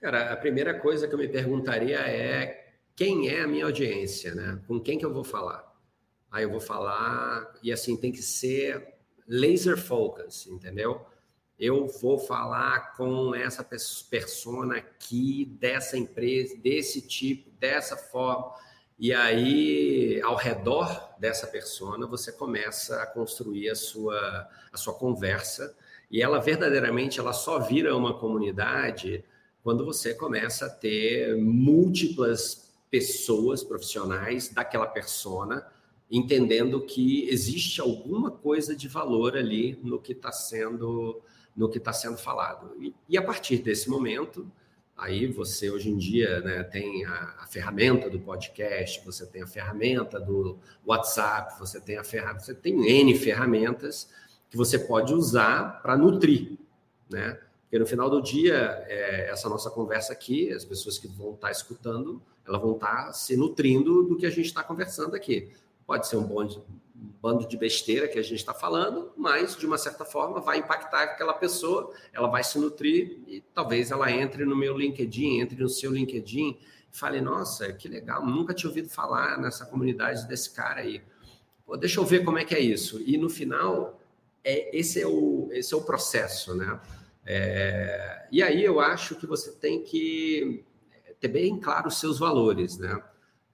Cara, 0.01 0.33
a 0.33 0.37
primeira 0.37 0.79
coisa 0.79 1.09
que 1.09 1.15
eu 1.15 1.19
me 1.19 1.29
perguntaria 1.29 1.99
é 1.99 2.75
quem 2.95 3.29
é 3.29 3.41
a 3.41 3.49
minha 3.49 3.65
audiência, 3.65 4.35
né? 4.35 4.61
Com 4.69 4.79
quem 4.79 4.99
que 4.99 5.05
eu 5.05 5.13
vou 5.13 5.25
falar? 5.25 5.75
Aí 6.31 6.45
eu 6.45 6.51
vou 6.51 6.61
falar 6.61 7.53
e 7.63 7.73
assim 7.73 7.97
tem 7.97 8.13
que 8.13 8.23
ser 8.23 8.95
laser 9.27 9.79
focus, 9.79 10.47
entendeu? 10.47 11.05
Eu 11.59 11.87
vou 11.87 12.19
falar 12.19 12.97
com 12.97 13.35
essa 13.35 13.65
persona 14.11 14.77
aqui 14.77 15.47
dessa 15.59 15.97
empresa, 15.97 16.57
desse 16.59 17.01
tipo, 17.01 17.51
dessa 17.53 17.97
forma. 17.97 18.53
E 18.99 19.13
aí, 19.13 20.21
ao 20.23 20.37
redor 20.37 21.15
dessa 21.19 21.47
persona, 21.47 22.07
você 22.07 22.33
começa 22.33 23.03
a 23.03 23.07
construir 23.07 23.71
a 23.71 23.75
sua, 23.75 24.49
a 24.73 24.77
sua 24.77 24.95
conversa. 24.95 25.77
E 26.11 26.23
ela 26.23 26.41
verdadeiramente 26.41 27.19
ela 27.19 27.33
só 27.33 27.59
vira 27.59 27.97
uma 27.97 28.19
comunidade 28.19 29.25
quando 29.63 29.85
você 29.85 30.15
começa 30.15 30.67
a 30.67 30.71
ter 30.71 31.37
múltiplas 31.37 32.73
pessoas 32.91 33.65
profissionais 33.65 34.49
daquela 34.49 34.87
persona, 34.87 35.67
entendendo 36.11 36.81
que 36.83 37.29
existe 37.29 37.81
alguma 37.81 38.31
coisa 38.31 38.77
de 38.77 38.87
valor 38.87 39.37
ali 39.37 39.79
no 39.83 39.99
que 39.99 40.13
está 40.13 40.31
sendo 40.31 41.21
no 41.57 41.69
que 41.69 41.79
está 41.79 41.93
sendo 41.93 42.17
falado. 42.17 42.75
E, 42.81 42.93
e 43.09 43.17
a 43.17 43.23
partir 43.23 43.59
desse 43.59 43.89
momento, 43.89 44.51
Aí 44.97 45.27
você 45.27 45.71
hoje 45.71 45.91
em 45.91 45.97
dia 45.97 46.41
né, 46.41 46.63
tem 46.63 47.05
a, 47.05 47.35
a, 47.41 47.47
ferramenta 47.47 48.09
do 48.09 48.21
podcast, 48.21 49.05
você 49.05 49.27
tem 49.27 49.43
a 49.43 49.47
ferramenta 49.47 50.21
do 50.21 50.57
WhatsApp, 50.87 51.59
você 51.59 51.81
tem 51.81 51.99
a 51.99 52.05
ferramenta, 52.05 52.45
você 52.45 52.55
tem 52.55 53.01
N 53.01 53.19
ferramentas 53.19 54.09
que 54.55 54.59
você 54.59 54.79
pode 54.79 55.13
usar 55.13 55.83
para 55.83 55.97
nutrir, 55.97 56.57
né? 57.11 57.41
Porque 57.63 57.77
no 57.77 57.85
final 57.85 58.09
do 58.09 58.23
dia, 58.23 58.55
é, 58.87 59.29
essa 59.29 59.49
nossa 59.49 59.69
conversa 59.69 60.13
aqui, 60.13 60.53
as 60.53 60.65
pessoas 60.65 60.97
que 60.97 61.09
vão 61.09 61.35
estar 61.35 61.49
tá 61.49 61.51
escutando, 61.51 62.23
elas 62.47 62.61
vão 62.61 62.75
estar 62.75 63.07
tá 63.07 63.13
se 63.13 63.37
nutrindo 63.37 64.05
do 64.05 64.17
que 64.17 64.25
a 64.25 64.31
gente 64.31 64.47
está 64.47 64.63
conversando 64.63 65.17
aqui. 65.17 65.51
Pode 65.85 66.07
ser 66.07 66.19
um 66.19 66.29
bando 67.21 67.49
de 67.49 67.57
besteira 67.57 68.07
que 68.07 68.17
a 68.17 68.23
gente 68.23 68.37
está 68.37 68.55
falando, 68.55 69.11
mas 69.17 69.57
de 69.57 69.67
uma 69.67 69.77
certa 69.77 70.05
forma 70.05 70.41
vai 70.41 70.59
impactar 70.59 71.03
aquela 71.03 71.33
pessoa, 71.33 71.93
ela 72.13 72.29
vai 72.29 72.45
se 72.45 72.57
nutrir 72.57 73.19
e 73.27 73.43
talvez 73.53 73.91
ela 73.91 74.09
entre 74.09 74.45
no 74.45 74.55
meu 74.55 74.79
LinkedIn, 74.79 75.41
entre 75.41 75.61
no 75.61 75.69
seu 75.69 75.91
LinkedIn 75.91 76.61
e 76.93 76.97
fale: 76.97 77.21
Nossa, 77.21 77.73
que 77.73 77.89
legal, 77.89 78.25
nunca 78.25 78.55
tinha 78.55 78.71
ouvido 78.71 78.89
falar 78.89 79.37
nessa 79.37 79.67
comunidade 79.67 80.29
desse 80.29 80.55
cara 80.55 80.83
aí. 80.83 81.03
Pô, 81.67 81.77
deixa 81.77 81.99
eu 81.99 82.05
ver 82.05 82.25
como 82.25 82.39
é 82.39 82.45
que 82.45 82.55
é 82.55 82.61
isso. 82.61 83.03
E 83.05 83.19
no 83.19 83.29
final, 83.29 83.99
é, 84.45 84.77
esse, 84.77 85.01
é 85.01 85.07
o, 85.07 85.49
esse 85.53 85.73
é 85.73 85.77
o 85.77 85.83
processo, 85.83 86.55
né? 86.55 86.81
É, 87.27 88.27
e 88.31 88.43
aí 88.43 88.63
eu 88.63 88.79
acho 88.79 89.17
que 89.17 89.27
você 89.27 89.51
tem 89.53 89.83
que 89.83 90.63
ter 91.19 91.29
bem 91.29 91.59
claro 91.59 91.89
os 91.89 91.99
seus 91.99 92.19
valores, 92.19 92.77
né? 92.77 93.03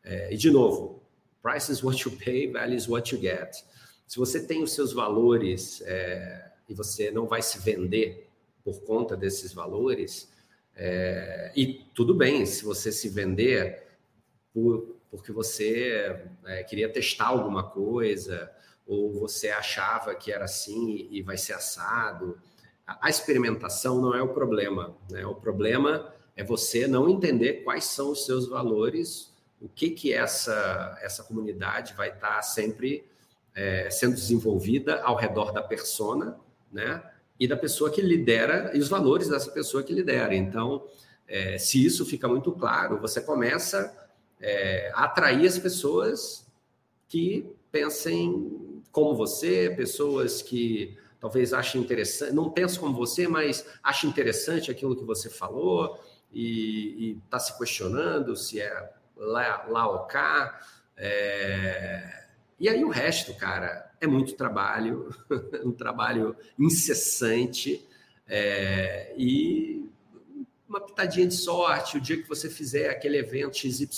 É, 0.02 0.34
e 0.34 0.36
de 0.36 0.50
novo, 0.50 1.00
Price 1.42 1.70
is 1.70 1.82
what 1.82 2.06
you 2.06 2.16
pay, 2.16 2.50
value 2.50 2.74
is 2.74 2.88
what 2.88 3.14
you 3.14 3.20
get. 3.20 3.54
Se 4.06 4.18
você 4.18 4.44
tem 4.44 4.62
os 4.62 4.72
seus 4.72 4.92
valores 4.92 5.80
é, 5.82 6.50
e 6.68 6.74
você 6.74 7.10
não 7.10 7.26
vai 7.26 7.40
se 7.40 7.58
vender 7.60 8.28
por 8.62 8.80
conta 8.82 9.16
desses 9.16 9.52
valores, 9.52 10.30
é, 10.74 11.52
e 11.56 11.84
tudo 11.94 12.14
bem 12.14 12.44
se 12.44 12.64
você 12.64 12.92
se 12.92 13.08
vender 13.08 13.86
por, 14.52 14.96
porque 15.10 15.32
você 15.32 16.20
é, 16.44 16.62
queria 16.64 16.88
testar 16.88 17.28
alguma 17.28 17.70
coisa, 17.70 18.50
ou 18.90 19.12
você 19.12 19.50
achava 19.50 20.16
que 20.16 20.32
era 20.32 20.46
assim 20.46 21.06
e 21.12 21.22
vai 21.22 21.38
ser 21.38 21.52
assado. 21.52 22.36
A, 22.84 23.08
experimentação 23.08 24.00
não 24.00 24.12
é 24.12 24.20
o 24.20 24.34
problema. 24.34 24.96
Né? 25.08 25.24
O 25.24 25.36
problema 25.36 26.12
é 26.36 26.42
você 26.42 26.88
não 26.88 27.08
entender 27.08 27.62
quais 27.62 27.84
são 27.84 28.10
os 28.10 28.26
seus 28.26 28.48
valores 28.48 29.30
o 29.60 29.68
que 29.68 29.90
que 29.90 30.12
essa 30.12 30.98
essa 31.02 31.22
comunidade 31.22 31.92
vai 31.92 32.08
estar 32.08 32.36
tá 32.36 32.42
sempre 32.42 33.06
é, 33.54 33.90
sendo 33.90 34.14
desenvolvida 34.14 35.02
ao 35.02 35.14
redor 35.14 35.52
da 35.52 35.62
persona, 35.62 36.40
né? 36.72 37.02
E 37.38 37.46
da 37.46 37.56
pessoa 37.56 37.90
que 37.90 38.00
lidera 38.00 38.70
e 38.74 38.78
os 38.78 38.88
valores 38.88 39.28
dessa 39.28 39.50
pessoa 39.50 39.82
que 39.82 39.92
lidera. 39.92 40.34
Então, 40.34 40.86
é, 41.28 41.58
se 41.58 41.84
isso 41.84 42.06
fica 42.06 42.26
muito 42.26 42.52
claro, 42.52 42.98
você 42.98 43.20
começa 43.20 43.94
é, 44.40 44.90
a 44.94 45.04
atrair 45.04 45.46
as 45.46 45.58
pessoas 45.58 46.46
que 47.06 47.54
pensem 47.70 48.69
como 48.92 49.14
você, 49.14 49.72
pessoas 49.76 50.42
que 50.42 50.98
talvez 51.20 51.52
achem 51.52 51.80
interessante, 51.80 52.32
não 52.32 52.50
pensam 52.50 52.80
como 52.80 52.94
você, 52.94 53.28
mas 53.28 53.66
achem 53.82 54.08
interessante 54.08 54.70
aquilo 54.70 54.96
que 54.96 55.04
você 55.04 55.28
falou 55.28 56.02
e 56.32 57.18
está 57.24 57.38
se 57.38 57.56
questionando 57.58 58.36
se 58.36 58.60
é 58.60 58.90
lá, 59.16 59.66
lá 59.68 59.88
ou 59.88 60.00
cá. 60.06 60.60
É... 60.96 62.24
E 62.58 62.68
aí 62.68 62.84
o 62.84 62.88
resto, 62.88 63.34
cara, 63.34 63.90
é 64.00 64.06
muito 64.06 64.34
trabalho, 64.34 65.14
um 65.64 65.72
trabalho 65.72 66.36
incessante 66.58 67.86
é... 68.26 69.14
e 69.16 69.90
uma 70.70 70.80
pitadinha 70.80 71.26
de 71.26 71.34
sorte. 71.34 71.98
O 71.98 72.00
dia 72.00 72.16
que 72.16 72.28
você 72.28 72.48
fizer 72.48 72.88
aquele 72.88 73.18
evento 73.18 73.58
XYZ 73.58 73.92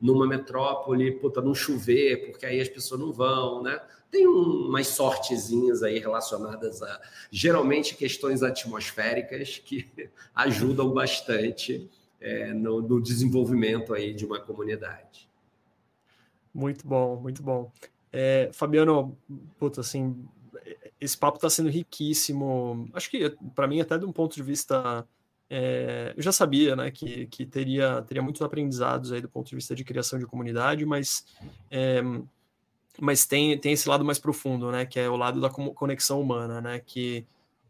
numa 0.00 0.26
metrópole, 0.26 1.12
puta, 1.12 1.40
não 1.40 1.54
chover, 1.54 2.26
porque 2.26 2.44
aí 2.44 2.60
as 2.60 2.68
pessoas 2.68 3.00
não 3.00 3.10
vão, 3.10 3.62
né? 3.62 3.80
Tem 4.10 4.28
um, 4.28 4.68
umas 4.68 4.88
sortezinhas 4.88 5.82
aí 5.82 5.98
relacionadas 5.98 6.82
a 6.82 7.00
geralmente 7.30 7.96
questões 7.96 8.42
atmosféricas 8.42 9.58
que 9.58 9.88
ajudam 10.34 10.92
bastante 10.92 11.88
é, 12.20 12.52
no, 12.52 12.82
no, 12.82 13.00
desenvolvimento 13.00 13.94
aí 13.94 14.12
de 14.12 14.26
uma 14.26 14.38
comunidade. 14.38 15.28
Muito 16.52 16.86
bom, 16.86 17.16
muito 17.16 17.42
bom. 17.42 17.72
É, 18.12 18.50
Fabiano, 18.52 19.16
puta, 19.58 19.80
assim, 19.80 20.28
esse 21.00 21.16
papo 21.16 21.38
está 21.38 21.48
sendo 21.48 21.70
riquíssimo. 21.70 22.90
Acho 22.92 23.08
que 23.08 23.30
para 23.54 23.68
mim 23.68 23.80
até 23.80 23.96
de 23.96 24.04
um 24.04 24.12
ponto 24.12 24.34
de 24.34 24.42
vista, 24.42 25.06
é, 25.50 26.14
eu 26.16 26.22
já 26.22 26.30
sabia, 26.30 26.76
né, 26.76 26.90
que, 26.90 27.26
que 27.26 27.44
teria 27.44 28.02
teria 28.02 28.22
muitos 28.22 28.40
aprendizados 28.40 29.12
aí 29.12 29.20
do 29.20 29.28
ponto 29.28 29.48
de 29.48 29.56
vista 29.56 29.74
de 29.74 29.84
criação 29.84 30.18
de 30.18 30.26
comunidade, 30.26 30.86
mas 30.86 31.26
é, 31.70 32.00
mas 33.00 33.26
tem, 33.26 33.56
tem 33.58 33.72
esse 33.72 33.88
lado 33.88 34.04
mais 34.04 34.18
profundo, 34.18 34.70
né? 34.70 34.84
Que 34.84 35.00
é 35.00 35.08
o 35.08 35.16
lado 35.16 35.40
da 35.40 35.48
conexão 35.48 36.20
humana, 36.20 36.60
né? 36.60 36.80
Que, 36.80 37.26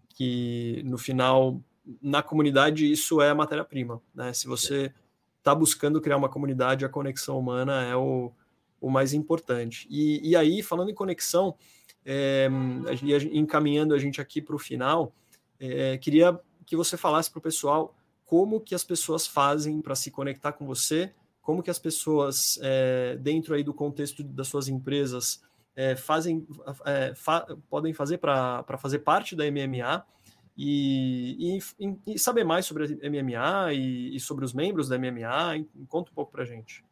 que 0.08 0.82
no 0.84 0.98
final, 0.98 1.60
na 2.02 2.22
comunidade, 2.22 2.90
isso 2.90 3.22
é 3.22 3.30
a 3.30 3.34
matéria-prima, 3.34 4.02
né? 4.14 4.32
Se 4.32 4.46
você 4.46 4.92
está 5.38 5.54
buscando 5.54 6.00
criar 6.00 6.16
uma 6.16 6.28
comunidade, 6.28 6.84
a 6.84 6.88
conexão 6.88 7.38
humana 7.38 7.84
é 7.84 7.94
o, 7.94 8.32
o 8.80 8.90
mais 8.90 9.12
importante. 9.12 9.86
E, 9.88 10.30
e 10.30 10.36
aí, 10.36 10.62
falando 10.62 10.90
em 10.90 10.94
conexão, 10.94 11.54
é, 12.04 12.48
encaminhando 13.32 13.94
a 13.94 13.98
gente 13.98 14.20
aqui 14.20 14.42
para 14.42 14.56
o 14.56 14.58
final, 14.58 15.14
é, 15.60 15.96
queria 15.98 16.38
que 16.70 16.76
você 16.76 16.96
falasse 16.96 17.30
para 17.30 17.40
o 17.40 17.42
pessoal 17.42 17.94
como 18.24 18.60
que 18.60 18.74
as 18.74 18.84
pessoas 18.84 19.26
fazem 19.26 19.82
para 19.82 19.94
se 19.94 20.10
conectar 20.10 20.52
com 20.52 20.64
você 20.64 21.12
como 21.50 21.64
que 21.64 21.70
as 21.70 21.80
pessoas, 21.80 22.60
é, 22.62 23.16
dentro 23.16 23.54
aí 23.54 23.64
do 23.64 23.74
contexto 23.74 24.22
das 24.22 24.46
suas 24.46 24.68
empresas, 24.68 25.42
é, 25.74 25.96
fazem, 25.96 26.46
é, 26.86 27.12
fa 27.14 27.44
podem 27.68 27.92
fazer 27.92 28.18
para 28.18 28.78
fazer 28.78 29.00
parte 29.00 29.34
da 29.34 29.44
MMA 29.50 30.04
e, 30.56 31.58
e, 31.58 32.14
e, 32.14 32.18
saber 32.18 32.44
mais 32.44 32.66
sobre 32.66 32.84
a 32.84 33.10
MMA 33.10 33.72
e, 33.72 34.14
e, 34.14 34.20
sobre 34.20 34.44
os 34.44 34.52
membros 34.52 34.88
da 34.88 34.96
MMA. 34.96 35.66
Conta 35.88 36.12
um 36.12 36.14
pouco 36.14 36.30
para 36.30 36.44
gente. 36.44 36.84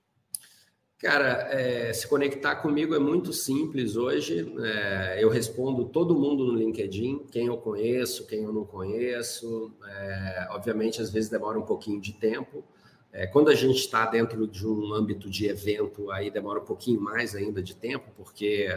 Cara, 0.99 1.49
é, 1.53 1.93
se 1.93 2.09
conectar 2.09 2.57
comigo 2.57 2.93
é 2.93 2.99
muito 2.99 3.33
simples 3.33 3.95
hoje. 3.95 4.53
É, 4.61 5.19
eu 5.23 5.29
respondo 5.29 5.85
todo 5.85 6.19
mundo 6.19 6.45
no 6.45 6.59
LinkedIn, 6.59 7.27
quem 7.31 7.47
eu 7.47 7.57
conheço, 7.57 8.27
quem 8.27 8.43
eu 8.43 8.53
não 8.53 8.65
conheço. 8.65 9.73
É, 9.87 10.49
obviamente, 10.51 11.01
às 11.01 11.11
vezes 11.11 11.31
demora 11.31 11.57
um 11.57 11.63
pouquinho 11.63 12.01
de 12.01 12.13
tempo, 12.15 12.65
é, 13.13 13.27
quando 13.27 13.49
a 13.49 13.55
gente 13.55 13.79
está 13.79 14.07
dentro 14.07 14.47
de 14.47 14.67
um 14.67 14.93
âmbito 14.93 15.31
de 15.31 15.47
evento, 15.47 16.11
aí 16.11 16.31
demora 16.31 16.61
um 16.61 16.65
pouquinho 16.65 17.01
mais 17.01 17.35
ainda 17.35 17.63
de 17.63 17.75
tempo, 17.75 18.11
porque 18.17 18.69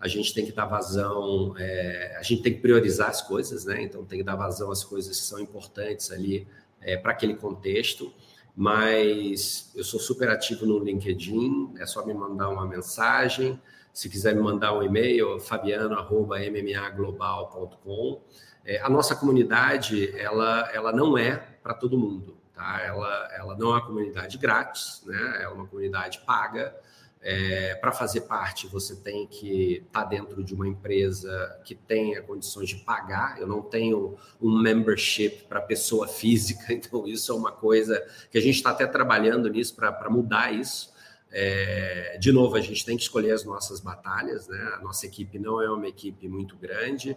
a 0.00 0.08
gente 0.08 0.34
tem 0.34 0.44
que 0.44 0.52
dar 0.52 0.66
vazão, 0.66 1.54
é, 1.56 2.16
a 2.18 2.22
gente 2.22 2.42
tem 2.42 2.54
que 2.54 2.60
priorizar 2.60 3.10
as 3.10 3.22
coisas, 3.22 3.64
né? 3.64 3.82
Então 3.82 4.04
tem 4.04 4.18
que 4.18 4.24
dar 4.24 4.36
vazão 4.36 4.70
às 4.70 4.82
coisas 4.82 5.18
que 5.18 5.24
são 5.24 5.38
importantes 5.38 6.10
ali 6.10 6.46
é, 6.80 6.96
para 6.96 7.12
aquele 7.12 7.34
contexto. 7.34 8.12
Mas 8.60 9.70
eu 9.76 9.84
sou 9.84 10.00
super 10.00 10.28
ativo 10.28 10.66
no 10.66 10.80
LinkedIn, 10.80 11.74
é 11.78 11.86
só 11.86 12.04
me 12.04 12.12
mandar 12.12 12.48
uma 12.48 12.66
mensagem. 12.66 13.62
Se 13.92 14.08
quiser 14.08 14.34
me 14.34 14.42
mandar 14.42 14.76
um 14.76 14.82
e-mail, 14.82 15.38
fabiano@mmaglobal.com. 15.38 18.20
É, 18.64 18.82
a 18.82 18.90
nossa 18.90 19.14
comunidade, 19.14 20.12
ela, 20.18 20.68
ela 20.74 20.90
não 20.90 21.16
é 21.16 21.36
para 21.36 21.72
todo 21.72 21.96
mundo. 21.96 22.36
Tá? 22.52 22.82
Ela, 22.82 23.28
ela 23.32 23.56
não 23.56 23.68
é 23.68 23.74
uma 23.74 23.86
comunidade 23.86 24.36
grátis, 24.38 25.04
né? 25.06 25.38
é 25.40 25.48
uma 25.48 25.64
comunidade 25.64 26.18
paga. 26.26 26.74
É, 27.20 27.74
para 27.74 27.90
fazer 27.90 28.22
parte, 28.22 28.68
você 28.68 28.94
tem 28.94 29.26
que 29.26 29.82
estar 29.86 30.02
tá 30.02 30.08
dentro 30.08 30.42
de 30.44 30.54
uma 30.54 30.68
empresa 30.68 31.60
que 31.64 31.74
tenha 31.74 32.22
condições 32.22 32.68
de 32.68 32.76
pagar. 32.76 33.40
Eu 33.40 33.46
não 33.46 33.60
tenho 33.60 34.16
um 34.40 34.56
membership 34.56 35.44
para 35.48 35.60
pessoa 35.60 36.06
física, 36.08 36.72
então 36.72 37.06
isso 37.06 37.32
é 37.32 37.34
uma 37.34 37.50
coisa 37.50 38.00
que 38.30 38.38
a 38.38 38.40
gente 38.40 38.54
está 38.54 38.70
até 38.70 38.86
trabalhando 38.86 39.48
nisso 39.48 39.74
para 39.74 40.08
mudar 40.08 40.52
isso. 40.52 40.92
É, 41.30 42.16
de 42.18 42.32
novo, 42.32 42.56
a 42.56 42.60
gente 42.60 42.84
tem 42.84 42.96
que 42.96 43.02
escolher 43.02 43.32
as 43.32 43.44
nossas 43.44 43.80
batalhas, 43.80 44.48
né? 44.48 44.72
A 44.74 44.80
nossa 44.80 45.04
equipe 45.04 45.38
não 45.38 45.60
é 45.60 45.68
uma 45.70 45.86
equipe 45.86 46.28
muito 46.28 46.56
grande. 46.56 47.16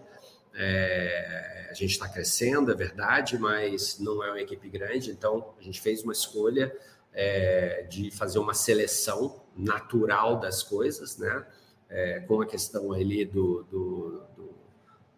É, 0.54 1.68
a 1.70 1.74
gente 1.74 1.92
está 1.92 2.10
crescendo, 2.10 2.72
é 2.72 2.76
verdade, 2.76 3.38
mas 3.38 4.00
não 4.00 4.24
é 4.24 4.30
uma 4.30 4.42
equipe 4.42 4.68
grande, 4.68 5.12
então 5.12 5.54
a 5.58 5.64
gente 5.64 5.80
fez 5.80 6.04
uma 6.04 6.12
escolha 6.12 6.76
é, 7.14 7.84
de 7.90 8.12
fazer 8.12 8.40
uma 8.40 8.54
seleção 8.54 9.41
natural 9.56 10.40
das 10.40 10.64
coisas, 10.64 11.18
né? 11.18 11.46
É, 11.90 12.20
com 12.22 12.42
a 12.42 12.46
questão 12.46 12.94
ali 12.94 13.26
do, 13.26 13.64
do, 13.64 14.22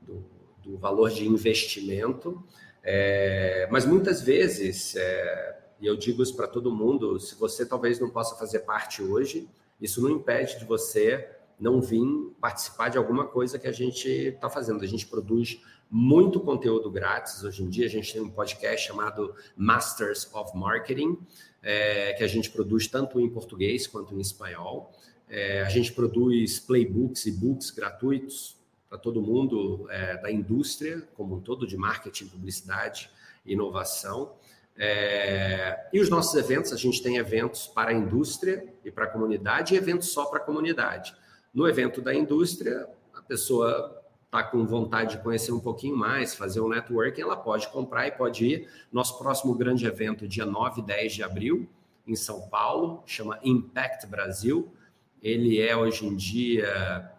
do, 0.02 0.26
do 0.64 0.78
valor 0.78 1.12
de 1.12 1.28
investimento. 1.28 2.44
É, 2.84 3.68
mas 3.72 3.86
muitas 3.86 4.22
vezes, 4.22 4.96
é, 4.96 5.60
e 5.80 5.86
eu 5.86 5.96
digo 5.96 6.24
isso 6.24 6.36
para 6.36 6.48
todo 6.48 6.74
mundo, 6.74 7.20
se 7.20 7.36
você 7.36 7.66
talvez 7.66 8.00
não 8.00 8.10
possa 8.10 8.36
fazer 8.36 8.60
parte 8.60 9.04
hoje, 9.04 9.48
isso 9.80 10.02
não 10.02 10.10
impede 10.10 10.58
de 10.58 10.66
você 10.66 11.30
não 11.60 11.82
vim 11.82 12.34
participar 12.42 12.90
de 12.90 12.98
alguma 12.98 13.26
coisa 13.26 13.58
que 13.58 13.68
a 13.68 13.72
gente 13.72 14.08
está 14.08 14.50
fazendo. 14.50 14.84
A 14.84 14.88
gente 14.88 15.08
produz 15.08 15.62
muito 15.90 16.40
conteúdo 16.40 16.90
grátis. 16.90 17.44
Hoje 17.44 17.64
em 17.64 17.70
dia, 17.70 17.86
a 17.86 17.90
gente 17.90 18.12
tem 18.12 18.22
um 18.22 18.30
podcast 18.30 18.88
chamado 18.88 19.34
Masters 19.56 20.30
of 20.34 20.58
Marketing, 20.58 21.18
é, 21.64 22.14
que 22.14 22.24
a 22.24 22.28
gente 22.28 22.52
produz 22.52 22.88
tanto 22.88 23.20
em 23.20 23.30
português 23.30 23.88
quanto 23.88 24.14
em 24.14 24.20
espanhol. 24.20 24.94
É, 25.30 25.62
a 25.62 25.70
gente 25.70 25.92
produz 25.94 26.60
playbooks 26.60 27.26
e 27.26 27.32
books 27.32 27.72
gratuitos 27.72 28.58
para 28.90 28.98
todo 29.00 29.22
mundo 29.22 29.88
é, 29.90 30.18
da 30.18 30.32
indústria, 30.32 31.02
como 31.16 31.38
um 31.38 31.40
todo, 31.40 31.66
de 31.66 31.76
marketing, 31.78 32.28
publicidade 32.28 33.10
inovação. 33.46 34.34
É, 34.76 35.88
e 35.94 36.00
os 36.00 36.10
nossos 36.10 36.34
eventos, 36.36 36.74
a 36.74 36.78
gente 36.78 37.02
tem 37.02 37.18
eventos 37.18 37.68
para 37.68 37.92
a 37.92 37.94
indústria 37.94 38.68
e 38.84 38.92
para 38.92 39.06
a 39.06 39.08
comunidade 39.08 39.74
e 39.74 39.78
eventos 39.78 40.10
só 40.10 40.26
para 40.26 40.40
a 40.40 40.42
comunidade. 40.42 41.16
No 41.54 41.68
evento 41.68 42.02
da 42.02 42.14
indústria, 42.14 42.88
a 43.14 43.22
pessoa 43.22 44.03
está 44.34 44.42
com 44.42 44.66
vontade 44.66 45.18
de 45.18 45.24
conhecer 45.24 45.52
um 45.52 45.60
pouquinho 45.60 45.96
mais, 45.96 46.34
fazer 46.34 46.60
um 46.60 46.68
networking, 46.68 47.22
ela 47.22 47.38
pode 47.38 47.68
comprar 47.68 48.08
e 48.08 48.12
pode 48.12 48.44
ir. 48.44 48.68
Nosso 48.92 49.20
próximo 49.20 49.54
grande 49.54 49.86
evento, 49.86 50.28
dia 50.28 50.44
9 50.44 50.82
e 50.82 50.84
10 50.84 51.14
de 51.14 51.24
abril, 51.24 51.70
em 52.08 52.16
São 52.16 52.42
Paulo, 52.50 53.04
chama 53.06 53.40
Impact 53.44 54.08
Brasil. 54.08 54.74
Ele 55.22 55.62
é 55.62 55.78
hoje 55.78 56.08
em 56.08 56.16
dia, 56.16 57.12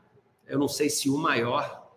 eu 0.44 0.58
não 0.58 0.66
sei 0.66 0.90
se 0.90 1.08
o 1.08 1.16
maior, 1.16 1.88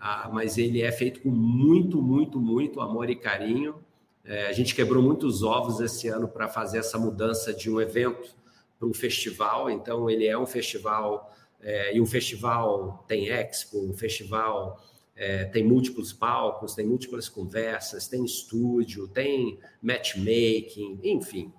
ah, 0.00 0.28
mas 0.32 0.58
ele 0.58 0.82
é 0.82 0.90
feito 0.90 1.20
com 1.20 1.30
muito, 1.30 2.02
muito, 2.02 2.40
muito 2.40 2.80
amor 2.80 3.08
e 3.08 3.14
carinho. 3.14 3.76
É, 4.24 4.48
a 4.48 4.52
gente 4.52 4.74
quebrou 4.74 5.00
muitos 5.00 5.44
ovos 5.44 5.78
esse 5.78 6.08
ano 6.08 6.26
para 6.26 6.48
fazer 6.48 6.78
essa 6.78 6.98
mudança 6.98 7.54
de 7.54 7.70
um 7.70 7.80
evento 7.80 8.34
para 8.76 8.88
um 8.88 8.92
festival. 8.92 9.70
Então, 9.70 10.10
ele 10.10 10.26
é 10.26 10.36
um 10.36 10.46
festival 10.46 11.32
é, 11.64 11.96
e 11.96 12.00
um 12.00 12.06
festival 12.06 13.04
tem 13.08 13.30
expo, 13.30 13.78
um 13.78 13.94
festival 13.94 14.78
é, 15.16 15.46
tem 15.46 15.64
múltiplos 15.64 16.12
palcos, 16.12 16.74
tem 16.74 16.86
múltiplas 16.86 17.28
conversas, 17.28 18.06
tem 18.06 18.24
estúdio, 18.24 19.08
tem 19.08 19.58
matchmaking, 19.82 21.00
enfim. 21.02 21.52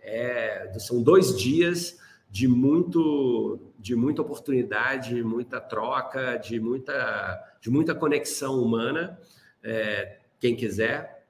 É, 0.00 0.72
são 0.78 1.02
dois 1.02 1.36
dias 1.36 1.98
de 2.30 2.48
muito 2.48 3.60
de 3.78 3.94
muita 3.94 4.22
oportunidade, 4.22 5.22
muita 5.22 5.60
troca, 5.60 6.36
de 6.36 6.58
muita, 6.58 7.56
de 7.60 7.70
muita 7.70 7.94
conexão 7.94 8.60
humana. 8.60 9.20
É, 9.62 10.18
quem 10.40 10.56
quiser 10.56 11.24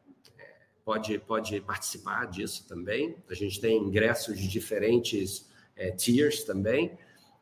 pode, 0.84 1.18
pode 1.18 1.60
participar 1.60 2.26
disso 2.26 2.66
também. 2.66 3.16
A 3.28 3.34
gente 3.34 3.60
tem 3.60 3.76
ingressos 3.76 4.38
de 4.38 4.48
diferentes 4.48 5.50
é, 5.76 5.90
tiers 5.90 6.44
também. 6.44 6.96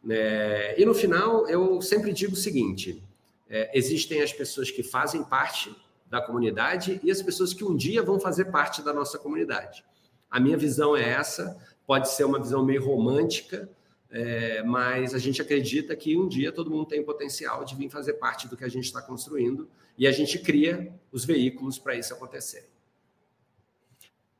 É, 0.08 0.74
e 0.80 0.84
no 0.84 0.94
final, 0.94 1.48
eu 1.48 1.80
sempre 1.80 2.12
digo 2.12 2.32
o 2.32 2.36
seguinte: 2.36 3.02
é, 3.48 3.70
existem 3.76 4.22
as 4.22 4.32
pessoas 4.32 4.70
que 4.70 4.82
fazem 4.82 5.24
parte 5.24 5.74
da 6.08 6.20
comunidade 6.20 7.00
e 7.02 7.10
as 7.10 7.22
pessoas 7.22 7.52
que 7.52 7.64
um 7.64 7.74
dia 7.74 8.02
vão 8.02 8.20
fazer 8.20 8.46
parte 8.46 8.82
da 8.82 8.92
nossa 8.92 9.18
comunidade. 9.18 9.84
A 10.30 10.38
minha 10.38 10.56
visão 10.56 10.96
é 10.96 11.08
essa, 11.08 11.56
pode 11.86 12.08
ser 12.10 12.24
uma 12.24 12.40
visão 12.40 12.64
meio 12.64 12.84
romântica, 12.84 13.68
é, 14.10 14.62
mas 14.62 15.14
a 15.14 15.18
gente 15.18 15.42
acredita 15.42 15.96
que 15.96 16.16
um 16.16 16.28
dia 16.28 16.52
todo 16.52 16.70
mundo 16.70 16.86
tem 16.86 17.02
potencial 17.02 17.64
de 17.64 17.74
vir 17.74 17.90
fazer 17.90 18.14
parte 18.14 18.46
do 18.46 18.56
que 18.56 18.64
a 18.64 18.68
gente 18.68 18.84
está 18.84 19.02
construindo 19.02 19.68
e 19.98 20.06
a 20.06 20.12
gente 20.12 20.38
cria 20.38 20.92
os 21.10 21.24
veículos 21.24 21.78
para 21.78 21.94
isso 21.94 22.14
acontecer. 22.14 22.68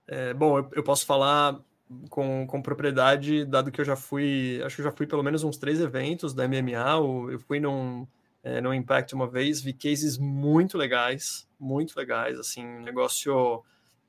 É, 0.07 0.35
bom, 0.35 0.59
eu, 0.59 0.71
eu 0.75 0.83
posso 0.83 1.07
falar 1.07 1.61
com, 2.09 2.47
com 2.47 2.63
propriedade, 2.63 3.45
dado 3.45 3.71
que 3.71 3.81
eu 3.81 3.85
já 3.85 3.97
fui, 3.97 4.61
acho 4.65 4.77
que 4.77 4.83
eu 4.83 4.87
já 4.87 4.93
fui 4.93 5.07
pelo 5.07 5.23
menos 5.23 5.45
uns 5.45 5.57
três 5.57 5.81
eventos 5.81 6.35
da 6.35 6.47
MMA, 6.49 7.31
eu 7.31 7.39
fui 7.39 7.61
num, 7.61 8.07
é, 8.43 8.61
no 8.61 8.73
Impact 8.73 9.15
uma 9.15 9.27
vez, 9.27 9.61
vi 9.61 9.73
cases 9.73 10.19
muito 10.19 10.79
legais, 10.79 11.49
muito 11.59 11.97
legais, 11.97 12.39
assim, 12.39 12.65
negócio 12.81 13.63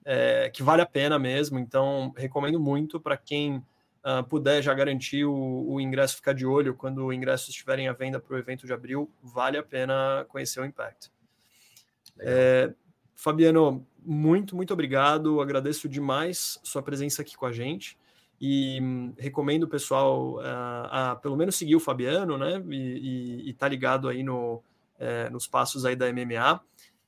é, 0.03 0.49
que 0.49 0.63
vale 0.63 0.82
a 0.82 0.86
pena 0.86 1.17
mesmo, 1.19 1.59
então 1.59 2.13
recomendo 2.15 2.59
muito 2.59 2.99
para 2.99 3.17
quem 3.17 3.57
uh, 4.05 4.23
puder 4.28 4.61
já 4.61 4.73
garantir 4.73 5.26
o, 5.26 5.65
o, 5.67 5.82
ingresso, 5.82 6.15
ficar 6.15 6.34
de 6.34 6.45
olho 6.45 6.76
quando 6.76 7.05
o 7.05 7.11
ingresso 7.11 7.49
estiverem 7.49 7.88
à 7.88 7.93
venda 7.93 8.19
para 8.19 8.36
o 8.36 8.38
evento 8.38 8.67
de 8.67 8.73
abril, 8.73 9.11
vale 9.21 9.57
a 9.57 9.63
pena 9.63 10.26
conhecer 10.30 10.59
o 10.59 10.65
Impact. 10.65 11.11
É, 12.19 12.71
Fabiano, 13.15 13.86
muito, 14.06 14.56
muito 14.56 14.74
obrigado. 14.74 15.41
Agradeço 15.41 15.89
demais 15.89 16.60
sua 16.64 16.82
presença 16.82 17.22
aqui 17.22 17.36
com 17.36 17.45
a 17.45 17.51
gente 17.51 17.97
e 18.39 18.80
hum, 18.82 19.14
recomendo 19.18 19.64
o 19.64 19.68
pessoal 19.68 20.39
a, 20.41 21.12
a, 21.12 21.16
pelo 21.16 21.38
menos 21.38 21.56
seguir 21.56 21.76
o 21.76 21.80
Fabiano, 21.80 22.38
né? 22.38 22.62
E, 22.70 23.49
estar 23.49 23.66
tá 23.66 23.70
ligado 23.70 24.10
aí 24.10 24.24
no, 24.24 24.62
é, 24.99 25.30
nos 25.30 25.47
passos 25.47 25.86
aí 25.86 25.95
da 25.95 26.12
MMA. 26.12 26.62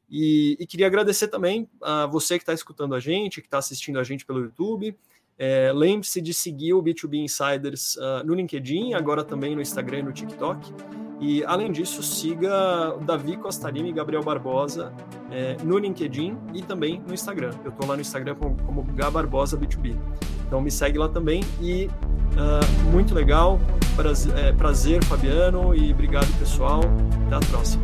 E, 0.09 0.55
e, 0.59 0.65
queria 0.65 0.87
agradecer 0.87 1.27
também 1.27 1.69
a 1.81 2.05
você 2.05 2.37
que 2.37 2.43
está 2.43 2.53
escutando 2.53 2.95
a 2.95 2.99
gente, 2.99 3.41
que 3.41 3.47
está 3.47 3.57
assistindo 3.57 3.99
a 3.99 4.03
gente 4.03 4.25
pelo 4.25 4.39
YouTube. 4.39 4.97
É, 5.37 5.71
Lembre-se 5.73 6.21
de 6.21 6.33
seguir 6.33 6.73
o 6.73 6.81
B2B 6.81 7.15
Insiders 7.15 7.95
uh, 7.97 8.25
no 8.25 8.33
LinkedIn, 8.33 8.93
agora 8.93 9.23
também 9.23 9.53
no 9.53 9.61
Instagram 9.61 9.99
e 9.99 10.03
no 10.03 10.13
TikTok. 10.13 11.06
E, 11.19 11.43
além 11.45 11.71
disso, 11.71 12.03
siga 12.03 12.95
Davi 13.01 13.37
Costarimi 13.37 13.89
e 13.89 13.91
Gabriel 13.91 14.23
Barbosa 14.23 14.93
é, 15.31 15.57
no 15.63 15.77
LinkedIn 15.77 16.37
e 16.53 16.61
também 16.61 17.01
no 17.07 17.13
Instagram. 17.13 17.51
Eu 17.65 17.71
estou 17.71 17.87
lá 17.87 17.95
no 17.95 18.01
Instagram 18.01 18.35
como, 18.35 18.55
como 18.63 18.83
Gabarbosa 18.83 19.57
B2B. 19.57 19.95
Então, 20.45 20.61
me 20.61 20.69
segue 20.69 20.97
lá 20.97 21.09
também. 21.09 21.43
E 21.59 21.89
uh, 22.33 22.91
muito 22.91 23.15
legal. 23.15 23.59
Prazer, 23.95 24.37
é, 24.37 24.51
prazer, 24.51 25.03
Fabiano, 25.03 25.73
e 25.73 25.91
obrigado, 25.91 26.27
pessoal. 26.37 26.81
Até 27.25 27.35
a 27.35 27.39
próxima. 27.49 27.83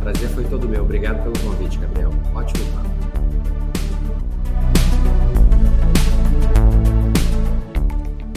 Prazer 0.00 0.28
foi 0.30 0.44
todo 0.44 0.68
meu. 0.68 0.82
Obrigado 0.82 1.22
pelo 1.24 1.38
convite, 1.40 1.76
Gabriel. 1.78 2.10
Ótimo 2.34 2.64
papo. 2.72 2.90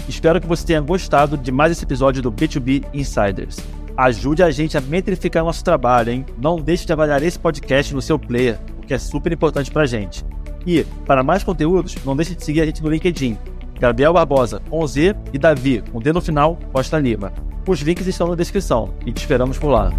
Espero 0.10 0.42
que 0.42 0.48
você 0.48 0.66
tenha 0.66 0.82
gostado 0.82 1.38
de 1.38 1.52
mais 1.52 1.72
esse 1.72 1.84
episódio 1.84 2.22
do 2.22 2.32
B2B 2.32 2.86
Insiders. 2.94 3.58
Ajude 3.96 4.42
a 4.42 4.50
gente 4.50 4.76
a 4.76 4.82
metrificar 4.82 5.44
nosso 5.44 5.64
trabalho, 5.64 6.12
hein? 6.12 6.26
Não 6.38 6.56
deixe 6.58 6.86
de 6.86 6.92
avaliar 6.92 7.22
esse 7.22 7.38
podcast 7.38 7.94
no 7.94 8.02
seu 8.02 8.18
player, 8.18 8.60
o 8.80 8.86
que 8.86 8.94
é 8.94 8.98
super 8.98 9.32
importante 9.32 9.70
pra 9.70 9.86
gente. 9.86 10.26
E, 10.66 10.84
para 11.06 11.24
mais 11.24 11.44
conteúdos, 11.44 11.96
não 12.04 12.16
deixe 12.16 12.34
de 12.34 12.44
seguir 12.44 12.62
a 12.62 12.66
gente 12.66 12.82
no 12.82 12.90
LinkedIn. 12.90 13.38
Gabriel 13.80 14.14
Barbosa, 14.14 14.62
com 14.70 14.86
Z, 14.88 15.16
e 15.32 15.38
Davi, 15.38 15.84
com 15.92 16.00
D 16.00 16.12
no 16.12 16.22
final, 16.22 16.58
Costa 16.72 16.98
Lima. 16.98 17.32
Os 17.68 17.82
links 17.82 18.08
estão 18.08 18.28
na 18.28 18.36
descrição 18.36 18.94
e 19.06 19.12
te 19.12 19.18
esperamos 19.18 19.58
por 19.58 19.70
lá. 19.70 19.92